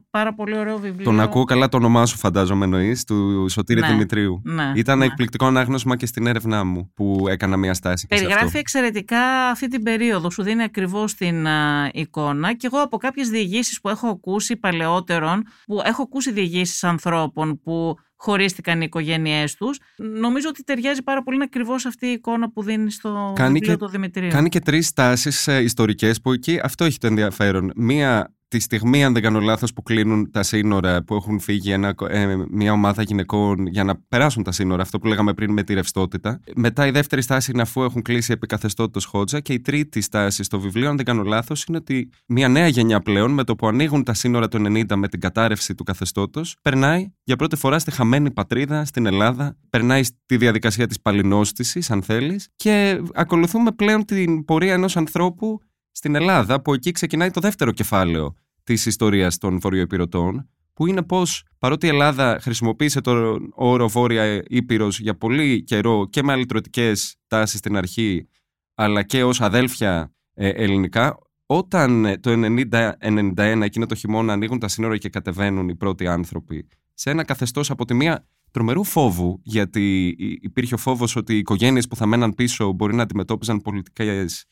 πάρα 0.09 0.33
πολύ 0.33 0.57
ωραίο 0.57 0.77
βιβλίο. 0.77 1.03
Τον 1.03 1.19
ακούω 1.19 1.43
καλά 1.43 1.69
το 1.69 1.77
όνομά 1.77 2.05
σου 2.05 2.17
φαντάζομαι 2.17 2.65
εννοείς, 2.65 3.03
του 3.03 3.45
Σωτήρη 3.49 3.79
ναι, 3.79 3.87
Δημητρίου. 3.87 4.41
Ναι, 4.43 4.71
Ήταν 4.75 4.97
ναι. 4.97 5.05
εκπληκτικό 5.05 5.45
ανάγνωσμα 5.45 5.95
και 5.95 6.05
στην 6.05 6.27
έρευνά 6.27 6.63
μου 6.63 6.91
που 6.93 7.25
έκανα 7.29 7.57
μια 7.57 7.73
στάση. 7.73 8.07
Περιγράφει 8.07 8.57
εξαιρετικά 8.57 9.49
αυτή 9.49 9.67
την 9.67 9.83
περίοδο, 9.83 10.29
σου 10.29 10.43
δίνει 10.43 10.63
ακριβώς 10.63 11.13
την 11.13 11.47
εικόνα 11.91 12.53
και 12.53 12.67
εγώ 12.71 12.81
από 12.81 12.97
κάποιες 12.97 13.29
διηγήσεις 13.29 13.81
που 13.81 13.89
έχω 13.89 14.07
ακούσει 14.07 14.55
παλαιότερων, 14.55 15.43
που 15.65 15.81
έχω 15.85 16.01
ακούσει 16.01 16.31
διηγήσεις 16.31 16.83
ανθρώπων 16.83 17.61
που 17.61 17.97
χωρίστηκαν 18.21 18.81
οι 18.81 18.83
οικογένειές 18.85 19.55
τους. 19.55 19.79
Νομίζω 19.97 20.47
ότι 20.49 20.63
ταιριάζει 20.63 21.03
πάρα 21.03 21.23
πολύ 21.23 21.43
ακριβώς 21.43 21.85
αυτή 21.85 22.07
η 22.07 22.11
εικόνα 22.11 22.51
που 22.51 22.63
δίνει 22.63 22.91
στο 22.91 23.33
κάνει 23.35 23.53
βιβλίο 23.53 23.77
του 23.77 23.87
Δημητρίου. 23.87 24.29
Κάνει 24.29 24.49
και 24.49 24.59
τρεις 24.59 24.93
τάσεις 24.93 25.47
ε, 25.47 25.61
ιστορικές 25.61 26.21
που 26.21 26.31
εκεί 26.31 26.59
αυτό 26.63 26.83
έχει 26.85 26.97
το 26.97 27.07
ενδιαφέρον. 27.07 27.71
Μία 27.75 28.33
τη 28.51 28.59
στιγμή, 28.59 29.03
αν 29.03 29.13
δεν 29.13 29.21
κάνω 29.21 29.39
λάθος, 29.39 29.73
που 29.73 29.83
κλείνουν 29.83 30.31
τα 30.31 30.43
σύνορα, 30.43 31.03
που 31.03 31.15
έχουν 31.15 31.39
φύγει 31.39 31.71
ένα, 31.71 31.95
ε, 32.09 32.35
μια 32.49 32.71
ομάδα 32.71 33.01
γυναικών 33.01 33.67
για 33.67 33.83
να 33.83 33.95
περάσουν 34.07 34.43
τα 34.43 34.51
σύνορα, 34.51 34.81
αυτό 34.81 34.99
που 34.99 35.07
λέγαμε 35.07 35.33
πριν 35.33 35.51
με 35.53 35.63
τη 35.63 35.73
ρευστότητα. 35.73 36.39
Μετά 36.55 36.87
η 36.87 36.91
δεύτερη 36.91 37.21
στάση 37.21 37.51
είναι 37.51 37.61
αφού 37.61 37.83
έχουν 37.83 38.01
κλείσει 38.01 38.31
επί 38.31 38.47
καθεστώτο 38.47 38.99
Χότζα. 39.07 39.39
Και 39.39 39.53
η 39.53 39.59
τρίτη 39.59 40.01
στάση 40.01 40.43
στο 40.43 40.59
βιβλίο, 40.59 40.89
αν 40.89 40.95
δεν 40.95 41.05
κάνω 41.05 41.23
λάθος, 41.23 41.63
είναι 41.63 41.77
ότι 41.77 42.09
μια 42.25 42.47
νέα 42.47 42.67
γενιά 42.67 43.01
πλέον, 43.01 43.31
με 43.31 43.43
το 43.43 43.55
που 43.55 43.67
ανοίγουν 43.67 44.03
τα 44.03 44.13
σύνορα 44.13 44.47
του 44.47 44.57
90 44.57 44.95
με 44.95 45.07
την 45.07 45.19
κατάρρευση 45.19 45.75
του 45.75 45.83
καθεστώτος, 45.83 46.55
περνάει 46.61 47.11
για 47.23 47.35
πρώτη 47.35 47.55
φορά 47.55 47.79
στη 47.79 47.91
χαμένη 47.91 48.31
πατρίδα, 48.31 48.85
στην 48.85 49.05
Ελλάδα, 49.05 49.57
περνάει 49.69 50.03
στη 50.03 50.37
διαδικασία 50.37 50.87
της 50.87 51.01
παλινόστησης, 51.01 51.91
αν 51.91 52.03
θέλεις, 52.03 52.47
και 52.55 53.01
ακολουθούμε 53.13 53.71
πλέον 53.71 54.05
την 54.05 54.45
πορεία 54.45 54.73
ενός 54.73 54.97
ανθρώπου 54.97 55.61
στην 55.91 56.15
Ελλάδα, 56.15 56.61
που 56.61 56.73
εκεί 56.73 56.91
ξεκινάει 56.91 57.31
το 57.31 57.41
δεύτερο 57.41 57.71
κεφάλαιο 57.71 58.33
της 58.63 58.85
ιστορίας 58.85 59.37
των 59.37 59.59
βορειοεπιρωτών, 59.59 60.49
που 60.73 60.87
είναι 60.87 61.03
πω 61.03 61.21
παρότι 61.59 61.85
η 61.85 61.89
Ελλάδα 61.89 62.39
χρησιμοποίησε 62.41 63.01
τον 63.01 63.51
όρο 63.55 63.89
Βόρεια 63.89 64.43
Ήπειρος 64.47 64.99
για 64.99 65.17
πολύ 65.17 65.63
καιρό 65.63 66.07
και 66.09 66.23
με 66.23 66.31
αλλητρωτικέ 66.31 66.91
τάσεις 67.27 67.59
στην 67.59 67.77
αρχή, 67.77 68.27
αλλά 68.75 69.03
και 69.03 69.23
ως 69.23 69.41
αδέλφια 69.41 70.13
ε, 70.33 70.49
ελληνικά, 70.49 71.17
όταν 71.45 72.05
ε, 72.05 72.17
το 72.17 72.31
1991 72.31 73.61
εκείνο 73.61 73.85
το 73.85 73.95
χειμώνα 73.95 74.33
ανοίγουν 74.33 74.59
τα 74.59 74.67
σύνορα 74.67 74.97
και 74.97 75.09
κατεβαίνουν 75.09 75.69
οι 75.69 75.75
πρώτοι 75.75 76.07
άνθρωποι 76.07 76.67
σε 76.93 77.09
ένα 77.09 77.23
καθεστώς 77.23 77.69
από 77.69 77.85
τη 77.85 77.93
μία 77.93 78.27
τρομερού 78.51 78.83
φόβου, 78.83 79.39
γιατί 79.43 80.15
υπήρχε 80.41 80.73
ο 80.73 80.77
φόβος 80.77 81.15
ότι 81.15 81.33
οι 81.33 81.37
οικογένειες 81.37 81.87
που 81.87 81.95
θα 81.95 82.05
μέναν 82.05 82.35
πίσω 82.35 82.71
μπορεί 82.71 82.95
να 82.95 83.03
αντιμετώπιζαν 83.03 83.61
πολιτικές 83.61 84.45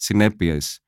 συνέπειες 0.00 0.80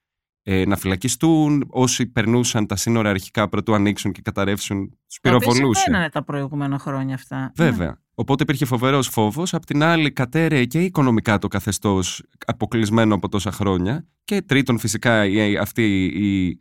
ε, 0.43 0.65
να 0.67 0.77
φυλακιστούν. 0.77 1.65
Όσοι 1.69 2.07
περνούσαν 2.07 2.67
τα 2.67 2.77
σύνορα 2.77 3.11
αρχικά 3.11 3.49
πρωτού 3.49 3.75
ανοίξουν 3.75 4.13
και 4.13 4.21
καταρρεύσουν, 4.21 4.99
τους 5.07 5.21
πυροβολούσε. 5.21 5.91
Δεν 5.91 6.11
τα 6.11 6.25
προηγούμενα 6.25 6.79
χρόνια 6.79 7.15
αυτά. 7.15 7.53
Βέβαια. 7.55 7.87
Ναι. 7.87 7.95
Οπότε 8.15 8.43
υπήρχε 8.43 8.65
φοβερός 8.65 9.09
φόβος. 9.09 9.55
Απ' 9.55 9.65
την 9.65 9.83
άλλη, 9.83 10.13
κατέρεε 10.13 10.65
και 10.65 10.81
οικονομικά 10.81 11.39
το 11.39 11.49
καθεστώς 11.49 12.23
αποκλεισμένο 12.47 13.15
από 13.15 13.29
τόσα 13.29 13.53
χρόνια. 13.53 14.07
Και 14.25 14.43
τρίτον, 14.43 14.79
φυσικά, 14.79 15.27
η, 15.27 15.57
αυτή 15.57 16.05
η, 16.05 16.59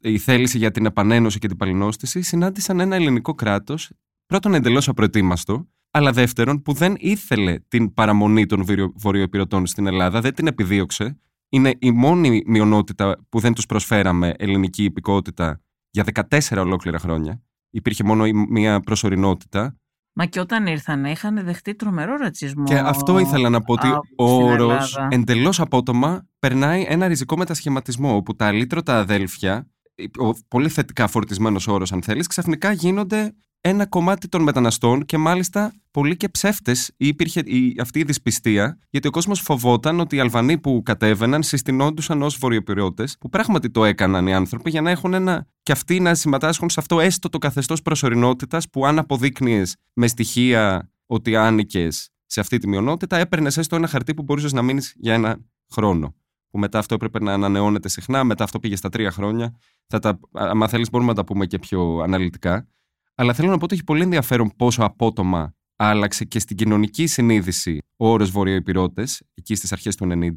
η 0.00 0.18
θέληση 0.18 0.58
για 0.58 0.70
την 0.70 0.86
επανένωση 0.86 1.38
και 1.38 1.48
την 1.48 1.56
παλινόστηση 1.56 2.22
συνάντησαν 2.22 2.80
ένα 2.80 2.96
ελληνικό 2.96 3.34
κράτος, 3.34 3.90
πρώτον 4.26 4.54
εντελώς 4.54 4.88
απροετοίμαστο, 4.88 5.68
αλλά 5.90 6.12
δεύτερον 6.12 6.62
που 6.62 6.72
δεν 6.72 6.94
ήθελε 6.98 7.58
την 7.68 7.94
παραμονή 7.94 8.46
των 8.46 8.64
βορειοεπιρωτών 8.94 9.66
στην 9.66 9.86
Ελλάδα, 9.86 10.20
δεν 10.20 10.34
την 10.34 10.46
επιδίωξε, 10.46 11.18
είναι 11.56 11.74
η 11.78 11.90
μόνη 11.90 12.42
μειονότητα 12.46 13.26
που 13.28 13.38
δεν 13.40 13.54
τους 13.54 13.66
προσφέραμε 13.66 14.34
ελληνική 14.36 14.84
υπηκότητα 14.84 15.60
για 15.90 16.04
14 16.30 16.38
ολόκληρα 16.56 16.98
χρόνια. 16.98 17.42
Υπήρχε 17.70 18.04
μόνο 18.04 18.24
μια 18.48 18.80
προσωρινότητα. 18.80 19.76
Μα 20.12 20.26
και 20.26 20.40
όταν 20.40 20.66
ήρθαν 20.66 21.04
είχαν 21.04 21.44
δεχτεί 21.44 21.74
τρομερό 21.74 22.16
ρατσισμό. 22.16 22.64
Και 22.64 22.78
αυτό 22.78 23.18
ήθελα 23.18 23.48
να 23.48 23.60
πω 23.60 23.72
ότι 23.72 23.88
ο 24.16 24.24
όρος 24.24 24.96
εντελώς 25.08 25.60
απότομα 25.60 26.26
περνάει 26.38 26.84
ένα 26.88 27.08
ριζικό 27.08 27.36
μετασχηματισμό 27.36 28.16
όπου 28.16 28.34
τα 28.34 28.46
αλήτρωτα 28.46 28.98
αδέλφια, 28.98 29.70
ο 30.18 30.30
πολύ 30.48 30.68
θετικά 30.68 31.06
φορτισμένος 31.06 31.68
όρος, 31.68 31.92
αν 31.92 32.02
θέλεις, 32.02 32.26
ξαφνικά 32.26 32.72
γίνονται 32.72 33.34
ένα 33.68 33.86
κομμάτι 33.86 34.28
των 34.28 34.42
μεταναστών 34.42 35.04
και 35.04 35.18
μάλιστα 35.18 35.72
πολλοί 35.90 36.16
και 36.16 36.28
ψεύτες 36.28 36.92
υπήρχε 36.96 37.40
η, 37.40 37.76
αυτή 37.80 37.98
η 37.98 38.02
δυσπιστία, 38.02 38.78
γιατί 38.90 39.08
ο 39.08 39.10
κόσμος 39.10 39.40
φοβόταν 39.40 40.00
ότι 40.00 40.16
οι 40.16 40.20
Αλβανοί 40.20 40.58
που 40.58 40.82
κατέβαιναν 40.84 41.42
συστηνόντουσαν 41.42 42.22
ως 42.22 42.36
βορειοπυριώτες, 42.36 43.16
που 43.20 43.28
πράγματι 43.28 43.70
το 43.70 43.84
έκαναν 43.84 44.26
οι 44.26 44.34
άνθρωποι 44.34 44.70
για 44.70 44.80
να 44.80 44.90
έχουν 44.90 45.14
ένα. 45.14 45.46
και 45.62 45.72
αυτοί 45.72 46.00
να 46.00 46.14
συμμετάσχουν 46.14 46.70
σε 46.70 46.80
αυτό 46.80 47.00
έστω 47.00 47.28
το 47.28 47.38
καθεστώς 47.38 47.82
προσωρινότητας 47.82 48.70
που 48.70 48.86
αν 48.86 48.98
αποδείκνυες 48.98 49.76
με 49.92 50.06
στοιχεία 50.06 50.90
ότι 51.06 51.36
άνοικες 51.36 52.10
σε 52.26 52.40
αυτή 52.40 52.58
τη 52.58 52.68
μειονότητα, 52.68 53.16
έπαιρνες 53.16 53.56
έστω 53.56 53.76
ένα 53.76 53.86
χαρτί 53.86 54.14
που 54.14 54.22
μπορούσες 54.22 54.52
να 54.52 54.62
μείνεις 54.62 54.94
για 54.96 55.14
ένα 55.14 55.38
χρόνο. 55.72 56.14
Που 56.50 56.58
μετά 56.58 56.78
αυτό 56.78 56.94
έπρεπε 56.94 57.20
να 57.20 57.32
ανανεώνεται 57.32 57.88
συχνά, 57.88 58.24
μετά 58.24 58.44
αυτό 58.44 58.58
πήγε 58.58 58.76
στα 58.76 58.88
τρία 58.88 59.10
χρόνια. 59.10 59.54
Θα 59.86 59.98
τα, 59.98 60.20
αν 60.32 60.68
θέλεις, 60.68 60.90
μπορούμε 60.90 61.10
να 61.10 61.16
τα 61.16 61.24
πούμε 61.24 61.46
και 61.46 61.58
πιο 61.58 61.98
αναλυτικά. 61.98 62.66
Αλλά 63.18 63.32
θέλω 63.32 63.50
να 63.50 63.58
πω 63.58 63.64
ότι 63.64 63.74
έχει 63.74 63.84
πολύ 63.84 64.02
ενδιαφέρον 64.02 64.52
πόσο 64.56 64.82
απότομα 64.82 65.54
άλλαξε 65.76 66.24
και 66.24 66.38
στην 66.38 66.56
κοινωνική 66.56 67.06
συνείδηση 67.06 67.78
ο 67.96 68.08
όρος 68.08 68.30
Βορειοϊπηρώτες 68.30 69.22
εκεί 69.34 69.54
στις 69.54 69.72
αρχές 69.72 69.96
του 69.96 70.08
90. 70.12 70.32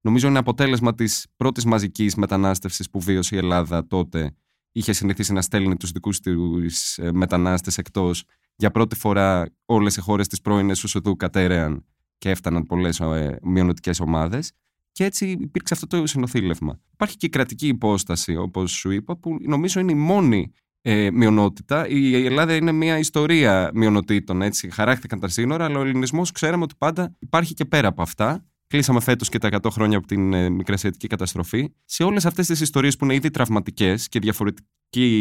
Νομίζω 0.00 0.28
είναι 0.28 0.38
αποτέλεσμα 0.38 0.94
της 0.94 1.26
πρώτης 1.36 1.64
μαζικής 1.64 2.14
μετανάστευσης 2.14 2.90
που 2.90 3.00
βίωσε 3.00 3.34
η 3.34 3.38
Ελλάδα 3.38 3.86
τότε. 3.86 4.34
Είχε 4.72 4.92
συνηθίσει 4.92 5.32
να 5.32 5.42
στέλνει 5.42 5.76
τους 5.76 5.90
δικούς 5.90 6.20
της 6.20 6.98
ε, 6.98 7.12
μετανάστες 7.12 7.78
εκτός. 7.78 8.24
Για 8.56 8.70
πρώτη 8.70 8.96
φορά 8.96 9.54
όλες 9.64 9.96
οι 9.96 10.00
χώρες 10.00 10.28
της 10.28 10.40
πρώην 10.40 10.70
Εσουσοδού 10.70 11.16
κατέρεαν 11.16 11.84
και 12.18 12.30
έφταναν 12.30 12.66
πολλές 12.66 13.00
ε, 13.00 13.38
μειονοτικές 13.42 14.00
ομάδες. 14.00 14.52
Και 14.92 15.04
έτσι 15.04 15.30
υπήρξε 15.30 15.74
αυτό 15.74 15.86
το 15.86 16.06
συνοθήλευμα. 16.06 16.80
Υπάρχει 16.92 17.16
και 17.16 17.26
η 17.26 17.28
κρατική 17.28 17.66
υπόσταση, 17.66 18.36
όπως 18.36 18.72
σου 18.72 18.90
είπα, 18.90 19.16
που 19.16 19.36
νομίζω 19.40 19.80
είναι 19.80 19.92
η 19.92 19.94
μόνη 19.94 20.52
ε, 20.82 21.10
μειονότητα. 21.10 21.88
Η 21.88 22.24
Ελλάδα 22.24 22.54
είναι 22.54 22.72
μια 22.72 22.98
ιστορία 22.98 23.70
μειονοτήτων. 23.74 24.42
Έτσι. 24.42 24.70
Χαράχτηκαν 24.70 25.20
τα 25.20 25.28
σύνορα, 25.28 25.64
αλλά 25.64 25.78
ο 25.78 25.82
ελληνισμός 25.82 26.32
ξέραμε 26.32 26.62
ότι 26.62 26.74
πάντα 26.78 27.16
υπάρχει 27.18 27.54
και 27.54 27.64
πέρα 27.64 27.88
από 27.88 28.02
αυτά. 28.02 28.44
Κλείσαμε 28.66 29.00
φέτος 29.00 29.28
και 29.28 29.38
τα 29.38 29.48
100 29.62 29.70
χρόνια 29.70 29.98
από 29.98 30.06
την 30.06 30.32
ε, 30.32 30.48
Μικρασιατική 30.48 31.06
καταστροφή. 31.06 31.72
Σε 31.84 32.02
όλες 32.02 32.26
αυτές 32.26 32.46
τις 32.46 32.60
ιστορίες 32.60 32.96
που 32.96 33.04
είναι 33.04 33.14
ήδη 33.14 33.30
τραυματικές 33.30 34.08
και 34.08 34.18
διαφορετικοί 34.18 34.68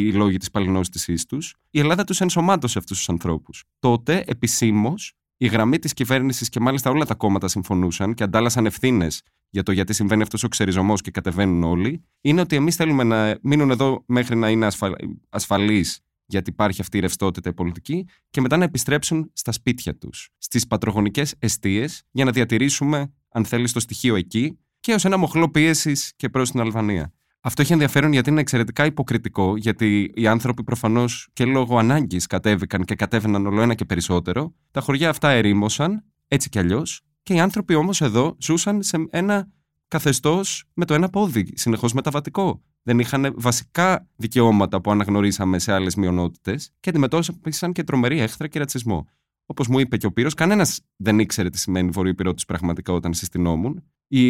οι 0.07 0.12
λόγοι 0.14 0.38
της 0.38 0.51
παλινόστησή 0.51 1.28
τους, 1.28 1.55
η 1.70 1.80
Ελλάδα 1.80 2.03
τους 2.03 2.22
ενσωμάτωσε 2.22 2.78
αυτούς 2.78 2.97
τους 2.97 3.10
ανθρώπους. 3.10 3.64
Τότε, 3.80 4.24
επισήμως, 4.28 5.14
η 5.41 5.47
γραμμή 5.47 5.79
της 5.79 5.93
κυβέρνησης 5.93 6.49
και 6.49 6.59
μάλιστα 6.59 6.89
όλα 6.89 7.05
τα 7.05 7.15
κόμματα 7.15 7.47
συμφωνούσαν 7.47 8.13
και 8.13 8.23
αντάλλασαν 8.23 8.65
ευθύνες 8.65 9.21
για 9.49 9.63
το 9.63 9.71
γιατί 9.71 9.93
συμβαίνει 9.93 10.21
αυτός 10.21 10.43
ο 10.43 10.47
ξεριζωμός 10.47 11.01
και 11.01 11.11
κατεβαίνουν 11.11 11.63
όλοι, 11.63 12.03
είναι 12.21 12.41
ότι 12.41 12.55
εμείς 12.55 12.75
θέλουμε 12.75 13.03
να 13.03 13.37
μείνουν 13.41 13.69
εδώ 13.69 14.03
μέχρι 14.07 14.35
να 14.35 14.49
είναι 14.49 14.65
ασφα... 14.65 14.91
ασφαλείς, 15.29 15.99
γιατί 16.25 16.49
υπάρχει 16.49 16.81
αυτή 16.81 16.97
η 16.97 16.99
ρευστότητα 16.99 17.49
η 17.49 17.53
πολιτική, 17.53 18.07
και 18.29 18.41
μετά 18.41 18.57
να 18.57 18.63
επιστρέψουν 18.63 19.31
στα 19.33 19.51
σπίτια 19.51 19.95
τους, 19.95 20.29
στις 20.37 20.67
πατρογονικές 20.67 21.35
αιστείες, 21.39 22.03
για 22.11 22.25
να 22.25 22.31
διατηρήσουμε, 22.31 23.13
αν 23.29 23.45
θέλεις, 23.45 23.73
το 23.73 23.79
στοιχείο 23.79 24.15
εκεί 24.15 24.59
και 24.79 24.93
ως 24.93 25.05
ένα 25.05 25.17
μοχλό 25.17 25.49
πίεσης 25.49 26.13
και 26.15 26.29
προς 26.29 26.51
την 26.51 26.59
Αλβανία. 26.59 27.13
Αυτό 27.41 27.61
έχει 27.61 27.73
ενδιαφέρον 27.73 28.11
γιατί 28.11 28.29
είναι 28.29 28.41
εξαιρετικά 28.41 28.85
υποκριτικό, 28.85 29.57
γιατί 29.57 30.11
οι 30.15 30.27
άνθρωποι 30.27 30.63
προφανώς 30.63 31.29
και 31.33 31.45
λόγω 31.45 31.77
ανάγκης 31.77 32.27
κατέβηκαν 32.27 32.85
και 32.85 32.95
κατέβαιναν 32.95 33.45
όλο 33.45 33.61
ένα 33.61 33.73
και 33.73 33.85
περισσότερο. 33.85 34.55
Τα 34.71 34.81
χωριά 34.81 35.09
αυτά 35.09 35.29
ερήμωσαν, 35.29 36.03
έτσι 36.27 36.49
κι 36.49 36.59
αλλιώς, 36.59 37.01
και 37.23 37.33
οι 37.33 37.39
άνθρωποι 37.39 37.73
όμως 37.73 38.01
εδώ 38.01 38.35
ζούσαν 38.39 38.83
σε 38.83 39.07
ένα 39.09 39.51
καθεστώς 39.87 40.63
με 40.73 40.85
το 40.85 40.93
ένα 40.93 41.09
πόδι, 41.09 41.51
συνεχώς 41.55 41.93
μεταβατικό. 41.93 42.63
Δεν 42.83 42.99
είχαν 42.99 43.33
βασικά 43.37 44.07
δικαιώματα 44.15 44.81
που 44.81 44.91
αναγνωρίσαμε 44.91 45.59
σε 45.59 45.73
άλλες 45.73 45.95
μειονότητες 45.95 46.71
και 46.79 46.89
αντιμετώπισαν 46.89 47.71
και 47.71 47.83
τρομερή 47.83 48.19
έχθρα 48.19 48.47
και 48.47 48.59
ρατσισμό. 48.59 49.07
Όπως 49.45 49.67
μου 49.67 49.79
είπε 49.79 49.97
και 49.97 50.05
ο 50.05 50.11
Πύρος, 50.11 50.33
κανένας 50.33 50.81
δεν 50.95 51.19
ήξερε 51.19 51.49
τι 51.49 51.59
σημαίνει 51.59 51.89
βορειοπυρότη 51.89 52.43
πραγματικά 52.47 52.93
όταν 52.93 53.13
συστηνόμουν. 53.13 53.83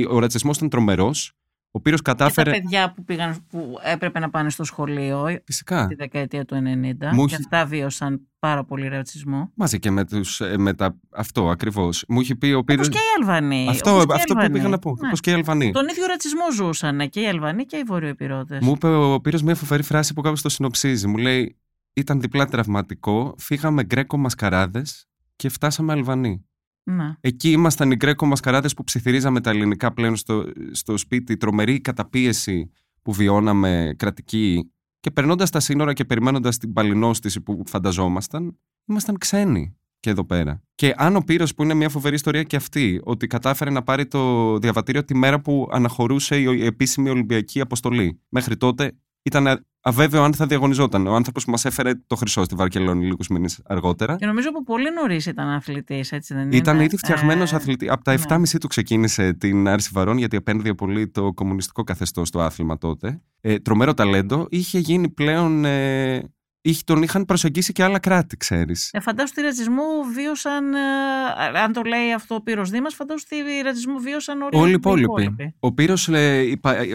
Ο 0.09 0.19
ρατσισμός 0.19 0.57
ήταν 0.57 0.69
τρομερός. 0.69 1.33
Ο 1.71 1.81
Πύρος 1.81 2.01
κατάφερε. 2.01 2.51
Και 2.51 2.57
τα 2.57 2.63
παιδιά 2.63 2.93
που, 2.93 3.03
πήγαν, 3.03 3.45
που 3.49 3.75
έπρεπε 3.83 4.19
να 4.19 4.29
πάνε 4.29 4.49
στο 4.49 4.63
σχολείο 4.63 5.39
Φυσικά. 5.45 5.87
τη 5.87 5.95
δεκαετία 5.95 6.45
του 6.45 6.55
90 6.55 7.13
Μου 7.13 7.25
και 7.25 7.35
αυτά 7.35 7.65
βίωσαν 7.65 8.27
πάρα 8.39 8.63
πολύ 8.63 8.87
ρατσισμό. 8.87 9.51
Μαζί 9.55 9.79
και 9.79 9.91
με, 9.91 10.05
τους, 10.05 10.41
ε, 10.41 10.57
με 10.57 10.73
τα... 10.73 10.95
αυτό 11.09 11.49
ακριβώς. 11.49 12.05
Μου 12.07 12.21
είχε 12.21 12.35
πει 12.35 12.51
ο 12.51 12.63
Πύρος... 12.63 12.87
Όπως 12.87 12.99
και 12.99 13.03
οι 13.03 13.21
Αλβανοί. 13.21 13.67
Αυτό, 13.69 14.03
αυτό 14.13 14.35
που 14.35 14.51
πήγα 14.51 14.67
να 14.67 14.79
πω. 14.79 14.95
Ναι. 14.99 15.07
Όπως 15.07 15.19
και 15.19 15.31
οι 15.31 15.33
Αλβανοί. 15.33 15.71
Τον 15.71 15.87
ίδιο 15.87 16.05
ρατσισμό 16.05 16.51
ζούσαν 16.53 17.09
και 17.09 17.21
οι 17.21 17.27
Αλβανοί 17.27 17.65
και 17.65 17.77
οι 17.77 17.83
Βορειοεπιρώτες. 17.83 18.59
Μου 18.65 18.71
είπε 18.71 18.87
ο 18.87 19.21
Πύρος 19.21 19.41
μια 19.41 19.55
φοβερή 19.55 19.83
φράση 19.83 20.13
που 20.13 20.21
κάπως 20.21 20.41
το 20.41 20.49
συνοψίζει. 20.49 21.07
Μου 21.07 21.17
λέει 21.17 21.57
ήταν 21.93 22.21
διπλά 22.21 22.45
τραυματικό, 22.45 23.35
φύγαμε 23.37 23.83
γκρέκο 23.83 24.17
μασκαράδες 24.17 25.07
και 25.35 25.49
φτάσαμε 25.49 25.93
Αλβανοί. 25.93 26.48
Να. 26.89 27.17
Εκεί 27.21 27.51
ήμασταν 27.51 27.91
οι 27.91 27.95
Γκρέκο 27.95 28.25
Μασκαράδε 28.25 28.69
που 28.75 28.83
ψιθυρίζαμε 28.83 29.41
τα 29.41 29.49
ελληνικά 29.49 29.93
πλέον 29.93 30.15
στο, 30.15 30.45
στο 30.71 30.97
σπίτι, 30.97 31.37
τρομερή 31.37 31.81
καταπίεση 31.81 32.71
που 33.01 33.13
βιώναμε 33.13 33.93
κρατική 33.97 34.71
και 34.99 35.11
περνώντας 35.11 35.49
τα 35.49 35.59
σύνορα 35.59 35.93
και 35.93 36.05
περιμένοντας 36.05 36.57
την 36.57 36.73
παλινόστηση 36.73 37.41
που 37.41 37.63
φανταζόμασταν, 37.65 38.57
ήμασταν 38.85 39.17
ξένοι 39.17 39.77
και 39.99 40.09
εδώ 40.09 40.25
πέρα. 40.25 40.63
Και 40.75 40.93
αν 40.97 41.15
ο 41.15 41.21
Πύρος 41.21 41.53
που 41.53 41.63
είναι 41.63 41.73
μια 41.73 41.89
φοβερή 41.89 42.15
ιστορία 42.15 42.43
και 42.43 42.55
αυτή, 42.55 43.01
ότι 43.03 43.27
κατάφερε 43.27 43.69
να 43.69 43.83
πάρει 43.83 44.07
το 44.07 44.57
διαβατήριο 44.57 45.03
τη 45.03 45.15
μέρα 45.15 45.41
που 45.41 45.69
αναχωρούσε 45.71 46.39
η 46.39 46.65
επίσημη 46.65 47.09
Ολυμπιακή 47.09 47.61
αποστολή. 47.61 48.21
Μέχρι 48.29 48.57
τότε 48.57 48.97
ήταν 49.23 49.65
αβέβαιο 49.81 50.23
αν 50.23 50.33
θα 50.33 50.45
διαγωνιζόταν. 50.45 51.07
Ο 51.07 51.15
άνθρωπος 51.15 51.45
που 51.45 51.51
μας 51.51 51.65
έφερε 51.65 51.91
το 52.07 52.15
χρυσό 52.15 52.43
στη 52.43 52.55
Βαρκελόνη 52.55 53.05
λίγους 53.05 53.27
μήνες 53.27 53.59
αργότερα. 53.65 54.15
Και 54.15 54.25
νομίζω 54.25 54.49
από 54.49 54.63
πολύ 54.63 54.93
νωρίς 54.93 55.25
ήταν 55.25 55.47
αθλητής, 55.47 56.11
έτσι 56.11 56.33
δεν 56.33 56.43
είναι; 56.43 56.55
Ήταν 56.55 56.79
ήδη 56.79 56.97
φτιαγμένος 56.97 57.51
ε... 57.51 57.55
αθλητή. 57.55 57.89
Από 57.89 58.03
τα 58.03 58.17
7,5 58.27 58.39
ναι. 58.39 58.59
του 58.59 58.67
ξεκίνησε 58.67 59.33
την 59.33 59.67
άρση 59.67 59.89
βαρών, 59.93 60.17
γιατί 60.17 60.37
επένδυε 60.37 60.73
πολύ 60.73 61.07
το 61.07 61.33
κομμουνιστικό 61.33 61.83
καθεστώς 61.83 62.27
στο 62.27 62.39
άθλημα 62.39 62.77
τότε. 62.77 63.21
Ε, 63.41 63.59
τρομερό 63.59 63.93
ταλέντο. 63.93 64.47
Είχε 64.49 64.79
γίνει 64.79 65.09
πλέον 65.09 65.65
ε, 65.65 66.23
τον 66.83 67.03
είχαν 67.03 67.25
προσεγγίσει 67.25 67.73
και 67.73 67.83
άλλα 67.83 67.99
κράτη, 67.99 68.37
ξέρεις. 68.37 68.89
Ε, 68.93 68.99
φαντάσου 68.99 69.33
ότι 69.37 69.45
ρατσισμό 69.45 69.83
βίωσαν. 70.13 70.73
Ε, 70.73 71.59
αν 71.59 71.73
το 71.73 71.81
λέει 71.81 72.13
αυτό 72.13 72.35
ο 72.35 72.41
Πύρος 72.41 72.69
Δήμας, 72.69 72.93
φαντάσου 72.93 73.25
ότι 73.31 73.61
ρατσισμό 73.61 73.97
βίωσαν 73.97 74.41
όλοι, 74.41 74.55
όλοι 74.55 74.69
οι 74.69 74.73
υπόλοιποι. 74.73 75.55
Ο 75.59 75.73
Πύρος, 75.73 76.09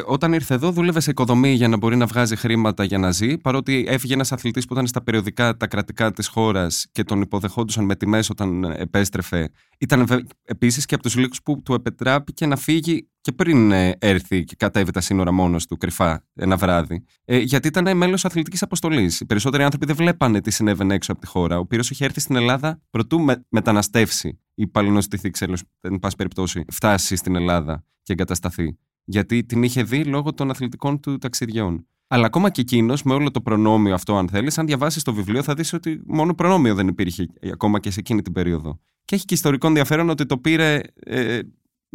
όταν 0.06 0.32
ήρθε 0.32 0.54
εδώ, 0.54 0.70
δούλευε 0.70 1.00
σε 1.00 1.10
οικοδομή 1.10 1.52
για 1.52 1.68
να 1.68 1.76
μπορεί 1.76 1.96
να 1.96 2.06
βγάζει 2.06 2.36
χρήματα 2.36 2.84
για 2.84 2.98
να 2.98 3.10
ζει. 3.10 3.38
Παρότι 3.38 3.84
έφυγε 3.88 4.14
ένας 4.14 4.32
αθλητής 4.32 4.66
που 4.66 4.72
ήταν 4.72 4.86
στα 4.86 5.02
περιοδικά 5.02 5.56
τα 5.56 5.66
κρατικά 5.66 6.12
της 6.12 6.28
χώρας 6.28 6.86
και 6.92 7.04
τον 7.04 7.20
υποδεχόντουσαν 7.20 7.84
με 7.84 7.96
τιμές 7.96 8.30
όταν 8.30 8.64
επέστρεφε. 8.64 9.48
Ήταν 9.78 10.26
επίσης 10.44 10.86
και 10.86 10.94
από 10.94 11.02
τους 11.02 11.16
λίγους 11.16 11.42
που 11.42 11.62
του 11.62 11.74
επετράπηκε 11.74 12.46
να 12.46 12.56
φύγει 12.56 13.08
και 13.24 13.32
πριν 13.32 13.72
ε, 13.72 13.96
έρθει 13.98 14.44
και 14.44 14.54
κατέβει 14.58 14.90
τα 14.90 15.00
σύνορα 15.00 15.32
μόνος 15.32 15.66
του 15.66 15.76
κρυφά 15.76 16.24
ένα 16.34 16.56
βράδυ. 16.56 17.04
Ε, 17.24 17.38
γιατί 17.38 17.68
ήταν 17.68 17.96
μέλος 17.96 18.24
αθλητικής 18.24 18.62
αποστολής. 18.62 19.20
Οι 19.20 19.26
περισσότεροι 19.26 19.62
άνθρωποι 19.62 19.86
δεν 19.86 19.96
βλέπανε 19.96 20.40
τι 20.40 20.50
συνέβαινε 20.50 20.94
έξω 20.94 21.12
από 21.12 21.20
τη 21.20 21.26
χώρα. 21.26 21.58
Ο 21.58 21.66
Πύρος 21.66 21.90
είχε 21.90 22.04
έρθει 22.04 22.20
στην 22.20 22.36
Ελλάδα 22.36 22.80
προτού 22.90 23.20
με, 23.20 23.44
μεταναστεύσει 23.48 24.40
ή 24.54 24.66
παλαινοστηθεί, 24.66 25.30
ξέρω, 25.30 25.54
εν 25.80 25.98
πάση 25.98 26.16
περιπτώσει, 26.16 26.64
φτάσει 26.72 27.16
στην 27.16 27.36
Ελλάδα 27.36 27.84
και 28.02 28.12
εγκατασταθεί. 28.12 28.78
Γιατί 29.04 29.44
την 29.44 29.62
είχε 29.62 29.82
δει 29.82 30.04
λόγω 30.04 30.34
των 30.34 30.50
αθλητικών 30.50 31.00
του 31.00 31.18
ταξιδιών. 31.18 31.86
Αλλά 32.06 32.26
ακόμα 32.26 32.50
και 32.50 32.60
εκείνος, 32.60 33.02
με 33.02 33.14
όλο 33.14 33.30
το 33.30 33.40
προνόμιο 33.40 33.94
αυτό, 33.94 34.16
αν 34.16 34.28
θέλεις, 34.28 34.58
αν 34.58 34.66
διαβάσεις 34.66 35.02
το 35.02 35.14
βιβλίο, 35.14 35.42
θα 35.42 35.54
δεις 35.54 35.72
ότι 35.72 36.00
μόνο 36.06 36.34
προνόμιο 36.34 36.74
δεν 36.74 36.88
υπήρχε 36.88 37.26
ακόμα 37.52 37.80
και 37.80 37.90
σε 37.90 38.00
εκείνη 38.00 38.22
την 38.22 38.32
περίοδο. 38.32 38.80
Και 39.04 39.14
έχει 39.14 39.24
και 39.24 39.34
ιστορικό 39.34 39.66
ενδιαφέρον 39.66 40.08
ότι 40.08 40.26
το 40.26 40.38
πήρε 40.38 40.80
ε, 40.94 41.38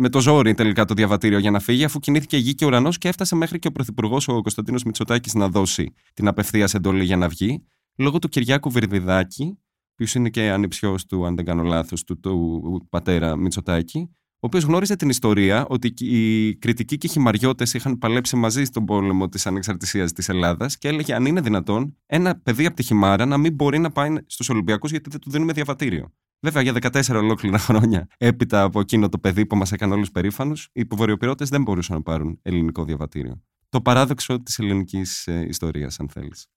με 0.01 0.09
το 0.09 0.19
ζόρι 0.19 0.53
τελικά 0.53 0.85
το 0.85 0.93
διαβατήριο 0.93 1.39
για 1.39 1.51
να 1.51 1.59
φύγει, 1.59 1.83
αφού 1.83 1.99
κινήθηκε 1.99 2.37
γη 2.37 2.55
και 2.55 2.65
ουρανός 2.65 2.97
και 2.97 3.07
έφτασε 3.07 3.35
μέχρι 3.35 3.59
και 3.59 3.67
ο 3.67 3.71
Πρωθυπουργός 3.71 4.27
ο 4.27 4.41
Κωνσταντίνος 4.41 4.83
Μητσοτάκης 4.83 5.33
να 5.33 5.49
δώσει 5.49 5.93
την 6.13 6.27
απευθείας 6.27 6.73
εντολή 6.73 7.03
για 7.03 7.17
να 7.17 7.27
βγει, 7.27 7.65
λόγω 7.97 8.19
του 8.19 8.27
Κυριάκου 8.27 8.69
Βερδιδάκη, 8.71 9.59
που 9.95 10.05
είναι 10.15 10.29
και 10.29 10.49
ανιψιός 10.49 11.05
του, 11.05 11.25
αν 11.25 11.35
δεν 11.35 11.45
κάνω 11.45 11.63
λάθος, 11.63 12.03
του, 12.03 12.19
του, 12.19 12.87
πατέρα 12.89 13.35
Μητσοτάκη, 13.35 14.09
ο 14.41 14.47
οποίος 14.47 14.63
γνώριζε 14.63 14.95
την 14.95 15.09
ιστορία 15.09 15.65
ότι 15.67 15.93
οι 16.05 16.55
κριτικοί 16.55 16.97
και 16.97 17.07
οι 17.07 17.09
χυμαριώτες 17.09 17.73
είχαν 17.73 17.97
παλέψει 17.97 18.35
μαζί 18.35 18.63
στον 18.63 18.85
πόλεμο 18.85 19.29
της 19.29 19.45
ανεξαρτησίας 19.45 20.11
της 20.11 20.29
Ελλάδας 20.29 20.77
και 20.77 20.87
έλεγε 20.87 21.13
αν 21.13 21.25
είναι 21.25 21.41
δυνατόν 21.41 21.97
ένα 22.05 22.35
παιδί 22.35 22.65
από 22.65 22.75
τη 22.75 22.83
χυμάρα 22.83 23.25
να 23.25 23.37
μην 23.37 23.53
μπορεί 23.53 23.79
να 23.79 23.91
πάει 23.91 24.15
στους 24.25 24.49
Ολυμπιακούς 24.49 24.91
γιατί 24.91 25.09
δεν 25.09 25.19
του 25.19 25.29
δίνουμε 25.29 25.53
διαβατήριο. 25.53 26.13
Βέβαια, 26.41 26.61
για 26.61 26.73
14 26.81 27.15
ολόκληρα 27.15 27.57
χρόνια 27.57 28.07
έπειτα 28.17 28.61
από 28.61 28.79
εκείνο 28.79 29.09
το 29.09 29.17
παιδί 29.17 29.45
που 29.45 29.55
μας 29.55 29.71
έκανε 29.71 29.93
όλους 29.93 30.11
περήφανους, 30.11 30.63
οι 30.65 30.69
υποβορειοπυρώτε 30.73 31.45
δεν 31.45 31.61
μπορούσαν 31.61 31.95
να 31.95 32.01
πάρουν 32.01 32.39
ελληνικό 32.41 32.83
διαβατήριο. 32.83 33.41
Το 33.69 33.81
παράδοξο 33.81 34.43
της 34.43 34.59
ελληνικής 34.59 35.27
ε, 35.27 35.45
ιστορίας, 35.47 35.99
αν 35.99 36.09
θέλεις. 36.09 36.47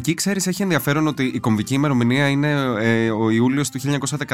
Εκεί 0.00 0.14
ξέρεις, 0.14 0.46
έχει 0.46 0.62
ενδιαφέρον 0.62 1.06
ότι 1.06 1.24
η 1.24 1.38
κομβική 1.38 1.74
ημερομηνία 1.74 2.28
είναι 2.28 2.50
ε, 2.78 3.10
ο 3.10 3.30
Ιούλιος 3.30 3.70
του 3.70 3.80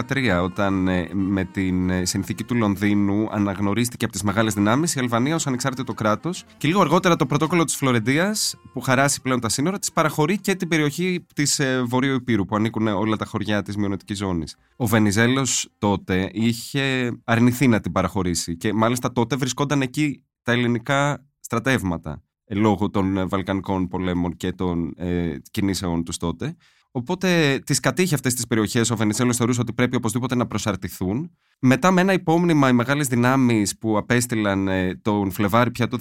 1913, 0.04 0.40
όταν 0.42 0.88
ε, 0.88 1.08
με 1.12 1.44
την 1.44 1.90
ε, 1.90 2.04
συνθήκη 2.04 2.44
του 2.44 2.54
Λονδίνου 2.54 3.28
αναγνωρίστηκε 3.30 4.04
από 4.04 4.12
τις 4.12 4.22
μεγάλες 4.22 4.54
δυνάμεις 4.54 4.94
η 4.94 5.00
Αλβανία 5.00 5.34
ως 5.34 5.46
ανεξάρτητο 5.46 5.94
κράτος. 5.94 6.44
Και 6.56 6.68
λίγο 6.68 6.80
αργότερα 6.80 7.16
το 7.16 7.26
πρωτόκολλο 7.26 7.64
της 7.64 7.76
Φλωρεντίας, 7.76 8.56
που 8.72 8.80
χαράσει 8.80 9.20
πλέον 9.20 9.40
τα 9.40 9.48
σύνορα, 9.48 9.78
της 9.78 9.92
παραχωρεί 9.92 10.38
και 10.38 10.54
την 10.54 10.68
περιοχή 10.68 11.26
της 11.34 11.58
ε, 11.58 11.82
Βορείου 11.82 12.14
Υπήρου, 12.14 12.44
που 12.44 12.56
ανήκουν 12.56 12.86
όλα 12.86 13.16
τα 13.16 13.24
χωριά 13.24 13.62
της 13.62 13.76
μειονοτικής 13.76 14.18
ζώνης. 14.18 14.56
Ο 14.76 14.86
Βενιζέλος 14.86 15.70
τότε 15.78 16.30
είχε 16.32 17.12
αρνηθεί 17.24 17.68
να 17.68 17.80
την 17.80 17.92
παραχωρήσει 17.92 18.56
και 18.56 18.72
μάλιστα 18.72 19.12
τότε 19.12 19.36
βρισκόταν 19.36 19.82
εκεί 19.82 20.22
τα 20.42 20.52
ελληνικά 20.52 21.24
στρατεύματα 21.40 22.22
λόγω 22.48 22.90
των 22.90 23.16
ε, 23.16 23.24
Βαλκανικών 23.24 23.88
πολέμων 23.88 24.36
και 24.36 24.52
των 24.52 24.94
ε, 24.96 25.36
κινήσεων 25.50 26.04
τους 26.04 26.16
τότε. 26.16 26.56
Οπότε 26.96 27.60
τις 27.66 27.80
κατήχε 27.80 28.14
αυτές 28.14 28.34
τις 28.34 28.46
περιοχές. 28.46 28.90
Ο 28.90 28.96
Βενιζέλος 28.96 29.36
θεωρούσε 29.36 29.60
ότι 29.60 29.72
πρέπει 29.72 29.96
οπωσδήποτε 29.96 30.34
να 30.34 30.46
προσαρτηθούν. 30.46 31.30
Μετά, 31.60 31.90
με 31.90 32.00
ένα 32.00 32.12
υπόμνημα, 32.12 32.68
οι 32.68 32.72
μεγάλες 32.72 33.06
δυνάμεις 33.06 33.78
που 33.78 33.96
απέστειλαν 33.96 34.68
ε, 34.68 34.94
τον 35.02 35.30
Φλεβάρι 35.30 35.70
πια 35.70 35.88
του 35.88 35.98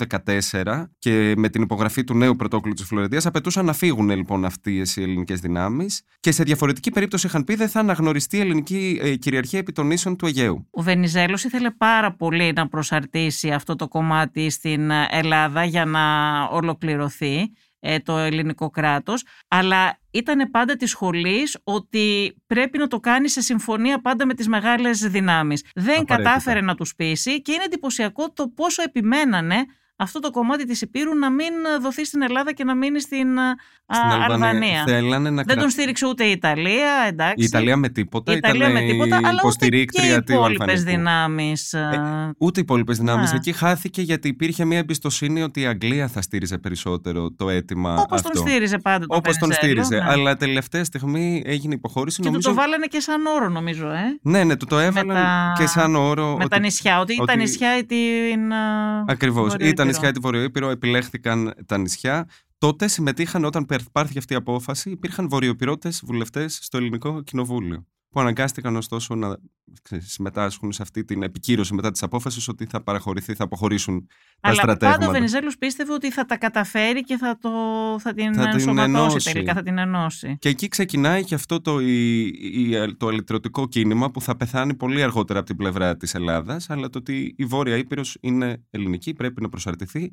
2014 0.52 0.86
και 1.00 1.34
με 1.38 1.50
την 1.50 1.62
υπογραφή 1.62 2.04
του 2.04 2.14
νέου 2.14 2.36
πρωτόκολλου 2.36 2.74
της 2.74 2.86
Φλωρεντίας, 2.86 3.26
απαιτούσαν 3.26 3.66
να 3.66 3.74
φύγουν 3.74 4.10
λοιπόν 4.10 4.46
αυτές 4.46 4.96
οι 4.96 5.02
ελληνικές 5.02 5.40
δυνάμεις. 5.40 6.02
Και 6.20 6.32
σε 6.32 6.44
διαφορετική 6.44 6.92
περίπτωση 6.92 7.28
είχαν 7.28 7.44
πει 7.44 7.56
δεν 7.56 7.70
θα 7.70 7.80
αναγνωριστεί 7.80 8.38
η 8.38 8.40
ελληνική 8.40 9.00
ε, 9.02 9.16
κυριαρχία 9.16 9.60
επί 9.60 9.72
των 9.72 9.88
νήσων 9.88 10.16
του 10.16 10.26
Αιγαίου. 10.26 10.68
Ο 10.72 10.82
Βενιζέλος 10.82 11.44
ήθελε 11.44 11.72
πάρα 11.72 12.16
πολύ 12.16 12.54
να 12.56 12.68
προσαρτήσει 12.68 13.52
αυτό 13.52 13.76
το 13.76 13.88
κομμάτι 13.88 14.50
στην 14.50 14.92
Ελλάδα 15.10 15.64
για 15.64 15.86
να 15.86 16.02
ολοκληρωθεί. 16.44 17.52
Ε, 17.88 18.00
το 18.00 18.18
ελληνικό 18.18 18.70
κράτος, 18.70 19.26
αλλά 19.48 20.00
ήταν 20.12 20.52
πάντα 20.52 20.76
της 20.76 20.90
σχολής 20.90 21.60
ότι 21.64 22.36
πρέπει 22.48 22.78
να 22.78 22.88
το 22.88 23.00
κάνει 23.00 23.30
σε 23.30 23.42
συμφωνία 23.42 24.02
πάντα 24.02 24.26
με 24.26 24.34
τις 24.34 24.48
μεγάλες 24.48 25.00
δυνάμεις. 25.00 25.66
Δεν 25.76 26.06
κατάφερε 26.06 26.62
να 26.62 26.76
τους 26.76 26.96
πείσει 26.96 27.42
και 27.42 27.52
είναι 27.52 27.64
εντυπωσιακό 27.64 28.32
το 28.32 28.48
πόσο 28.48 28.82
επιμένανε 28.82 29.56
αυτό 29.96 30.20
το 30.20 30.30
κομμάτι 30.30 30.66
της 30.66 30.82
Υπήρου 30.82 31.16
να 31.16 31.30
μην 31.30 31.54
δοθεί 31.82 32.06
στην 32.06 32.22
Ελλάδα 32.22 32.54
και 32.54 32.64
να 32.64 32.76
μείνει 32.76 33.02
στην, 33.02 33.28
στην 33.94 34.22
Αλβανία. 34.32 34.84
Να 35.10 35.44
Δεν 35.44 35.60
τον 35.60 35.70
στήριξε 35.70 36.08
ούτε 36.08 36.24
η 36.24 36.32
Ιταλία, 36.32 36.92
εντάξει. 37.08 37.36
Η 37.38 37.44
Ιταλία 37.44 37.78
με 37.78 37.90
τίποτα. 37.90 38.34
Η 38.34 38.38
Ιταλία 38.38 38.70
με 38.70 38.80
τίποτα, 38.80 39.16
αλλά 39.24 39.42
ούτε 39.46 39.68
και 39.68 40.02
οι 40.02 40.24
υπόλοιπες 40.28 40.84
δυνάμεις. 40.84 41.74
Ε, 41.74 42.34
ούτε 42.38 42.60
οι 42.60 42.64
υπόλοιπες 42.64 42.98
δυνάμεις. 42.98 43.34
Εκεί 43.34 43.52
χάθηκε 43.52 44.02
γιατί 44.02 44.28
υπήρχε 44.28 44.66
μια 44.66 44.78
εμπιστοσύνη 44.78 45.42
ότι 45.42 45.62
η 45.62 45.66
Αγγλία 45.66 46.08
θα 46.08 46.22
στήριζε 46.22 46.58
περισσότερο 46.58 47.32
το 47.38 47.50
αίτημα 47.50 47.94
Όπως 47.94 48.06
αυτό. 48.12 48.30
Όπω 48.30 48.38
τον 48.38 48.48
στήριζε 48.48 48.78
πάντα 48.78 49.06
το 49.06 49.16
Όπως 49.16 49.38
τον 49.38 49.52
στήριζε. 49.52 49.96
Ναι. 49.96 50.04
Αλλά 50.08 50.36
τελευταία 50.36 50.84
στιγμή 50.84 51.44
έγινε 51.46 51.74
υποχώρηση. 51.74 52.22
Και 52.22 52.28
νομίζω... 52.28 52.50
του 52.50 52.56
το 52.56 52.62
βάλανε 52.62 52.86
και 52.86 53.00
σαν 53.00 53.26
όρο, 53.26 53.50
νομίζω. 53.50 53.90
Ε; 53.90 54.20
Ναι, 54.22 54.44
ναι, 54.44 54.56
του 54.56 54.66
το 54.66 54.80
έβαλαν 54.80 55.54
και 55.58 55.68
σαν 55.68 55.96
όρο. 55.96 56.38
Με 56.38 56.48
τα 56.48 56.60
νησιά. 56.60 57.00
Ότι, 57.00 57.16
ότι... 57.20 57.26
τα 57.26 57.36
νησιά 57.36 57.78
ή 57.78 57.86
την. 57.86 58.54
Ακριβώς. 59.08 59.56
Ήταν 59.60 59.85
τα 59.86 59.92
νησιά 59.92 60.12
τη 60.12 60.20
Βορειοήπειρο 60.20 60.70
επιλέχθηκαν 60.70 61.54
τα 61.66 61.78
νησιά. 61.78 62.28
Τότε 62.66 62.88
συμμετείχαν 62.88 63.46
όταν 63.46 63.66
πάρθηκε 63.92 64.18
αυτή 64.18 64.34
η 64.34 64.36
απόφαση, 64.36 64.90
υπήρχαν 64.90 65.30
βορειοπυρώτε 65.30 65.92
βουλευτές 66.04 66.60
στο 66.62 66.78
ελληνικό 66.78 67.22
κοινοβούλιο. 67.22 67.86
Που 68.10 68.20
αναγκάστηκαν 68.20 68.76
ωστόσο 68.76 69.16
να 69.16 69.38
συμμετάσχουν 69.98 70.72
σε 70.72 70.82
αυτή 70.82 71.04
την 71.04 71.24
επικύρωση 71.24 71.74
μετά 71.74 71.92
της 71.92 72.04
απόφασης 72.04 72.48
ότι 72.48 72.66
θα 72.66 72.84
παραχωρηθεί, 72.84 73.34
θα 73.34 73.44
αποχωρήσουν 73.44 74.08
τα 74.08 74.50
Αλλά 74.50 74.56
στρατεύματα. 74.56 74.98
πάντα 74.98 75.10
ο 75.10 75.14
Βενιζέλος 75.14 75.58
πίστευε 75.58 75.94
ότι 75.94 76.12
θα 76.12 76.26
τα 76.26 76.38
καταφέρει 76.38 77.02
και 77.02 77.18
θα, 77.18 77.38
το, 77.42 77.50
θα 78.00 78.14
την 78.14 78.34
θα 78.34 78.50
ενσωματώσει 78.50 79.18
την 79.18 79.34
τελικά, 79.34 79.54
θα 79.54 79.64
την 79.64 79.78
ενώσει. 79.78 80.38
Και 80.40 80.50
εκεί 80.50 80.68
ξεκινάει 80.68 81.24
και 81.24 81.36
αυτό 81.36 81.62
το, 81.62 81.80
η, 81.80 82.26
η, 82.28 82.96
το 82.98 83.08
αλυτρωτικό 83.08 83.68
κίνημα 83.68 84.12
που 84.12 84.22
θα 84.22 84.38
πεθάνει 84.38 84.74
πολύ 84.74 85.04
αργότερα 85.04 85.40
από 85.40 85.48
την 85.48 85.58
πλευρά 85.58 85.98
της 85.98 86.14
Ελλάδας, 86.14 86.70
αλλά 86.70 86.90
το 86.90 86.98
ότι 86.98 87.34
η 87.38 87.46
Βόρεια 87.46 87.78
Ήπειρος 87.78 88.18
είναι 88.22 88.64
ελληνική, 88.70 89.14
πρέπει 89.14 89.42
να 89.42 89.50
προσαρτηθεί 89.50 90.12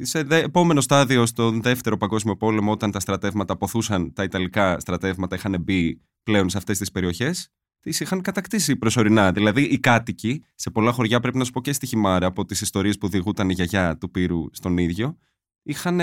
σε 0.00 0.18
επόμενο 0.28 0.80
στάδιο, 0.80 1.26
στον 1.26 1.62
δεύτερο 1.62 1.96
παγκόσμιο 1.96 2.36
πόλεμο, 2.36 2.70
όταν 2.70 2.90
τα 2.90 3.00
στρατεύματα 3.00 3.52
αποθούσαν, 3.52 4.12
τα 4.12 4.22
Ιταλικά 4.22 4.80
στρατεύματα 4.80 5.36
είχαν 5.36 5.56
μπει 5.60 6.00
πλέον 6.22 6.48
σε 6.48 6.58
αυτές 6.58 6.78
τις 6.78 6.90
περιοχές, 6.90 7.48
τις 7.80 8.00
είχαν 8.00 8.20
κατακτήσει 8.20 8.76
προσωρινά. 8.76 9.32
Δηλαδή, 9.32 9.62
οι 9.62 9.78
κάτοικοι 9.78 10.44
σε 10.54 10.70
πολλά 10.70 10.92
χωριά, 10.92 11.20
πρέπει 11.20 11.38
να 11.38 11.44
σου 11.44 11.50
πω 11.50 11.60
και 11.60 11.72
στη 11.72 11.86
Χιμάρα, 11.86 12.26
από 12.26 12.44
τις 12.44 12.60
ιστορίες 12.60 12.98
που 12.98 13.08
διηγούταν 13.08 13.50
η 13.50 13.52
γιαγιά 13.52 13.96
του 13.96 14.10
Πύρου 14.10 14.44
στον 14.52 14.78
ίδιο, 14.78 15.18
είχαν, 15.66 16.00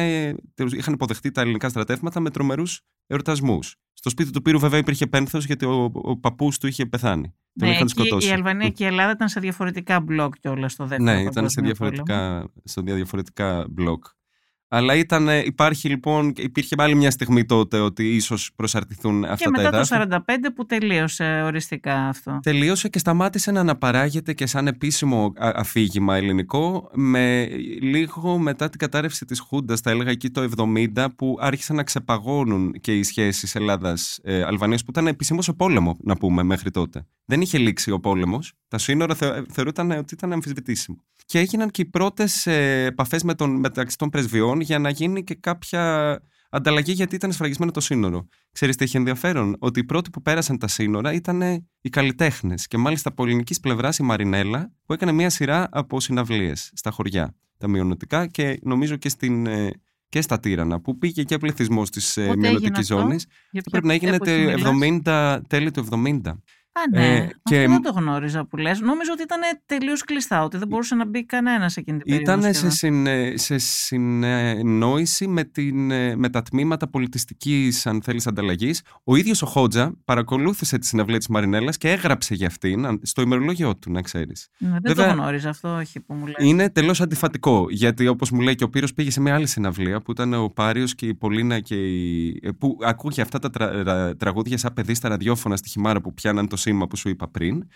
είχαν 0.56 0.94
υποδεχτεί 0.94 1.32
τα 1.32 1.42
ελληνικά 1.42 1.70
στρατεύματα 1.70 2.20
με 2.20 2.30
τρομερούς 2.30 2.82
εορτασμούς. 3.08 3.76
Στο 3.94 4.10
σπίτι 4.10 4.32
του 4.32 4.42
Πύρου, 4.42 4.60
βέβαια, 4.60 4.80
υπήρχε 4.80 5.08
πένθος 5.08 5.46
γιατί 5.46 5.66
ο, 5.66 5.92
ο 5.94 6.18
παππούς 6.18 6.58
του 6.58 6.68
είχε 6.68 6.86
πεθάνει. 6.86 7.34
Ναι, 7.54 7.78
εκεί 7.78 8.28
η 8.28 8.32
Αλβανία 8.32 8.70
και 8.70 8.84
η 8.84 8.88
Ελλάδα 8.88 9.12
ήταν 9.12 9.30
σε 9.30 9.40
διαφορετικά 9.40 10.00
μπλοκ 10.00 10.36
κιόλας 10.40 10.72
στο 10.72 10.86
δεύτερο. 10.86 11.18
Ναι, 11.18 11.22
ήταν 11.24 11.50
σε 11.50 11.62
διαφορετικά, 11.62 12.50
σε 12.64 12.82
διαφορετικά 12.82 13.66
μπλοκ. 13.70 14.06
Αλλά 14.76 14.96
ήταν, 14.96 15.28
υπάρχει 15.46 15.90
λοιπόν, 15.90 16.34
υπήρχε 16.38 16.76
άλλη 16.78 16.96
μια 16.96 17.12
στιγμή 17.12 17.46
τότε 17.46 17.80
ότι 17.80 18.16
ίσως 18.16 18.52
προσαρτηθούν 18.56 19.26
αυτά 19.26 19.50
τα 19.50 19.62
εδάφη. 19.62 19.88
Και 19.88 19.96
μετά 19.98 20.18
το 20.18 20.26
1945 20.28 20.54
που 20.56 20.66
τελείωσε 20.66 21.42
οριστικά 21.46 21.96
αυτό. 21.96 22.40
Τελείωσε 22.42 22.90
και 22.90 23.00
σταμάτησε 23.00 23.52
να 23.52 23.60
αναπαράγεται 23.60 24.34
και 24.34 24.46
σαν 24.46 24.68
επίσημο 24.68 25.34
αφήγημα 25.38 26.16
ελληνικό 26.16 26.90
με 26.94 27.50
λίγο 27.82 28.38
μετά 28.38 28.70
την 28.70 28.80
κατάρρευση 28.80 29.26
της 29.26 29.40
Χούντας, 29.40 29.80
θα 29.80 29.90
έλεγα 29.90 30.10
εκεί 30.10 30.30
το 30.30 30.50
70 30.58 31.06
που 31.16 31.38
άρχισαν 31.40 31.76
να 31.76 31.84
ξεπαγώνουν 31.84 32.72
και 32.82 32.98
οι 32.98 33.04
σχέσεις 33.04 33.56
Ελλάδας-Αλβανίας 33.56 34.84
που 34.84 34.92
ήταν 34.92 35.08
επισήμω 35.08 35.42
σε 35.42 35.54
πόλεμο 35.54 35.98
να 36.04 36.16
πούμε 36.16 36.44
μέχρι 36.44 36.72
τότε. 36.72 37.06
Δεν 37.26 37.42
είχε 37.42 37.58
λήξει 37.58 37.92
ο 37.92 38.00
πόλεμος, 38.00 38.54
τα 38.68 38.78
σύνορα 38.78 39.16
θεωρούταν 39.50 39.92
ότι 39.92 40.14
ήταν 40.14 40.34
αμφισβητήσιμο. 40.34 40.98
Και 41.26 41.40
έγιναν 41.40 41.70
και 41.70 41.82
οι 41.82 41.86
πρώτες 41.86 42.48
επαφές 42.86 43.24
με 43.24 43.34
μεταξύ 43.48 43.98
των 43.98 44.10
πρεσβειών 44.10 44.60
για 44.64 44.80
να 44.80 44.90
γίνει 44.90 45.24
και 45.24 45.36
κάποια 45.36 46.20
ανταλλαγή 46.50 46.92
γιατί 46.92 47.16
ήταν 47.16 47.32
σφραγισμένο 47.32 47.72
το 47.72 47.80
σύνορο. 47.80 48.28
Ξέρεις 48.52 48.76
τι 48.76 48.84
έχει 48.84 48.98
ενδιαφέρον, 48.98 49.56
ότι 49.60 49.80
οι 49.80 49.84
πρώτοι 49.84 50.10
που 50.10 50.22
πέρασαν 50.22 50.58
τα 50.58 50.68
σύνορα 50.68 51.14
ήταν 51.14 51.42
οι 51.82 51.90
καλλιτέχνες 51.90 52.68
και 52.68 52.78
μάλιστα 52.78 53.10
από 53.10 53.24
ελληνικής 53.24 53.60
πλευράς 53.60 53.98
η 53.98 54.04
Μαρινέλα 54.04 54.72
που 54.86 54.94
έκανε 54.94 55.12
μια 55.12 55.30
σειρά 55.30 55.68
από 55.72 56.00
συναυλίες 56.00 56.72
στα 56.74 56.92
χωριά, 56.92 57.36
τα 57.58 57.68
μειονοτικά 57.68 58.28
και 58.28 58.60
νομίζω 58.62 58.96
και, 58.96 59.10
στην, 59.10 59.46
ε, 59.46 59.72
και 60.10 60.22
στα 60.22 60.40
Τύρανα 60.40 60.82
που 60.82 60.98
πήγε 60.98 61.24
και 61.24 61.38
πληθυσμός 61.38 61.90
της 61.90 62.18
ε, 62.18 62.36
μειονοτικής 62.38 62.86
ζώνης. 62.86 63.26
Πρέπει 63.72 63.88
να 63.88 63.94
έγινε 63.94 64.18
70, 65.04 65.40
τέλη 65.48 65.72
του 65.72 65.88
70. 65.92 66.22
Α, 66.76 66.82
ναι. 66.92 67.16
Ε, 67.16 67.30
και... 67.44 67.58
Αυτό 67.58 67.72
δεν 67.72 67.82
το 67.82 67.92
γνώριζα 67.92 68.46
που 68.46 68.58
λες. 68.58 68.80
Νόμιζα 68.80 69.12
ότι 69.12 69.22
ήταν 69.22 69.40
τελείως 69.66 70.04
κλειστά, 70.04 70.44
ότι 70.44 70.58
δεν 70.58 70.68
μπορούσε 70.68 70.96
να 70.96 71.06
μπει 71.06 71.26
κανένας 71.26 71.74
σε 71.74 71.80
εκείνη 71.80 71.98
την 71.98 72.10
περίοδο. 72.10 72.40
Ήταν 72.40 72.54
σε, 72.54 72.70
συν, 72.70 73.08
σε 73.38 73.58
συνεννόηση 73.58 75.28
με, 75.28 75.44
την, 75.44 75.86
με 76.20 76.30
τα 76.30 76.42
τμήματα 76.42 76.88
πολιτιστικής, 76.88 77.88
αν 77.88 78.02
θέλεις, 78.02 78.28
ανταλλαγής. 78.28 78.82
Ο 79.04 79.16
ίδιος 79.16 79.42
ο 79.42 79.46
Χότζα 79.46 79.94
παρακολούθησε 80.06 80.78
τη 80.78 80.86
συναυλία 80.86 81.18
της 81.18 81.28
Μαρινέλας 81.28 81.78
και 81.78 81.92
έγραψε 81.92 82.36
για 82.36 82.48
αυτήν 82.48 83.00
στο 83.02 83.22
ημερολόγιο 83.22 83.76
του, 83.76 83.92
να 83.92 84.02
ξέρεις. 84.02 84.48
Ναι, 84.58 84.70
δεν 84.70 84.82
Βέβαια, 84.84 85.08
το 85.08 85.22
γνώριζα 85.22 85.50
αυτό, 85.50 85.76
όχι 85.76 86.00
που 86.00 86.14
μου 86.14 86.26
λέει. 86.26 86.50
Είναι 86.50 86.70
τελώς 86.70 87.02
αντιφατικό. 87.02 87.66
Γιατί 87.70 88.08
όπως 88.08 88.32
μου 88.32 88.42
λέει 88.42 88.56
και 88.56 88.64
ο 88.64 88.70
Πύρος 88.70 88.94
πήγε 88.94 89.12
σε 89.12 89.22
μια 89.22 89.36
άλλη 89.36 89.48
συναυλία 89.48 90.02
που 90.02 90.12
ήταν 90.12 90.34
ο 90.34 90.50
Πάριος 90.50 90.96
και 90.96 91.06
η 91.06 91.14
Πολίνα 91.14 91.60
και 91.60 91.76
η. 91.76 92.54
που 92.58 92.78
ακούγε 92.84 93.22
αυτά 93.22 93.40
τα 93.40 93.50
τρα, 93.50 94.16
τραγούδια 94.16 94.58
σαν 94.58 94.74
παιδί 94.74 94.94
στα 94.94 95.10
ραδιόφωνα 95.10 95.56
στη 95.56 95.70
χιμάρα 95.70 96.02
που 96.02 96.14
πιάναν 96.14 96.48
το 96.48 96.58
σήμα 96.64 96.88
που 96.88 96.96
σου 96.96 97.10
είπα 97.10 97.28
πριν 97.28 97.68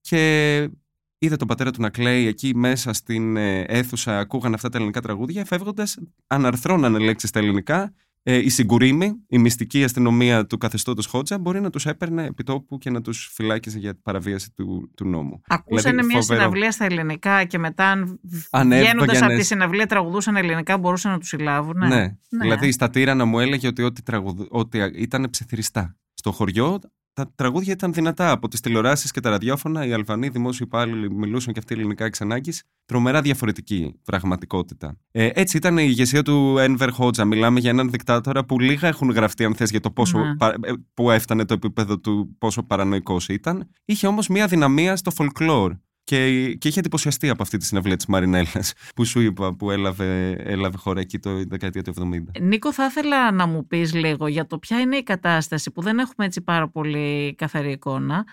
και 0.00 0.70
είδε 1.18 1.36
τον 1.36 1.48
πατέρα 1.48 1.70
του 1.70 1.80
να 1.80 1.90
κλαίει 1.90 2.26
εκεί 2.26 2.54
μέσα 2.54 2.92
στην 2.92 3.36
ε, 3.36 3.64
αίθουσα, 3.68 4.18
ακούγαν 4.18 4.54
αυτά 4.54 4.68
τα 4.68 4.76
ελληνικά 4.76 5.00
τραγούδια, 5.00 5.44
φεύγοντας, 5.44 5.98
αναρθρώνανε 6.26 6.98
λέξεις 6.98 7.28
στα 7.28 7.38
ελληνικά. 7.38 7.94
Ε, 8.22 8.36
η 8.36 8.48
Συγκουρίμη, 8.48 9.24
η 9.28 9.38
μυστική 9.38 9.84
αστυνομία 9.84 10.46
του 10.46 10.58
καθεστώτος 10.58 11.06
Χότζα, 11.06 11.38
μπορεί 11.38 11.60
να 11.60 11.70
τους 11.70 11.86
έπαιρνε 11.86 12.24
επιτόπου 12.24 12.78
και 12.78 12.90
να 12.90 13.00
τους 13.00 13.30
φυλάκιζε 13.34 13.78
για 13.78 13.98
παραβίαση 14.02 14.52
του, 14.54 14.90
του 14.96 15.08
νόμου. 15.08 15.40
Ακούσανε 15.46 15.90
δηλαδή, 15.90 16.12
μια 16.12 16.22
συναυλία 16.22 16.70
στα 16.70 16.84
ελληνικά 16.84 17.44
και 17.44 17.58
μετά, 17.58 18.18
βγαίνοντας 18.64 19.22
από 19.22 19.34
τη 19.34 19.42
συναυλία, 19.42 19.86
τραγουδούσαν 19.86 20.36
ελληνικά, 20.36 20.78
μπορούσαν 20.78 21.12
να 21.12 21.18
τους 21.18 21.28
συλλάβουν. 21.28 21.78
Ναι. 21.78 21.86
ναι. 21.88 22.16
Δηλαδή, 22.40 22.72
στα 22.72 22.90
τύρανα 22.90 23.24
μου 23.24 23.40
έλεγε 23.40 23.66
ότι 23.66 23.82
ό,τι, 23.82 24.02
ότι 24.48 24.92
ήταν 24.94 25.30
ψιθυριστά. 25.30 25.96
Στο 26.14 26.32
χωριό 26.32 26.78
τα 27.24 27.32
τραγούδια 27.34 27.72
ήταν 27.72 27.92
δυνατά. 27.92 28.30
Από 28.30 28.48
τις 28.48 28.60
τηλεοράσεις 28.60 29.10
και 29.10 29.20
τα 29.20 29.30
ραδιόφωνα, 29.30 29.86
οι 29.86 29.92
Αλβανοί 29.92 30.28
δημόσιοι 30.28 30.66
υπάλληλοι 30.68 31.10
μιλούσαν 31.10 31.52
και 31.52 31.58
αυτοί 31.58 31.74
ελληνικά 31.74 32.04
εξ 32.04 32.20
ανάγκης. 32.20 32.62
Τρομερά 32.84 33.20
διαφορετική 33.20 33.94
πραγματικότητα. 34.04 34.96
Ε, 35.10 35.30
έτσι 35.32 35.56
ήταν 35.56 35.78
η 35.78 35.84
ηγεσία 35.86 36.22
του 36.22 36.58
Ένβερ 36.58 36.90
Χότζα. 36.90 37.24
Μιλάμε 37.24 37.60
για 37.60 37.70
έναν 37.70 37.90
δικτάτορα 37.90 38.44
που 38.44 38.60
λίγα 38.60 38.88
έχουν 38.88 39.10
γραφτεί, 39.10 39.44
αν 39.44 39.54
θες, 39.54 39.70
για 39.70 39.80
το 39.80 39.90
πόσο, 39.90 40.18
ναι. 40.18 40.46
ε, 40.60 40.72
που 40.94 41.10
έφτανε 41.10 41.44
το 41.44 41.54
επίπεδο 41.54 41.98
του, 41.98 42.36
πόσο 42.38 42.62
παρανοϊκός 42.62 43.28
ήταν. 43.28 43.70
Είχε 43.84 44.06
όμως 44.06 44.28
μια 44.28 44.46
δυναμία 44.46 44.96
στο 44.96 45.12
folklore. 45.16 45.72
Και, 46.10 46.54
και 46.54 46.68
είχε 46.68 46.78
εντυπωσιαστεί 46.78 47.28
από 47.28 47.42
αυτή 47.42 47.56
τη 47.56 47.64
συναυλία 47.64 47.96
της 47.96 48.06
Μαρινέλας 48.06 48.72
που 48.96 49.04
σου 49.04 49.20
είπα, 49.20 49.54
που 49.54 49.70
έλαβε, 49.70 50.30
έλαβε 50.30 50.76
χώρα 50.76 51.00
εκεί 51.00 51.18
το 51.18 51.44
δεκαετία 51.48 51.82
του 51.82 51.94
70. 51.98 52.40
Νίκο, 52.40 52.72
θα 52.72 52.84
ήθελα 52.84 53.32
να 53.32 53.46
μου 53.46 53.66
πεις 53.66 53.94
λίγο 53.94 54.26
για 54.26 54.46
το 54.46 54.58
ποια 54.58 54.80
είναι 54.80 54.96
η 54.96 55.02
κατάσταση 55.02 55.70
που 55.70 55.82
δεν 55.82 55.98
έχουμε 55.98 56.26
έτσι 56.26 56.40
πάρα 56.40 56.68
πολύ 56.68 57.34
καθαρή 57.34 57.70
εικόνα. 57.70 58.24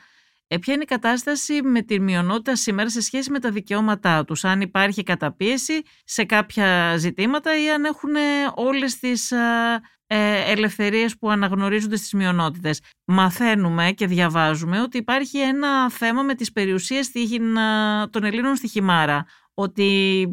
Ε, 0.49 0.57
ποια 0.57 0.73
είναι 0.73 0.83
η 0.83 0.85
κατάσταση 0.85 1.61
με 1.61 1.81
τη 1.81 1.99
μειονότητα 1.99 2.55
σήμερα 2.55 2.89
σε 2.89 3.01
σχέση 3.01 3.31
με 3.31 3.39
τα 3.39 3.51
δικαιώματά 3.51 4.25
τους, 4.25 4.43
αν 4.43 4.61
υπάρχει 4.61 5.03
καταπίεση 5.03 5.81
σε 6.03 6.23
κάποια 6.23 6.97
ζητήματα 6.97 7.63
ή 7.63 7.69
αν 7.69 7.85
έχουν 7.85 8.11
όλες 8.55 8.99
τις 8.99 9.31
ε, 9.31 10.51
ελευθερίες 10.51 11.17
που 11.17 11.29
αναγνωρίζονται 11.29 11.95
στις 11.95 12.13
μειονότητες; 12.13 12.81
Μαθαίνουμε 13.05 13.91
και 13.91 14.07
διαβάζουμε 14.07 14.81
ότι 14.81 14.97
υπάρχει 14.97 15.39
ένα 15.39 15.89
θέμα 15.89 16.21
με 16.21 16.35
τις 16.35 16.51
περιουσίες 16.51 17.11
των 18.09 18.23
Ελλήνων 18.23 18.55
στη 18.55 18.67
Χιμάρα, 18.67 19.25
ότι 19.53 20.27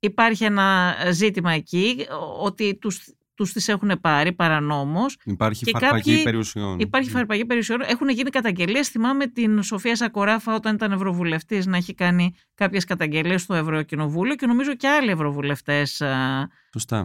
υπάρχει 0.00 0.44
ένα 0.44 0.94
ζήτημα 1.10 1.52
εκεί, 1.52 2.06
ότι 2.40 2.78
τους 2.80 3.04
τους 3.40 3.52
τις 3.52 3.68
έχουν 3.68 4.00
πάρει 4.00 4.32
παρανόμως. 4.32 5.16
Υπάρχει 5.24 5.64
και 5.64 5.70
φαρπαγή 5.72 6.10
κάποιοι... 6.10 6.22
περιουσιών. 6.22 6.78
Υπάρχει 6.78 7.08
ναι. 7.08 7.16
φαρπαγή 7.16 7.44
περιουσιών. 7.44 7.80
Έχουν 7.80 8.08
γίνει 8.08 8.30
καταγγελίες. 8.30 8.88
Θυμάμαι 8.88 9.26
την 9.26 9.62
Σοφία 9.62 9.96
Σακοράφα 9.96 10.54
όταν 10.54 10.74
ήταν 10.74 10.92
Ευρωβουλευτής 10.92 11.66
να 11.66 11.76
έχει 11.76 11.94
κάνει 11.94 12.34
κάποιες 12.54 12.84
καταγγελίες 12.84 13.42
στο 13.42 13.54
Ευρωκοινοβούλιο 13.54 14.34
και 14.34 14.46
νομίζω 14.46 14.74
και 14.74 14.88
άλλοι 14.88 15.10
Ευρωβουλευτές 15.10 16.02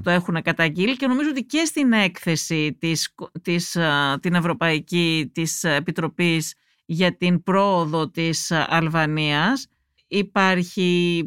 το 0.04 0.10
έχουν 0.10 0.42
καταγγείλει. 0.42 0.98
Και 0.98 1.08
νομίζω 1.08 1.30
ότι 1.30 1.44
και 1.44 1.64
στην 1.66 1.92
έκθεση 1.92 2.78
της, 2.80 3.16
της, 3.42 3.78
την 4.20 4.34
Ευρωπαϊκή 4.34 5.32
της 5.34 5.64
Επιτροπής 5.64 6.54
για 6.86 7.18
την 7.18 7.44
πρόοδο 7.44 8.10
της 8.10 8.52
Αλβανίας 8.52 9.68
υπάρχει 10.08 11.22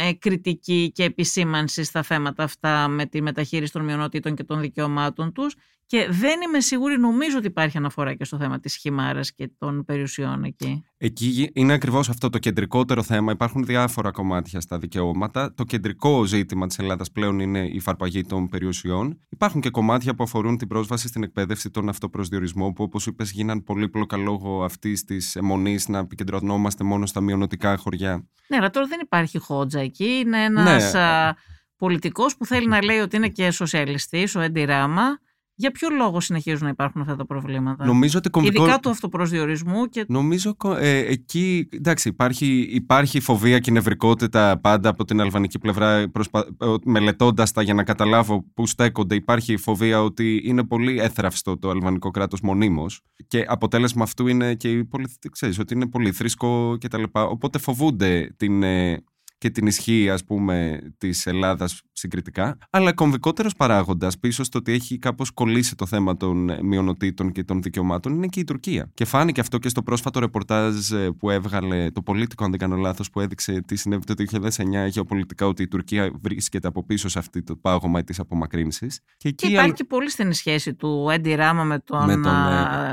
ε, 0.00 0.12
κριτική 0.12 0.90
και 0.94 1.04
επισήμανση 1.04 1.84
στα 1.84 2.02
θέματα 2.02 2.42
αυτά 2.42 2.88
με 2.88 3.06
τη 3.06 3.22
μεταχείριση 3.22 3.72
των 3.72 3.84
μειονότητων 3.84 4.34
και 4.34 4.44
των 4.44 4.60
δικαιωμάτων 4.60 5.32
τους 5.32 5.56
και 5.88 6.06
δεν 6.10 6.40
είμαι 6.40 6.60
σίγουρη, 6.60 6.98
νομίζω 6.98 7.36
ότι 7.38 7.46
υπάρχει 7.46 7.76
αναφορά 7.76 8.14
και 8.14 8.24
στο 8.24 8.36
θέμα 8.36 8.60
της 8.60 8.76
χυμάρας 8.76 9.34
και 9.34 9.50
των 9.58 9.84
περιουσιών 9.84 10.44
εκεί. 10.44 10.84
Εκεί 10.96 11.50
είναι 11.52 11.72
ακριβώς 11.72 12.08
αυτό 12.08 12.30
το 12.30 12.38
κεντρικότερο 12.38 13.02
θέμα. 13.02 13.32
Υπάρχουν 13.32 13.64
διάφορα 13.64 14.10
κομμάτια 14.10 14.60
στα 14.60 14.78
δικαιώματα. 14.78 15.54
Το 15.54 15.64
κεντρικό 15.64 16.24
ζήτημα 16.24 16.66
της 16.66 16.78
Ελλάδας 16.78 17.12
πλέον 17.12 17.38
είναι 17.38 17.66
η 17.66 17.80
φαρπαγή 17.80 18.22
των 18.24 18.48
περιουσιών. 18.48 19.20
Υπάρχουν 19.28 19.60
και 19.60 19.70
κομμάτια 19.70 20.14
που 20.14 20.22
αφορούν 20.22 20.56
την 20.56 20.68
πρόσβαση 20.68 21.08
στην 21.08 21.22
εκπαίδευση, 21.22 21.70
τον 21.70 21.88
αυτοπροσδιορισμό, 21.88 22.72
που 22.72 22.82
όπως 22.82 23.06
είπες 23.06 23.30
γίναν 23.30 23.62
πολύπλοκα 23.62 24.16
λόγω 24.16 24.64
αυτής 24.64 25.04
της 25.04 25.36
αιμονής 25.36 25.88
να 25.88 25.98
επικεντρωνόμαστε 25.98 26.84
μόνο 26.84 27.06
στα 27.06 27.20
μειονοτικά 27.20 27.76
χωριά. 27.76 28.28
Ναι, 28.48 28.56
αλλά 28.56 28.70
τώρα 28.70 28.86
δεν 28.86 29.00
υπάρχει 29.02 29.38
χότζα 29.38 29.80
εκεί. 29.80 30.22
Είναι 30.24 30.44
ένας 30.44 30.92
ναι. 30.92 31.32
πολιτικός 31.76 32.36
που 32.36 32.46
θέλει 32.46 32.68
να 32.68 32.84
λέει 32.84 32.98
ότι 32.98 33.16
είναι 33.16 33.28
και 33.28 33.50
σοσιαλιστής, 33.50 34.34
ο 34.34 34.40
Έντι 34.40 34.64
Ράμα 34.64 35.18
για 35.58 35.70
ποιο 35.70 35.88
λόγο 35.88 36.20
συνεχίζουν 36.20 36.64
να 36.64 36.68
υπάρχουν 36.68 37.00
αυτά 37.00 37.16
τα 37.16 37.26
προβλήματα; 37.26 37.84
Νομίζω 37.84 38.18
ότι 38.18 38.30
κομβικό... 38.30 38.62
Ειδικά 38.62 38.78
του 38.78 38.90
αυτοπροσδιορισμού. 38.90 39.86
Και... 39.86 40.04
Νομίζω 40.08 40.56
ε, 40.78 40.98
εκεί 40.98 41.68
εντάξει, 41.72 42.08
υπάρχει, 42.08 42.68
υπάρχει 42.70 43.20
φοβία 43.20 43.58
και 43.58 43.70
νευρικότητα 43.70 44.58
πάντα 44.60 44.88
από 44.88 45.04
την 45.04 45.20
αλβανική 45.20 45.58
πλευρά 45.58 46.08
προσπα... 46.12 46.46
μελετώντας 46.84 47.52
τα 47.52 47.62
για 47.62 47.74
να 47.74 47.84
καταλάβω 47.84 48.44
πού 48.54 48.66
στέκονται. 48.66 49.14
Υπάρχει 49.14 49.56
φοβία 49.56 50.02
ότι 50.02 50.40
είναι 50.44 50.64
πολύ 50.64 50.98
έθραυστο 51.00 51.58
το 51.58 51.70
αλβανικό 51.70 52.10
κράτος 52.10 52.40
μονίμως. 52.40 53.00
Και 53.26 53.44
αποτέλεσμα 53.48 54.02
αυτού 54.02 54.26
είναι 54.26 54.54
και 54.54 54.70
η 54.70 54.88
ξέρεις, 55.30 55.58
ότι 55.58 55.74
είναι 55.74 55.88
πολύ 55.88 56.12
θρήσκο 56.12 56.76
κτλ. 56.80 57.02
Οπότε 57.12 57.58
φοβούνται 57.58 58.34
την, 58.36 58.62
ε, 58.62 59.04
και 59.38 59.50
την 59.50 59.66
ισχύ 59.66 60.10
ας 60.10 60.24
πούμε 60.24 60.78
της 60.98 61.26
Ελλάδας 61.26 61.82
συγκριτικά 61.92 62.58
αλλά 62.70 62.92
κομβικότερος 62.92 63.54
παράγοντας 63.54 64.18
πίσω 64.18 64.44
στο 64.44 64.58
ότι 64.58 64.72
έχει 64.72 64.98
κάπως 64.98 65.30
κολλήσει 65.30 65.74
το 65.74 65.86
θέμα 65.86 66.16
των 66.16 66.50
μειονοτήτων 66.62 67.32
και 67.32 67.44
των 67.44 67.62
δικαιωμάτων 67.62 68.14
είναι 68.14 68.26
και 68.26 68.40
η 68.40 68.44
Τουρκία. 68.44 68.90
Και 68.94 69.04
φάνηκε 69.04 69.40
αυτό 69.40 69.58
και 69.58 69.68
στο 69.68 69.82
πρόσφατο 69.82 70.20
ρεπορτάζ 70.20 70.92
ε, 70.92 71.10
που 71.18 71.30
έβγαλε 71.30 71.90
το 71.90 72.02
πολίτικο 72.02 72.44
αν 72.44 72.50
δεν 72.50 72.58
κάνω 72.58 72.76
λάθος 72.76 73.10
που 73.10 73.20
έδειξε 73.20 73.60
τι 73.66 73.76
συνέβη 73.76 74.04
το 74.04 74.14
2009 74.30 74.88
γεωπολιτικά 74.88 75.46
ότι 75.46 75.62
η 75.62 75.68
Τουρκία 75.68 76.10
βρίσκεται 76.20 76.68
από 76.68 76.84
πίσω 76.84 77.08
σε 77.08 77.18
αυτό 77.18 77.42
το 77.42 77.56
πάγωμα 77.56 78.02
της 78.02 78.18
απομακρύνσης. 78.18 79.00
Και, 79.16 79.28
εκεί 79.28 79.46
και 79.46 79.52
υπάρχει 79.52 79.72
και 79.72 79.84
πολύ 79.84 80.10
στενή 80.10 80.34
σχέση 80.34 80.74
του 80.74 81.08
Έντι 81.12 81.34
Ράμα 81.34 81.64
με 81.64 81.78
τον, 81.78 82.04
με 82.04 82.14
τον 82.14 82.32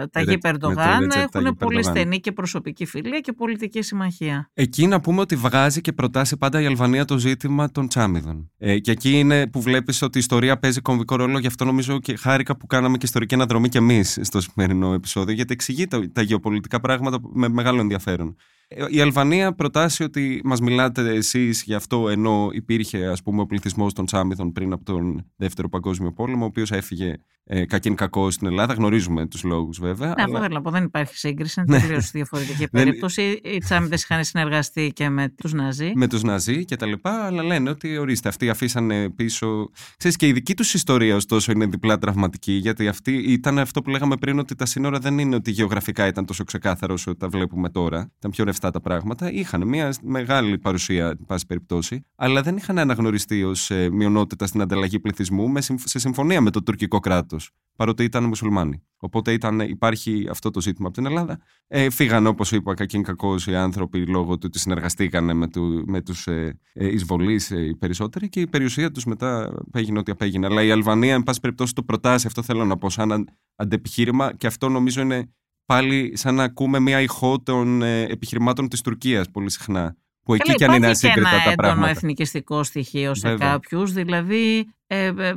ε, 0.01 0.07
Ταγί 0.11 0.37
Περντογάν. 0.37 1.11
Έχουν 1.11 1.55
πολύ 1.57 1.83
στενή 1.83 2.19
και 2.19 2.31
προσωπική 2.31 2.85
φιλία 2.85 3.19
και 3.19 3.33
πολιτική 3.33 3.81
συμμαχία. 3.81 4.49
Εκεί 4.53 4.87
να 4.87 5.01
πούμε 5.01 5.21
ότι 5.21 5.35
βγάζει 5.35 5.81
και 5.81 5.93
προτάσει 5.93 6.34
πάντα 6.37 6.61
η 6.61 6.65
Αλβανία 6.65 7.05
το 7.05 7.17
ζήτημα 7.17 7.71
των 7.71 7.87
τσάμιδων. 7.87 8.51
Ε, 8.57 8.79
και 8.79 8.91
εκεί 8.91 9.19
είναι 9.19 9.47
που 9.47 9.61
βλέπεις 9.61 10.01
ότι 10.01 10.17
η 10.17 10.19
ιστορία 10.19 10.57
παίζει 10.57 10.81
κομβικό 10.81 11.15
ρόλο. 11.15 11.39
Γι' 11.39 11.47
αυτό 11.47 11.65
νομίζω 11.65 11.99
και 11.99 12.15
χάρηκα 12.15 12.57
που 12.57 12.67
κάναμε 12.67 12.97
και 12.97 13.05
ιστορική 13.05 13.33
αναδρομή 13.33 13.69
και 13.69 13.77
εμείς 13.77 14.19
στο 14.21 14.41
σημερινό 14.41 14.93
επεισόδιο, 14.93 15.33
γιατί 15.33 15.53
εξηγεί 15.53 15.87
τα, 15.87 16.11
τα 16.11 16.21
γεωπολιτικά 16.21 16.79
πράγματα 16.79 17.19
με 17.33 17.47
μεγάλο 17.47 17.79
ενδιαφέρον. 17.79 18.35
Ε, 18.67 18.85
η 18.89 19.01
Αλβανία 19.01 19.53
προτάσει 19.53 20.03
ότι 20.03 20.41
μας 20.43 20.59
μιλάτε 20.59 21.13
εσείς 21.13 21.63
γι' 21.63 21.73
αυτό 21.73 22.09
ενώ 22.09 22.49
υπήρχε 22.51 23.05
ας 23.07 23.21
πούμε, 23.21 23.41
ο 23.41 23.45
πληθυσμός 23.45 23.93
των 23.93 24.05
Τσάμιδων 24.05 24.51
πριν 24.51 24.73
από 24.73 24.83
τον 24.83 25.25
Δεύτερο 25.35 25.69
Παγκόσμιο 25.69 26.11
Πόλεμο, 26.13 26.43
ο 26.43 26.47
οποίος 26.47 26.71
έφυγε 26.71 27.15
ε, 27.47 27.65
κακήν 27.65 27.95
κακό 27.95 28.31
στην 28.31 28.47
Ελλάδα. 28.47 28.73
Γνωρίζουμε 28.73 29.27
τους 29.27 29.43
λόγους 29.43 29.79
βέβαια. 29.79 30.07
Ναι, 30.07 30.13
αλλά... 30.17 30.23
αυτό 30.23 30.39
θέλω 30.39 30.53
να 30.53 30.61
πω. 30.61 30.71
Δεν 30.71 30.83
υπάρχει 30.83 31.17
σύγκριση. 31.17 31.63
Είναι 31.67 31.79
τελείως 31.79 32.11
διαφορετική 32.11 32.67
περίπτωση. 32.77 33.39
Οι 33.43 33.57
Τσάμιδε 33.57 33.95
είχαν 33.95 34.23
συνεργαστεί 34.23 34.91
και 34.93 35.09
με 35.09 35.29
τους 35.29 35.53
Ναζί. 35.53 35.91
Με 35.95 36.07
τους 36.07 36.23
Ναζί 36.23 36.65
και 36.65 36.75
τα 36.75 36.85
λοιπά, 36.85 37.25
αλλά 37.25 37.43
λένε 37.43 37.69
ότι 37.69 37.97
ορίστε, 37.97 38.29
αυτοί 38.29 38.49
αφήσανε 38.49 39.09
πίσω. 39.09 39.69
Ξέρεις, 39.97 40.17
και 40.17 40.27
η 40.27 40.31
δική 40.31 40.55
τους 40.55 40.73
ιστορία, 40.73 41.15
ωστόσο, 41.15 41.51
είναι 41.51 41.65
διπλά 41.65 41.97
τραυματική, 41.97 42.51
γιατί 42.51 42.87
αυτή 42.87 43.13
ήταν 43.13 43.59
αυτό 43.59 43.81
που 43.81 43.89
λέγαμε 43.89 44.15
πριν, 44.17 44.39
ότι 44.39 44.55
τα 44.55 44.65
σύνορα 44.65 44.99
δεν 44.99 45.19
είναι 45.19 45.35
ότι 45.35 45.51
γεωγραφικά 45.51 46.07
ήταν 46.07 46.25
τόσο 46.25 46.43
ξεκάθαρο 46.43 46.93
όσο 46.93 47.15
τα 47.15 47.27
βλέπουμε 47.27 47.69
τώρα. 47.69 48.11
Ήταν 48.17 48.31
πιο 48.31 48.43
ρευστά 48.55 48.71
τα 48.71 48.81
πράγματα. 48.81 49.31
Είχαν 49.31 49.67
μια 49.67 49.93
μεγάλη 50.01 50.57
παρουσία, 50.57 51.07
εν 51.07 51.25
πάση 51.27 51.45
περιπτώσει, 51.45 52.05
αλλά 52.15 52.41
δεν 52.41 52.57
είχαν 52.57 52.79
αναγνωριστεί 52.79 53.43
ως 53.43 53.71
ε, 53.71 53.89
μειονότητα 53.89 54.47
στην 54.47 54.61
ανταλλαγή 54.61 54.99
πληθυσμού 54.99 55.53
σε 55.83 55.99
συμφωνία 55.99 56.41
με 56.41 56.49
το 56.49 56.63
τουρκικό 56.63 56.99
κράτος 56.99 57.51
παρότι 57.75 58.03
ήταν 58.03 58.23
μουσουλμάνοι. 58.23 58.83
Οπότε 58.97 59.31
ήταν, 59.31 59.59
υπάρχει 59.59 60.27
αυτό 60.29 60.49
το 60.49 60.61
ζήτημα 60.61 60.87
από 60.87 60.95
την 60.95 61.05
Ελλάδα. 61.05 61.39
Ε, 61.67 61.89
φύγαν, 61.89 62.27
όπως 62.27 62.51
είπα, 62.51 62.73
κακήν 62.73 63.03
κακός 63.03 63.47
οι 63.47 63.55
άνθρωποι 63.55 64.05
λόγω 64.05 64.33
του 64.33 64.43
ότι 64.45 64.59
συνεργαστήκαν 64.59 65.37
με, 65.37 65.47
του, 65.47 65.83
με 65.87 66.01
τους 66.01 66.27
ε, 66.27 66.59
ε, 66.73 66.87
εισβολείς 66.87 67.51
ε, 67.51 67.61
οι 67.61 67.75
περισσότεροι 67.75 68.29
και 68.29 68.39
η 68.39 68.47
περιουσία 68.47 68.91
τους 68.91 69.05
μετά 69.05 69.53
έγινε 69.73 69.99
ό,τι 69.99 70.11
απέγινε. 70.11 70.45
Αλλά 70.45 70.63
η 70.63 70.71
Αλβανία, 70.71 71.13
εν 71.13 71.23
πάση 71.23 71.39
περιπτώσει, 71.39 71.73
το 71.73 71.83
προτάσει, 71.83 72.27
αυτό 72.27 72.41
θέλω 72.41 72.65
να 72.65 72.77
πω, 72.77 72.89
σαν 72.89 73.29
αντεπιχείρημα 73.55 74.33
και 74.33 74.47
αυτό 74.47 74.69
νομίζω 74.69 75.01
είναι 75.01 75.29
πάλι 75.65 76.17
σαν 76.17 76.35
να 76.35 76.43
ακούμε 76.43 76.79
μια 76.79 77.01
ηχό 77.01 77.41
των 77.41 77.81
ε, 77.81 78.01
επιχειρημάτων 78.01 78.69
της 78.69 78.81
Τουρκίας 78.81 79.29
πολύ 79.31 79.51
συχνά. 79.51 79.95
Που 80.23 80.33
εκεί 80.33 80.53
και 80.53 80.65
αν 80.65 80.73
είναι 80.73 80.87
ασύγκριτα 80.87 81.29
τα 81.29 81.37
πράγματα. 81.37 81.63
Υπάρχει 81.63 81.79
ένα 81.79 81.89
εθνικιστικό 81.89 82.63
στοιχείο 82.63 83.13
σε 83.13 83.35
κάποιους. 83.35 83.93
Δηλαδή, 83.93 84.67
ε, 84.87 85.05
ε, 85.05 85.33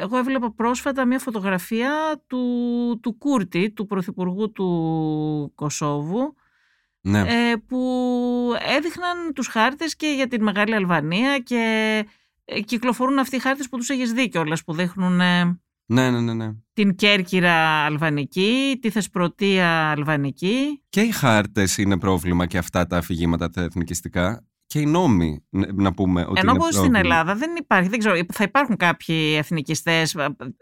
εγώ 0.00 0.16
έβλεπα 0.16 0.52
πρόσφατα 0.52 1.04
μια 1.04 1.18
φωτογραφία 1.18 2.22
του, 2.26 2.38
του 3.02 3.18
Κούρτη, 3.18 3.70
του 3.70 3.86
Πρωθυπουργού 3.86 4.52
του 4.52 5.52
Κωσόβου, 5.54 6.34
ναι. 7.00 7.20
ε, 7.20 7.56
που 7.66 7.78
έδειχναν 8.76 9.32
τους 9.34 9.46
χάρτες 9.46 9.96
και 9.96 10.06
για 10.06 10.28
την 10.28 10.42
Μεγάλη 10.42 10.74
Αλβανία 10.74 11.38
και 11.38 12.04
ε, 12.44 12.60
κυκλοφορούν 12.60 13.18
αυτοί 13.18 13.36
οι 13.36 13.40
χάρτες 13.40 13.68
που 13.68 13.76
τους 13.76 13.88
έχεις 13.88 14.12
δει 14.12 14.28
κιόλας, 14.28 14.64
που 14.64 14.72
δείχνουν 14.72 15.20
ναι, 15.90 16.10
ναι, 16.10 16.20
ναι, 16.20 16.34
ναι. 16.34 16.52
την 16.72 16.94
Κέρκυρα 16.94 17.84
αλβανική, 17.84 18.78
τη 18.80 18.90
Θεσπρωτεία 18.90 19.90
αλβανική. 19.90 20.82
Και 20.88 21.00
οι 21.00 21.10
χάρτες 21.10 21.78
είναι 21.78 21.98
πρόβλημα 21.98 22.46
και 22.46 22.58
αυτά 22.58 22.86
τα 22.86 22.96
αφηγήματα 22.96 23.50
τα 23.50 23.62
εθνικιστικά 23.62 24.48
και 24.68 24.80
οι 24.80 24.86
νόμοι, 24.86 25.44
να 25.74 25.92
πούμε 25.92 26.24
ότι 26.28 26.40
Ενώ 26.40 26.52
όπως 26.52 26.74
στην 26.74 26.94
Ελλάδα 26.94 27.34
δεν 27.34 27.50
υπάρχει, 27.58 27.88
δεν 27.88 27.98
ξέρω, 27.98 28.14
θα 28.32 28.44
υπάρχουν 28.44 28.76
κάποιοι 28.76 29.34
εθνικιστές, 29.38 30.16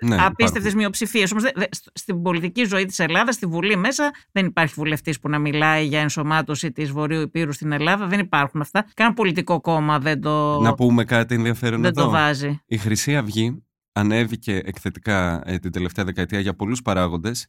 ναι, 0.05 0.17
απίστευτες 0.19 0.75
μειοψηφίες. 0.75 1.33
Όμως 1.33 1.45
στην 1.93 2.23
πολιτική 2.23 2.65
ζωή 2.65 2.85
της 2.85 2.99
Ελλάδας, 2.99 3.35
στη 3.35 3.47
Βουλή 3.47 3.77
μέσα, 3.77 4.11
δεν 4.33 4.47
υπάρχει 4.47 4.75
βουλευτής 4.77 5.21
που 5.21 5.29
να 5.29 5.39
μιλάει 5.39 5.87
για 5.87 6.01
ενσωμάτωση 6.01 6.73
της 6.73 6.91
Βορείου 6.91 7.21
Υπήρου 7.21 7.53
στην 7.53 7.73
Ελλάδα. 7.73 8.07
Δεν 8.07 8.19
υπάρχουν 8.19 8.61
αυτά. 8.61 8.87
Κανένα 8.95 9.17
πολιτικό 9.17 9.61
κόμμα 9.61 9.99
δεν 9.99 10.21
το. 10.21 10.61
Να 10.61 10.75
πούμε 10.75 11.05
κάτι 11.05 11.35
ενδιαφέρον 11.35 11.81
δεν 11.81 11.91
εδώ. 11.91 12.05
το 12.05 12.11
βάζει. 12.11 12.61
Η 12.67 12.77
Χρυσή 12.77 13.17
Αυγή 13.17 13.66
ανέβηκε 13.97 14.61
εκθετικά 14.65 15.43
ε, 15.45 15.59
την 15.59 15.73
τελευταία 15.73 16.05
δεκαετία 16.05 16.41
για 16.41 16.55
πολλούς 16.55 16.83
παράγοντες 16.83 17.47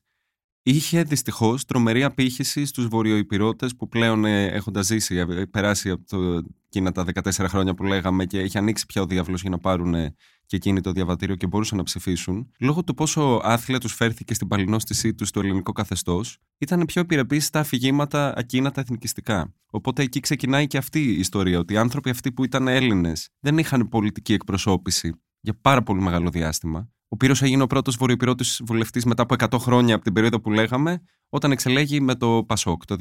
είχε 0.70 1.04
δυστυχώς 1.04 1.66
τρομερή 1.66 2.04
απήχηση 2.04 2.66
στους 2.66 2.88
βορειοϊπηρώτες 2.88 3.76
που 3.76 3.88
πλέον 3.88 4.26
ε, 4.26 4.46
έχοντας 4.46 4.86
ζήσει, 4.86 5.16
ε, 5.16 5.46
περάσει 5.46 5.90
από 5.90 6.04
το, 6.08 6.42
εκείνα 6.68 6.92
τα 6.92 7.06
14 7.14 7.32
χρόνια 7.32 7.74
που 7.74 7.84
λέγαμε 7.84 8.26
και 8.26 8.40
έχει 8.40 8.58
ανοίξει 8.58 8.86
πια 8.86 9.02
ο 9.02 9.06
διάβλος 9.06 9.42
για 9.42 9.50
να 9.50 9.60
πάρουν 9.60 9.94
ε, 9.94 10.16
και 10.46 10.56
εκείνη 10.56 10.82
το 10.82 10.92
διαβατήριο 10.92 11.36
και 11.36 11.48
μπορούσαν 11.48 11.78
να 11.78 11.84
ψηφίσουν, 11.84 12.52
λόγω 12.60 12.84
του 12.84 12.94
πόσο 12.94 13.42
άθλια 13.44 13.80
τους 13.80 13.94
φέρθηκε 13.94 14.34
στην 14.34 14.48
παλινόστησή 14.48 15.14
τους 15.14 15.28
στο 15.28 15.40
ελληνικό 15.40 15.72
καθεστώς, 15.72 16.38
ήταν 16.58 16.86
πιο 16.86 17.02
επιρρεπεί 17.02 17.40
στα 17.40 17.60
αφηγήματα 17.60 18.34
εκείνα 18.38 18.72
τα 18.72 18.82
εθνικιστικά. 18.82 19.54
Οπότε 19.70 20.02
εκεί 20.04 20.20
ξεκινάει 20.20 20.68
και 20.68 20.78
αυτή 20.78 21.00
η 21.00 21.20
ιστορία, 21.20 21.60
ότι 21.60 21.74
οι 21.74 21.78
άνθρωποι 21.78 22.10
αυτοί 22.10 22.32
που 22.32 22.44
ήταν 22.44 22.68
Έλληνες 22.68 23.30
δεν 23.40 23.58
είχαν 23.58 23.90
πολιτική 23.90 24.34
εκπροσώπηση 24.34 25.14
για 25.48 25.58
πάρα 25.62 25.84
πολύ 25.84 26.02
μεγάλο 26.02 26.30
διάστημα. 26.30 26.90
Ο 27.08 27.18
Πύρος 27.18 27.42
έγινε 27.42 27.64
ο 27.64 27.68
πρώτος 27.68 27.96
βορειοπυρώτης 27.96 28.62
βουλευτής 28.66 29.06
μετά 29.06 29.24
από 29.24 29.36
100 29.38 29.60
χρόνια 29.60 29.96
από 29.96 30.04
την 30.04 30.14
περίοδο 30.14 30.42
που 30.42 30.52
λέγαμε, 30.52 31.02
όταν 31.30 31.52
εξελέγει 31.52 32.02
με 32.02 32.16
το 32.16 32.44
Πασόκ 32.48 32.86
το 32.86 32.96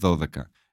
2012. 0.00 0.26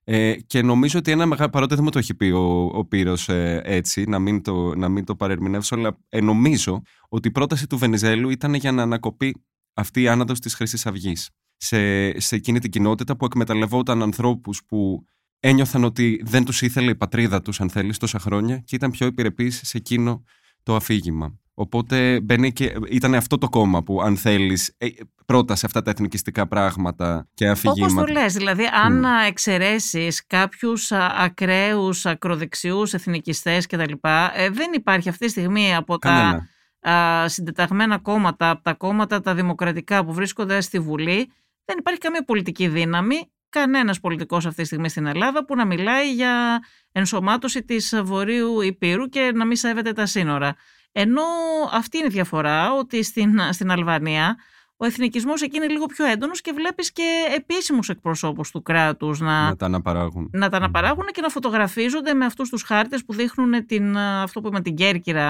Ε, 0.03 0.35
και 0.35 0.61
νομίζω 0.61 0.99
ότι 0.99 1.11
ένα 1.11 1.25
μεγάλο. 1.25 1.49
Παρότι 1.49 1.75
δεν 1.75 1.83
μου 1.83 1.89
το 1.89 1.99
έχει 1.99 2.13
πει 2.13 2.25
ο, 2.25 2.69
ο 2.73 2.85
Πύρος 2.85 3.29
ε, 3.29 3.61
έτσι, 3.63 4.03
να 4.03 4.19
μην 4.19 4.41
το, 4.41 4.75
να 4.75 4.89
μην 4.89 5.05
το 5.05 5.15
παρερμηνεύσω, 5.15 5.75
αλλά 5.75 5.97
ε, 6.09 6.21
νομίζω 6.21 6.81
ότι 7.09 7.27
η 7.27 7.31
πρόταση 7.31 7.67
του 7.67 7.77
Βενιζέλου 7.77 8.29
ήταν 8.29 8.53
για 8.53 8.71
να 8.71 8.81
ανακοπεί 8.81 9.43
αυτή 9.73 10.01
η 10.01 10.07
άναδος 10.07 10.39
της 10.39 10.55
Χρυσής 10.55 10.85
Αυγής. 10.85 11.29
Σε, 11.57 12.19
σε 12.19 12.35
εκείνη 12.35 12.59
την 12.59 12.71
κοινότητα 12.71 13.17
που 13.17 13.25
εκμεταλλευόταν 13.25 14.01
ανθρώπους 14.01 14.61
που 14.65 15.05
ένιωθαν 15.39 15.83
ότι 15.83 16.21
δεν 16.25 16.45
τους 16.45 16.61
ήθελε 16.61 16.91
η 16.91 16.95
πατρίδα 16.95 17.41
τους, 17.41 17.61
αν 17.61 17.69
θέλεις, 17.69 17.97
τόσα 17.97 18.19
χρόνια 18.19 18.57
και 18.57 18.75
ήταν 18.75 18.91
πιο 18.91 19.07
επιρρεπείς 19.07 19.61
σε 19.63 19.77
εκείνο 19.77 20.23
το 20.69 20.75
αφήγημα. 20.75 21.39
Οπότε 21.53 22.19
μπαίνει 22.19 22.53
και 22.53 22.75
ήταν 22.89 23.15
αυτό 23.15 23.37
το 23.37 23.49
κόμμα 23.49 23.83
που 23.83 24.01
αν 24.01 24.17
θέλεις 24.17 24.73
ε, 24.77 24.87
πρότασε 25.25 25.65
αυτά 25.65 25.81
τα 25.81 25.91
εθνικιστικά 25.91 26.47
πράγματα 26.47 27.27
και 27.33 27.47
αφηγήματα. 27.47 27.93
Όπως 27.93 28.05
το 28.05 28.19
λες, 28.19 28.33
δηλαδή 28.33 28.63
αν 28.83 29.03
mm. 29.05 29.27
εξαιρέσεις 29.27 30.25
κάποιους 30.27 30.91
ακραίους, 31.17 32.05
ακροδεξιούς 32.05 32.93
εθνικιστές 32.93 33.65
κτλ. 33.65 33.93
Ε, 34.35 34.49
δεν 34.49 34.71
υπάρχει 34.73 35.09
αυτή 35.09 35.25
τη 35.25 35.31
στιγμή 35.31 35.75
από 35.75 35.97
τα 35.97 36.47
α, 36.89 37.27
συντεταγμένα 37.27 37.97
κόμματα, 37.97 38.49
από 38.49 38.63
τα 38.63 38.73
κόμματα 38.73 39.21
τα 39.21 39.35
δημοκρατικά 39.35 40.05
που 40.05 40.13
βρίσκονται 40.13 40.61
στη 40.61 40.79
Βουλή, 40.79 41.31
δεν 41.65 41.77
υπάρχει 41.79 41.99
καμία 41.99 42.23
πολιτική 42.23 42.67
δύναμη, 42.67 43.31
κανένας 43.49 43.99
πολιτικός 43.99 44.45
αυτή 44.45 44.61
τη 44.61 44.67
στιγμή 44.67 44.89
στην 44.89 45.05
Ελλάδα 45.05 45.45
που 45.45 45.55
να 45.55 45.65
μιλάει 45.65 46.13
για 46.13 46.59
ενσωμάτωση 46.91 47.63
της 47.63 48.01
Βορείου 48.03 48.61
Υπήρου 48.61 49.09
και 49.09 49.31
να 49.35 49.45
μην 49.45 49.55
σέβεται 49.55 49.93
τα 49.93 50.05
σύνορα. 50.05 50.55
Ενώ 50.91 51.23
αυτή 51.71 51.97
είναι 51.97 52.07
η 52.07 52.09
διαφορά, 52.09 52.73
ότι 52.73 53.03
στην, 53.03 53.39
στην 53.51 53.71
Αλβανία 53.71 54.37
ο 54.81 54.85
εθνικισμός 54.85 55.41
εκεί 55.41 55.57
είναι 55.57 55.67
λίγο 55.67 55.85
πιο 55.85 56.05
έντονος 56.05 56.41
και 56.41 56.51
βλέπεις 56.55 56.91
και 56.91 57.03
επίσημους 57.35 57.89
εκπροσώπους 57.89 58.51
του 58.51 58.61
κράτους 58.61 59.19
να, 59.19 59.47
να 59.47 59.55
τα 59.55 59.65
αναπαράγουν. 59.65 60.29
Να 60.33 60.49
τα 60.49 60.57
αναπαράγουν 60.57 61.05
και 61.11 61.21
να 61.21 61.29
φωτογραφίζονται 61.29 62.13
με 62.13 62.25
αυτούς 62.25 62.49
τους 62.49 62.63
χάρτες 62.63 63.05
που 63.05 63.13
δείχνουν 63.13 63.65
την, 63.65 63.97
αυτό 63.97 64.41
που 64.41 64.47
είπαμε 64.47 64.63
την 64.63 64.75
Κέρκυρα 64.75 65.25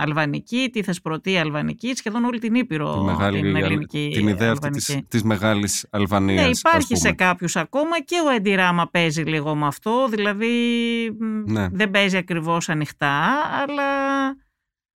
Αλβανική, 0.00 0.70
τη 0.72 0.82
Θεσπρωτή 0.82 1.38
Αλβανική, 1.38 1.94
σχεδόν 1.94 2.24
όλη 2.24 2.38
την 2.38 2.54
Ήπειρο 2.54 2.94
τη 2.94 3.04
μεγάλη, 3.04 3.40
την 3.40 3.56
ελληνική. 3.56 4.10
Την 4.12 4.28
ιδέα 4.28 4.54
αυτή 4.62 5.02
τη 5.08 5.26
μεγάλης 5.26 5.86
Αλβανίας. 5.90 6.44
Ναι, 6.44 6.50
υπάρχει 6.50 6.96
σε 6.96 7.12
κάποιους 7.12 7.56
ακόμα 7.56 8.00
και 8.00 8.16
ο 8.26 8.30
Εντιράμα 8.30 8.88
παίζει 8.90 9.22
λίγο 9.22 9.54
με 9.54 9.66
αυτό. 9.66 10.08
Δηλαδή 10.08 10.48
ναι. 11.46 11.68
δεν 11.72 11.90
παίζει 11.90 12.16
ακριβώς 12.16 12.68
ανοιχτά, 12.68 13.26
αλλά 13.62 13.84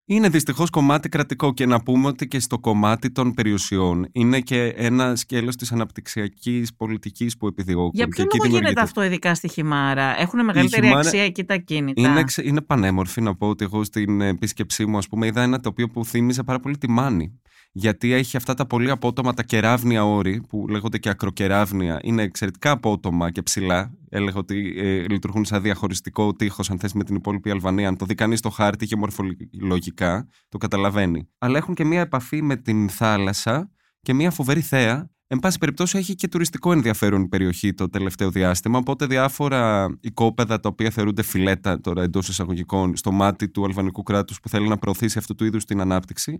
είναι 0.06 0.28
δυστυχώς 0.28 0.70
κομμάτι 0.70 1.08
κρατικό 1.08 1.54
και 1.54 1.66
να 1.66 1.82
πούμε 1.82 2.06
ότι 2.06 2.28
και 2.28 2.40
στο 2.40 2.58
κομμάτι 2.58 3.10
των 3.10 3.34
περιουσιών 3.34 4.08
είναι 4.12 4.40
και 4.40 4.64
ένα 4.76 5.16
σκέλος 5.16 5.56
της 5.56 5.72
αναπτυξιακής 5.72 6.74
πολιτικής 6.74 7.36
που 7.36 7.46
επιδιώκουν. 7.46 7.90
Για 7.94 8.08
ποιο 8.08 8.24
λόγο 8.32 8.56
γίνεται 8.56 8.80
αυτό 8.80 9.02
ειδικά 9.02 9.34
στη 9.34 9.48
Χιμάρα; 9.48 10.20
Έχουν 10.20 10.44
μεγαλύτερη 10.44 10.86
Χιμάρα 10.86 11.00
αξία 11.00 11.24
εκεί 11.24 11.44
τα 11.44 11.56
κίνητα; 11.56 12.00
Είναι, 12.00 12.24
είναι 12.42 12.60
πανέμορφη 12.60 13.20
να 13.20 13.34
πω 13.34 13.48
ότι 13.48 13.64
εγώ 13.64 13.84
στην 13.84 14.20
επίσκεψή 14.20 14.86
μου 14.86 14.96
ας 14.98 15.08
πούμε 15.08 15.26
είδα 15.26 15.42
ένα 15.42 15.60
τοπίο 15.60 15.88
που 15.88 16.04
θύμιζε 16.04 16.42
πάρα 16.42 16.60
πολύ 16.60 16.78
τη 16.78 16.90
Μάνη 16.90 17.40
γιατί 17.76 18.12
έχει 18.12 18.36
αυτά 18.36 18.54
τα 18.54 18.66
πολύ 18.66 18.90
απότομα, 18.90 19.34
τα 19.34 19.42
κεράβνια 19.42 20.04
όρη, 20.04 20.42
που 20.48 20.68
λέγονται 20.68 20.98
και 20.98 21.08
ακροκεράβνια, 21.08 22.00
είναι 22.02 22.22
εξαιρετικά 22.22 22.70
απότομα 22.70 23.30
και 23.30 23.42
ψηλά. 23.42 23.94
Έλεγα 24.08 24.38
ότι 24.38 24.74
ε, 24.76 25.08
λειτουργούν 25.08 25.44
σαν 25.44 25.62
διαχωριστικό 25.62 26.32
τείχος, 26.32 26.70
αν 26.70 26.78
θες, 26.78 26.92
με 26.92 27.04
την 27.04 27.14
υπόλοιπη 27.14 27.50
Αλβανία. 27.50 27.88
Αν 27.88 27.96
το 27.96 28.04
δει 28.04 28.14
κανείς 28.14 28.38
στο 28.38 28.50
χάρτη 28.50 28.86
και 28.86 28.96
μορφολογικά, 28.96 30.28
το 30.48 30.58
καταλαβαίνει. 30.58 31.28
Αλλά 31.38 31.56
έχουν 31.56 31.74
και 31.74 31.84
μία 31.84 32.00
επαφή 32.00 32.42
με 32.42 32.56
την 32.56 32.88
θάλασσα 32.88 33.70
και 34.00 34.12
μία 34.12 34.30
φοβερή 34.30 34.60
θέα. 34.60 35.10
Εν 35.26 35.38
πάση 35.38 35.58
περιπτώσει, 35.58 35.98
έχει 35.98 36.14
και 36.14 36.28
τουριστικό 36.28 36.72
ενδιαφέρον 36.72 37.22
η 37.22 37.28
περιοχή 37.28 37.74
το 37.74 37.88
τελευταίο 37.88 38.30
διάστημα. 38.30 38.78
Οπότε, 38.78 39.06
διάφορα 39.06 39.86
οικόπεδα 40.00 40.60
τα 40.60 40.68
οποία 40.68 40.90
θεωρούνται 40.90 41.22
φιλέτα 41.22 41.80
τώρα 41.80 42.02
εντός 42.02 42.28
εισαγωγικών 42.28 42.96
στο 42.96 43.12
μάτι 43.12 43.48
του 43.48 43.64
αλβανικού 43.64 44.02
κράτους 44.02 44.40
που 44.40 44.48
θέλει 44.48 44.68
να 44.68 44.78
προωθήσει 44.78 45.18
αυτού 45.18 45.34
του 45.34 45.44
είδους 45.44 45.64
την 45.64 45.80
ανάπτυξη, 45.80 46.38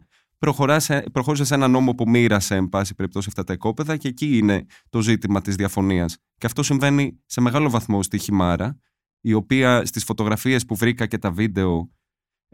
προχώρησε 1.13 1.45
σε 1.45 1.55
ένα 1.55 1.69
νόμο 1.69 1.95
που 1.95 2.09
μοίρασε, 2.09 2.55
εν 2.55 2.69
πάση 2.69 2.95
περιπτώσει, 2.95 3.27
αυτά 3.29 3.45
τα 3.45 3.53
οικόπεδα 3.53 3.97
και 3.97 4.09
εκεί 4.09 4.39
είναι 4.39 4.67
το 4.89 5.01
ζήτημα 5.01 5.41
της 5.41 5.55
διαφωνίας. 5.55 6.17
Και 6.39 6.47
αυτό 6.47 6.63
συμβαίνει 6.63 7.23
σε 7.27 7.41
μεγάλο 7.41 7.71
βαθμό 7.71 8.03
στη 8.03 8.19
Χιμάρα, 8.19 8.79
η 9.21 9.33
οποία 9.33 9.87
στις 9.87 10.05
φωτογραφίες 10.05 10.65
που 10.65 10.77
βρήκα 10.77 11.07
και 11.07 11.19
τα 11.19 11.31
βίντεο 11.31 11.91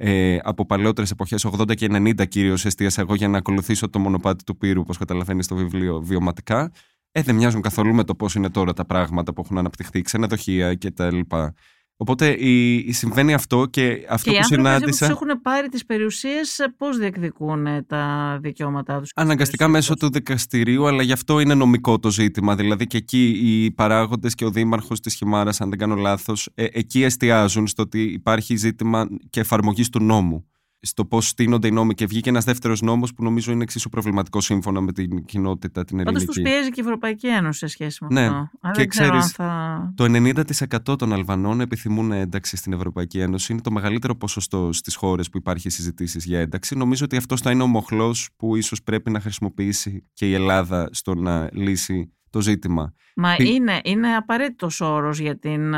ε, 0.03 0.39
από 0.43 0.67
παλαιότερες 0.67 1.11
εποχές, 1.11 1.45
80 1.45 1.75
και 1.75 1.87
90 1.91 2.29
κυρίως, 2.29 2.65
εστίασα 2.65 3.01
εγώ 3.01 3.15
για 3.15 3.29
να 3.29 3.39
ακολουθήσω 3.39 3.91
το 3.91 3.99
μονοπάτι 3.99 4.45
του 4.45 4.57
πύρου, 4.57 4.81
όπως 4.81 4.99
καταλαβαίνεις 4.99 5.45
στο 5.45 5.55
βιβλίο, 5.55 6.01
βιωματικά. 6.01 6.73
Ε, 7.13 7.23
δεν 7.23 7.35
μοιάζουν 7.35 7.61
καθόλου 7.61 7.95
με 7.95 8.05
το 8.05 8.15
πώς 8.15 8.35
είναι 8.35 8.51
τώρα 8.51 8.73
τα 8.73 8.85
πράγματα 8.85 9.33
που 9.33 9.41
έχουν 9.45 9.59
αναπτυχθεί, 9.59 10.03
ξενοδοχεία 10.03 10.75
κτλ. 10.75 11.19
Οπότε 12.03 12.37
η, 12.39 12.75
η 12.75 12.93
συμβαίνει 12.93 13.35
αυτό 13.35 13.67
και 13.67 14.07
αυτό 14.09 14.31
και 14.31 14.37
που 14.37 14.45
συνάντησα. 14.45 15.07
Και 15.07 15.13
οι 15.13 15.15
έχουν 15.15 15.43
πάρει 15.43 15.69
τις 15.69 15.87
περιουσίες, 15.87 16.61
πώς 16.77 16.99
διεκδικούν 16.99 17.67
τα 17.87 18.39
δικαιώματά 18.43 19.01
τους. 19.01 19.11
Αναγκαστικά 19.15 19.69
μέσω 19.69 19.95
του 19.95 20.11
δικαστηρίου, 20.11 20.87
αλλά 20.87 21.03
γι' 21.03 21.13
αυτό 21.13 21.41
είναι 21.41 21.55
νομικό 21.55 21.99
το 21.99 22.11
ζήτημα. 22.11 22.57
Δηλαδή 22.57 22.87
και 22.87 22.97
εκεί 22.97 23.29
οι 23.29 23.71
παράγοντες 23.71 24.35
και 24.35 24.45
ο 24.45 24.51
δήμαρχος 24.51 25.01
της 25.01 25.15
Χιμάρας, 25.15 25.61
αν 25.61 25.69
δεν 25.69 25.79
κάνω 25.79 25.95
λάθος, 25.95 26.49
ε, 26.55 26.65
εκεί 26.73 27.03
εστιάζουν 27.03 27.67
στο 27.67 27.83
ότι 27.83 28.03
υπάρχει 28.03 28.57
ζήτημα 28.57 29.09
και 29.31 29.41
εφαρμογής 29.41 29.89
του 29.89 30.03
νόμου 30.03 30.50
στο 30.81 31.05
πώς 31.05 31.29
στείνονται 31.29 31.67
οι 31.67 31.71
νόμοι 31.71 31.95
και 31.95 32.07
βγήκε 32.07 32.29
ένας 32.29 32.45
δεύτερος 32.45 32.81
νόμος 32.81 33.15
που 33.15 33.23
νομίζω 33.23 33.53
είναι 33.53 33.63
εξίσου 33.63 33.89
προβληματικό 33.89 34.41
σύμφωνα 34.41 34.81
με 34.81 34.93
την 34.93 35.25
κοινότητα 35.25 35.85
την 35.85 35.99
ελληνική. 36.01 36.25
Πάντω 36.25 36.33
τους 36.33 36.43
πιέζει 36.43 36.71
και 36.71 36.81
η 36.81 36.85
Ευρωπαϊκή 36.85 37.27
Ένωση 37.27 37.59
σε 37.59 37.67
σχέση 37.67 38.05
με 38.05 38.21
ναι. 38.21 38.27
αυτό. 38.27 38.81
και 38.81 38.87
ξέρεις, 38.87 39.31
θα... 39.31 39.93
το 39.97 40.05
90% 40.93 40.99
των 40.99 41.13
Αλβανών 41.13 41.61
επιθυμούν 41.61 42.13
ένταξη 42.13 42.57
στην 42.57 42.73
Ευρωπαϊκή 42.73 43.21
Ένωση. 43.21 43.53
Είναι 43.53 43.61
το 43.61 43.71
μεγαλύτερο 43.71 44.17
ποσοστό 44.17 44.73
στις 44.73 44.95
χώρες 44.95 45.31
που 45.31 45.37
υπάρχει 45.37 45.71
συζητήσεις 45.71 46.25
για 46.25 46.41
ένταξη. 46.41 46.77
Νομίζω 46.77 47.05
ότι 47.05 47.17
αυτό 47.17 47.37
θα 47.37 47.51
είναι 47.51 47.63
ο 47.63 47.67
μοχλός 47.67 48.29
που 48.37 48.57
ίσως 48.57 48.83
πρέπει 48.83 49.11
να 49.11 49.21
χρησιμοποιήσει 49.21 50.05
και 50.13 50.29
η 50.29 50.35
Ελλάδα 50.35 50.89
στο 50.93 51.15
να 51.15 51.49
λύσει 51.53 52.13
το 52.31 52.41
ζήτημα. 52.41 52.95
Μα 53.17 53.35
είναι, 53.39 53.81
είναι 53.85 54.17
απαραίτητος 54.17 54.81
όρος 54.81 55.19
για 55.19 55.39
την 55.39 55.75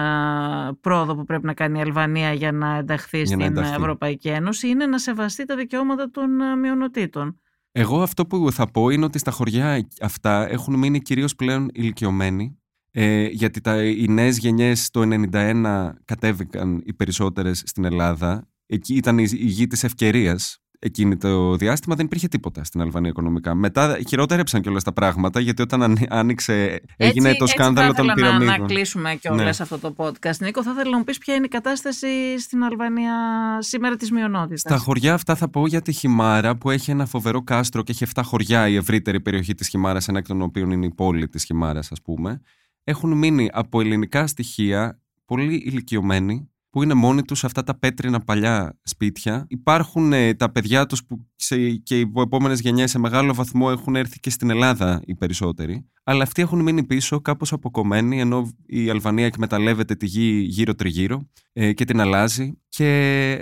πρόοδο 0.80 1.14
που 1.14 1.24
πρέπει 1.24 1.46
να 1.46 1.54
κάνει 1.54 1.78
η 1.78 1.82
Αλβανία 1.82 2.32
για 2.32 2.52
να 2.52 2.76
ενταχθεί 2.76 3.26
στην 3.26 3.56
Ευρωπαϊκή 3.56 4.28
Ένωση 4.28 4.68
είναι 4.68 4.86
να 4.86 4.98
σεβαστεί 4.98 5.44
τα 5.44 5.56
δικαιώματα 5.56 6.10
των 6.10 6.58
μειονοτήτων. 6.58 7.40
Εγώ 7.72 8.02
αυτό 8.02 8.26
που 8.26 8.52
θα 8.52 8.70
πω 8.70 8.90
είναι 8.90 9.04
ότι 9.04 9.18
στα 9.18 9.30
χωριά 9.30 9.88
αυτά 10.00 10.48
έχουν 10.48 10.78
μείνει 10.78 11.00
κυρίως 11.00 11.34
πλέον 11.34 11.68
ηλικιωμένοι 11.72 12.62
ε, 12.94 13.26
γιατί 13.26 13.60
τα, 13.60 13.84
οι 13.84 14.06
νέες 14.08 14.38
γενιές 14.38 14.90
το 14.90 15.02
1991 15.32 15.92
κατέβηκαν 16.04 16.82
οι 16.84 16.92
περισσότερες 16.92 17.62
στην 17.66 17.84
Ελλάδα. 17.84 18.48
Εκεί 18.66 18.94
ήταν 18.94 19.18
η, 19.18 19.26
η 19.30 19.46
γη 19.46 19.66
της 19.66 19.84
ευκαιρίας 19.84 20.61
εκείνη 20.84 21.16
το 21.16 21.56
διάστημα 21.56 21.94
δεν 21.94 22.04
υπήρχε 22.04 22.28
τίποτα 22.28 22.64
στην 22.64 22.80
Αλβανία 22.80 23.10
οικονομικά. 23.10 23.54
Μετά 23.54 23.98
χειρότερεψαν 24.08 24.60
και 24.60 24.68
όλα 24.68 24.80
τα 24.80 24.92
πράγματα, 24.92 25.40
γιατί 25.40 25.62
όταν 25.62 25.96
άνοιξε, 26.08 26.80
έγινε 26.96 27.28
έτσι, 27.28 27.40
το 27.40 27.46
σκάνδαλο 27.46 27.92
των 27.92 28.06
πυραμίδων. 28.14 28.46
Να, 28.46 28.58
να 28.58 28.66
κλείσουμε 28.66 29.14
και 29.14 29.30
ναι. 29.30 29.48
αυτό 29.48 29.78
το 29.78 29.94
podcast. 29.96 30.36
Νίκο, 30.40 30.62
θα 30.62 30.70
ήθελα 30.70 30.90
να 30.90 30.98
μου 30.98 31.04
πεις 31.04 31.18
ποια 31.18 31.34
είναι 31.34 31.44
η 31.44 31.48
κατάσταση 31.48 32.38
στην 32.38 32.62
Αλβανία 32.62 33.14
σήμερα 33.58 33.96
της 33.96 34.10
μειονότητας. 34.10 34.60
Στα 34.60 34.76
χωριά 34.76 35.14
αυτά 35.14 35.34
θα 35.34 35.48
πω 35.48 35.66
για 35.66 35.82
τη 35.82 35.92
Χιμάρα, 35.92 36.56
που 36.56 36.70
έχει 36.70 36.90
ένα 36.90 37.06
φοβερό 37.06 37.42
κάστρο 37.42 37.82
και 37.82 37.92
έχει 37.92 38.06
7 38.14 38.20
χωριά 38.24 38.68
η 38.68 38.76
ευρύτερη 38.76 39.20
περιοχή 39.20 39.54
της 39.54 39.68
Χιμάρας, 39.68 40.08
ένα 40.08 40.18
εκ 40.18 40.26
των 40.26 40.42
οποίων 40.42 40.70
είναι 40.70 40.86
η 40.86 40.94
πόλη 40.94 41.28
της 41.28 41.44
Χιμάρας, 41.44 41.92
ας 41.92 42.02
πούμε. 42.02 42.40
Έχουν 42.84 43.12
μείνει 43.12 43.50
από 43.52 43.80
ελληνικά 43.80 44.26
στοιχεία 44.26 45.00
πολύ 45.24 45.54
ηλικιωμένοι 45.54 46.51
που 46.72 46.82
είναι 46.82 46.94
μόνοι 46.94 47.22
τους 47.22 47.38
σε 47.38 47.46
αυτά 47.46 47.62
τα 47.62 47.78
πέτρινα 47.78 48.20
παλιά 48.20 48.78
σπίτια. 48.82 49.46
Υπάρχουν 49.48 50.12
ε, 50.12 50.34
τα 50.34 50.50
παιδιά 50.50 50.86
τους 50.86 51.04
που 51.04 51.26
σε, 51.36 51.70
και 51.70 51.98
οι 51.98 52.12
επόμενες 52.16 52.60
γενιές 52.60 52.90
σε 52.90 52.98
μεγάλο 52.98 53.34
βαθμό 53.34 53.68
έχουν 53.70 53.96
έρθει 53.96 54.20
και 54.20 54.30
στην 54.30 54.50
Ελλάδα 54.50 55.02
οι 55.04 55.14
περισσότεροι. 55.14 55.86
Αλλά 56.04 56.22
αυτοί 56.22 56.42
έχουν 56.42 56.60
μείνει 56.60 56.84
πίσω 56.84 57.20
κάπως 57.20 57.52
αποκομμένοι 57.52 58.20
ενώ 58.20 58.50
η 58.66 58.90
Αλβανία 58.90 59.26
εκμεταλλεύεται 59.26 59.94
τη 59.94 60.06
γη 60.06 60.46
γύρω 60.48 60.74
τριγύρω 60.74 61.28
ε, 61.52 61.72
και 61.72 61.84
την 61.84 62.00
αλλάζει 62.00 62.58
και 62.68 62.86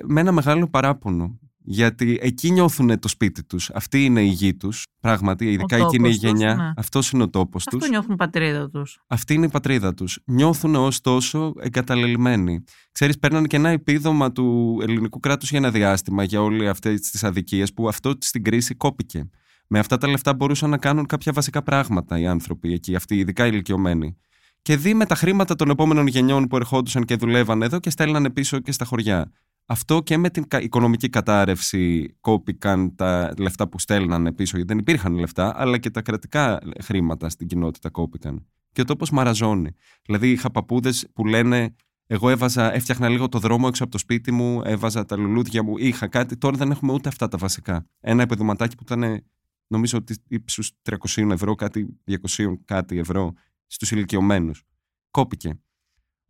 με 0.04 0.20
ένα 0.20 0.32
μεγάλο 0.32 0.68
παράπονο 0.68 1.38
γιατί 1.72 2.18
εκεί 2.20 2.50
νιώθουν 2.50 2.98
το 2.98 3.08
σπίτι 3.08 3.44
τους. 3.44 3.70
Αυτή 3.70 4.04
είναι 4.04 4.22
η 4.22 4.26
γη 4.26 4.54
τους, 4.54 4.86
πράγματι, 5.00 5.52
ειδικά 5.52 5.76
εκείνη 5.76 6.08
η 6.08 6.12
γενιά. 6.12 6.54
Ναι. 6.54 6.72
Αυτός 6.76 7.10
είναι 7.10 7.22
ο 7.22 7.28
τόπος 7.28 7.66
Αυτό 7.66 7.76
τους. 7.76 7.86
Αυτό 7.86 7.98
νιώθουν 7.98 8.16
πατρίδα 8.16 8.70
τους. 8.70 8.98
Αυτή 9.06 9.34
είναι 9.34 9.46
η 9.46 9.48
πατρίδα 9.48 9.94
τους. 9.94 10.18
Νιώθουν 10.24 10.74
ωστόσο 10.74 11.52
εγκαταλελειμμένοι. 11.60 12.64
Ξέρεις, 12.92 13.18
παίρνανε 13.18 13.46
και 13.46 13.56
ένα 13.56 13.68
επίδομα 13.68 14.32
του 14.32 14.78
ελληνικού 14.82 15.20
κράτους 15.20 15.50
για 15.50 15.58
ένα 15.58 15.70
διάστημα 15.70 16.22
για 16.22 16.42
όλε 16.42 16.68
αυτές 16.68 17.00
τις 17.00 17.24
αδικίες 17.24 17.72
που 17.72 17.88
αυτό 17.88 18.14
στην 18.18 18.44
κρίση 18.44 18.74
κόπηκε. 18.74 19.30
Με 19.66 19.78
αυτά 19.78 19.98
τα 19.98 20.08
λεφτά 20.08 20.34
μπορούσαν 20.34 20.70
να 20.70 20.78
κάνουν 20.78 21.06
κάποια 21.06 21.32
βασικά 21.32 21.62
πράγματα 21.62 22.18
οι 22.18 22.26
άνθρωποι 22.26 22.72
εκεί, 22.72 22.94
αυτοί 22.94 23.16
ειδικά 23.16 23.46
ηλικιωμένοι. 23.46 24.16
Και 24.62 24.76
δει 24.76 24.94
με 24.94 25.06
τα 25.06 25.14
χρήματα 25.14 25.54
των 25.54 25.70
επόμενων 25.70 26.06
γενιών 26.06 26.46
που 26.46 26.56
ερχόντουσαν 26.56 27.04
και 27.04 27.16
δουλεύαν 27.16 27.62
εδώ 27.62 27.78
και 27.78 27.90
στέλνανε 27.90 28.30
πίσω 28.30 28.58
και 28.58 28.72
στα 28.72 28.84
χωριά. 28.84 29.32
Αυτό 29.70 30.02
και 30.02 30.16
με 30.16 30.30
την 30.30 30.44
οικονομική 30.60 31.08
κατάρρευση 31.08 32.14
κόπηκαν 32.20 32.94
τα 32.94 33.32
λεφτά 33.38 33.68
που 33.68 33.78
στέλνανε 33.78 34.32
πίσω, 34.32 34.56
γιατί 34.56 34.72
δεν 34.72 34.78
υπήρχαν 34.82 35.18
λεφτά, 35.18 35.52
αλλά 35.56 35.78
και 35.78 35.90
τα 35.90 36.02
κρατικά 36.02 36.58
χρήματα 36.82 37.28
στην 37.28 37.46
κοινότητα 37.46 37.90
κόπηκαν. 37.90 38.46
Και 38.72 38.80
ο 38.80 38.84
τόπος 38.84 39.10
μαραζώνει. 39.10 39.70
Δηλαδή, 40.02 40.30
είχα 40.30 40.50
παππούδες 40.50 41.08
που 41.14 41.26
λένε 41.26 41.74
εγώ 42.06 42.30
έβαζα, 42.30 42.74
έφτιαχνα 42.74 43.08
λίγο 43.08 43.28
το 43.28 43.38
δρόμο 43.38 43.66
έξω 43.68 43.82
από 43.82 43.92
το 43.92 43.98
σπίτι 43.98 44.32
μου, 44.32 44.62
έβαζα 44.64 45.04
τα 45.04 45.16
λουλούδια 45.16 45.62
μου, 45.62 45.78
είχα 45.78 46.08
κάτι. 46.08 46.36
Τώρα 46.36 46.56
δεν 46.56 46.70
έχουμε 46.70 46.92
ούτε 46.92 47.08
αυτά 47.08 47.28
τα 47.28 47.38
βασικά. 47.38 47.86
Ένα 48.00 48.22
επιδοματάκι 48.22 48.76
που 48.76 48.82
ήταν, 48.82 49.24
νομίζω 49.66 49.98
ότι 49.98 50.16
ύψους 50.28 50.72
300 50.82 51.30
ευρώ, 51.30 51.54
κάτι 51.54 52.00
200 52.06 52.58
κάτι 52.64 52.98
ευρώ 52.98 53.32
στους 53.66 53.90
ηλικιωμένους. 53.90 54.62
Κόπηκε. 55.10 55.60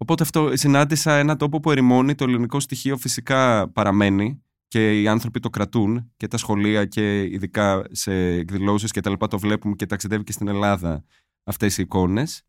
Οπότε 0.03 0.22
αυτό 0.22 0.57
συνάντησα 0.57 1.12
ένα 1.12 1.36
τόπο 1.36 1.61
που 1.61 1.70
ερημώνει, 1.70 2.14
το 2.14 2.24
ελληνικό 2.24 2.61
στοιχείο 2.61 2.96
φυσικά 2.96 3.68
παραμένει 3.68 4.42
και 4.68 5.01
οι 5.01 5.09
άνθρωποι 5.09 5.40
το 5.40 5.51
κρατούν 5.51 6.12
και 6.16 6.28
τα 6.28 6.36
σχολεία 6.36 6.84
και 6.84 7.22
ειδικά 7.22 7.84
σε 7.90 8.12
εκδηλώσεις 8.12 8.90
και 8.90 9.01
τα 9.01 9.11
λοιπά 9.11 9.28
το 9.28 9.38
βλέπουμε 9.38 9.74
και 9.74 9.86
ταξιδεύει 9.86 10.24
και 10.24 10.32
στην 10.32 10.48
Ελλάδα 10.48 11.05
αυτές 11.44 11.78
οι 11.78 11.82
εικόνες. 11.82 12.42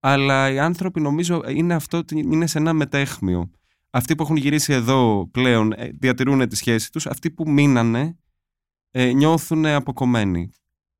Αλλά 0.00 0.50
οι 0.50 0.58
άνθρωποι 0.58 1.00
νομίζω 1.00 1.42
είναι 1.48 1.74
αυτό, 1.74 2.02
είναι 2.14 2.46
σε 2.46 2.58
ένα 2.58 2.72
μετέχμιο. 2.72 3.50
Αυτοί 3.90 4.14
που 4.14 4.22
έχουν 4.22 4.36
γυρίσει 4.36 4.72
εδώ 4.72 5.28
πλέον 5.32 5.72
ε, 5.72 5.90
διατηρούν 5.98 6.48
τη 6.48 6.56
σχέση 6.56 6.92
τους, 6.92 7.06
αυτοί 7.06 7.30
που 7.30 7.50
μείνανε 7.50 8.18
ε, 8.90 9.12
νιώθουν 9.12 9.66
αποκομμένοι. 9.66 10.50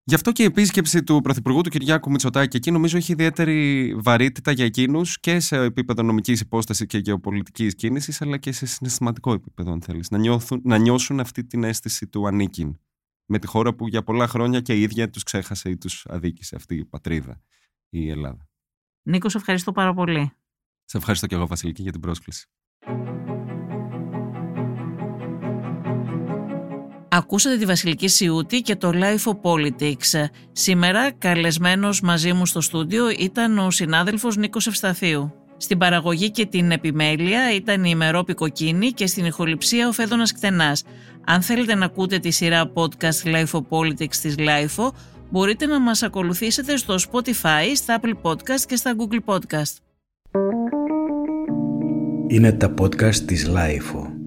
Γι' 0.04 0.14
αυτό 0.14 0.32
και 0.32 0.42
η 0.42 0.46
επίσκεψη 0.46 1.02
του 1.02 1.20
Πρωθυπουργού 1.20 1.60
του 1.60 1.70
Κυριάκου 1.70 2.10
Μητσοτάκη 2.10 2.56
εκεί 2.56 2.70
νομίζω 2.70 2.96
έχει 2.96 3.12
ιδιαίτερη 3.12 3.94
βαρύτητα 3.94 4.50
για 4.50 4.64
εκείνους 4.64 5.20
και 5.20 5.40
σε 5.40 5.56
επίπεδο 5.56 6.02
νομικής 6.02 6.40
υπόστασης 6.40 6.86
και 6.86 6.98
γεωπολιτικής 6.98 7.74
κίνησης, 7.74 8.22
αλλά 8.22 8.36
και 8.36 8.52
σε 8.52 8.66
συναισθηματικό 8.66 9.32
επίπεδο, 9.32 9.72
αν 9.72 9.82
θέλεις. 9.82 10.10
Να, 10.10 10.18
να 10.62 10.78
νιώσουν 10.78 11.20
αυτή 11.20 11.44
την 11.44 11.64
αίσθηση 11.64 12.06
του 12.06 12.26
ανήκειν 12.26 12.78
με 13.26 13.38
τη 13.38 13.46
χώρα 13.46 13.74
που 13.74 13.88
για 13.88 14.02
πολλά 14.02 14.26
χρόνια 14.26 14.60
και 14.60 14.74
η 14.74 14.82
ίδια 14.82 15.10
τους 15.10 15.22
ξέχασε 15.22 15.70
ή 15.70 15.76
τους 15.76 16.06
αδίκησε 16.08 16.56
αυτή 16.56 16.74
η 16.74 16.84
πατρίδα, 16.84 17.42
η 17.88 18.10
Ελλάδα. 18.10 18.48
Νίκος, 19.02 19.32
σε 19.32 19.38
ευχαριστώ 19.38 19.72
πάρα 19.72 19.94
πολύ. 19.94 20.32
Σε 20.84 20.96
ευχαριστώ 20.96 21.26
και 21.26 21.34
εγώ, 21.34 21.46
Βασιλική, 21.46 21.82
για 21.82 21.92
την 21.92 22.00
πρόσκληση. 22.00 22.48
Ακούσατε 27.20 27.56
τη 27.56 27.64
Βασιλική 27.64 28.08
Σιούτη 28.08 28.60
και 28.60 28.76
το 28.76 28.90
Life 28.94 29.32
of 29.32 29.40
Politics. 29.42 30.24
Σήμερα 30.52 31.10
καλεσμένος 31.10 32.00
μαζί 32.00 32.32
μου 32.32 32.46
στο 32.46 32.60
στούντιο 32.60 33.10
ήταν 33.18 33.58
ο 33.58 33.70
συνάδελφος 33.70 34.36
Νίκος 34.36 34.66
Ευσταθίου. 34.66 35.32
Στην 35.56 35.78
παραγωγή 35.78 36.30
και 36.30 36.46
την 36.46 36.70
επιμέλεια 36.70 37.54
ήταν 37.54 37.84
η 37.84 37.94
Μερόπη 37.94 38.34
Κοκκίνη 38.34 38.90
και 38.92 39.06
στην 39.06 39.24
ηχοληψία 39.24 39.88
ο 39.88 39.92
Φέδωνας 39.92 40.32
Κτενάς. 40.32 40.84
Αν 41.26 41.42
θέλετε 41.42 41.74
να 41.74 41.84
ακούτε 41.84 42.18
τη 42.18 42.30
σειρά 42.30 42.72
podcast 42.74 43.24
Life 43.24 43.50
of 43.50 43.62
Politics 43.68 44.16
της 44.16 44.34
Life 44.38 44.90
μπορείτε 45.30 45.66
να 45.66 45.80
μας 45.80 46.02
ακολουθήσετε 46.02 46.76
στο 46.76 46.94
Spotify, 47.10 47.72
στα 47.74 48.00
Apple 48.00 48.14
Podcast 48.22 48.60
και 48.66 48.76
στα 48.76 48.94
Google 48.96 49.34
Podcast. 49.34 49.76
Είναι 52.28 52.52
τα 52.52 52.74
podcast 52.80 53.14
της 53.14 53.50
Life 53.54 54.19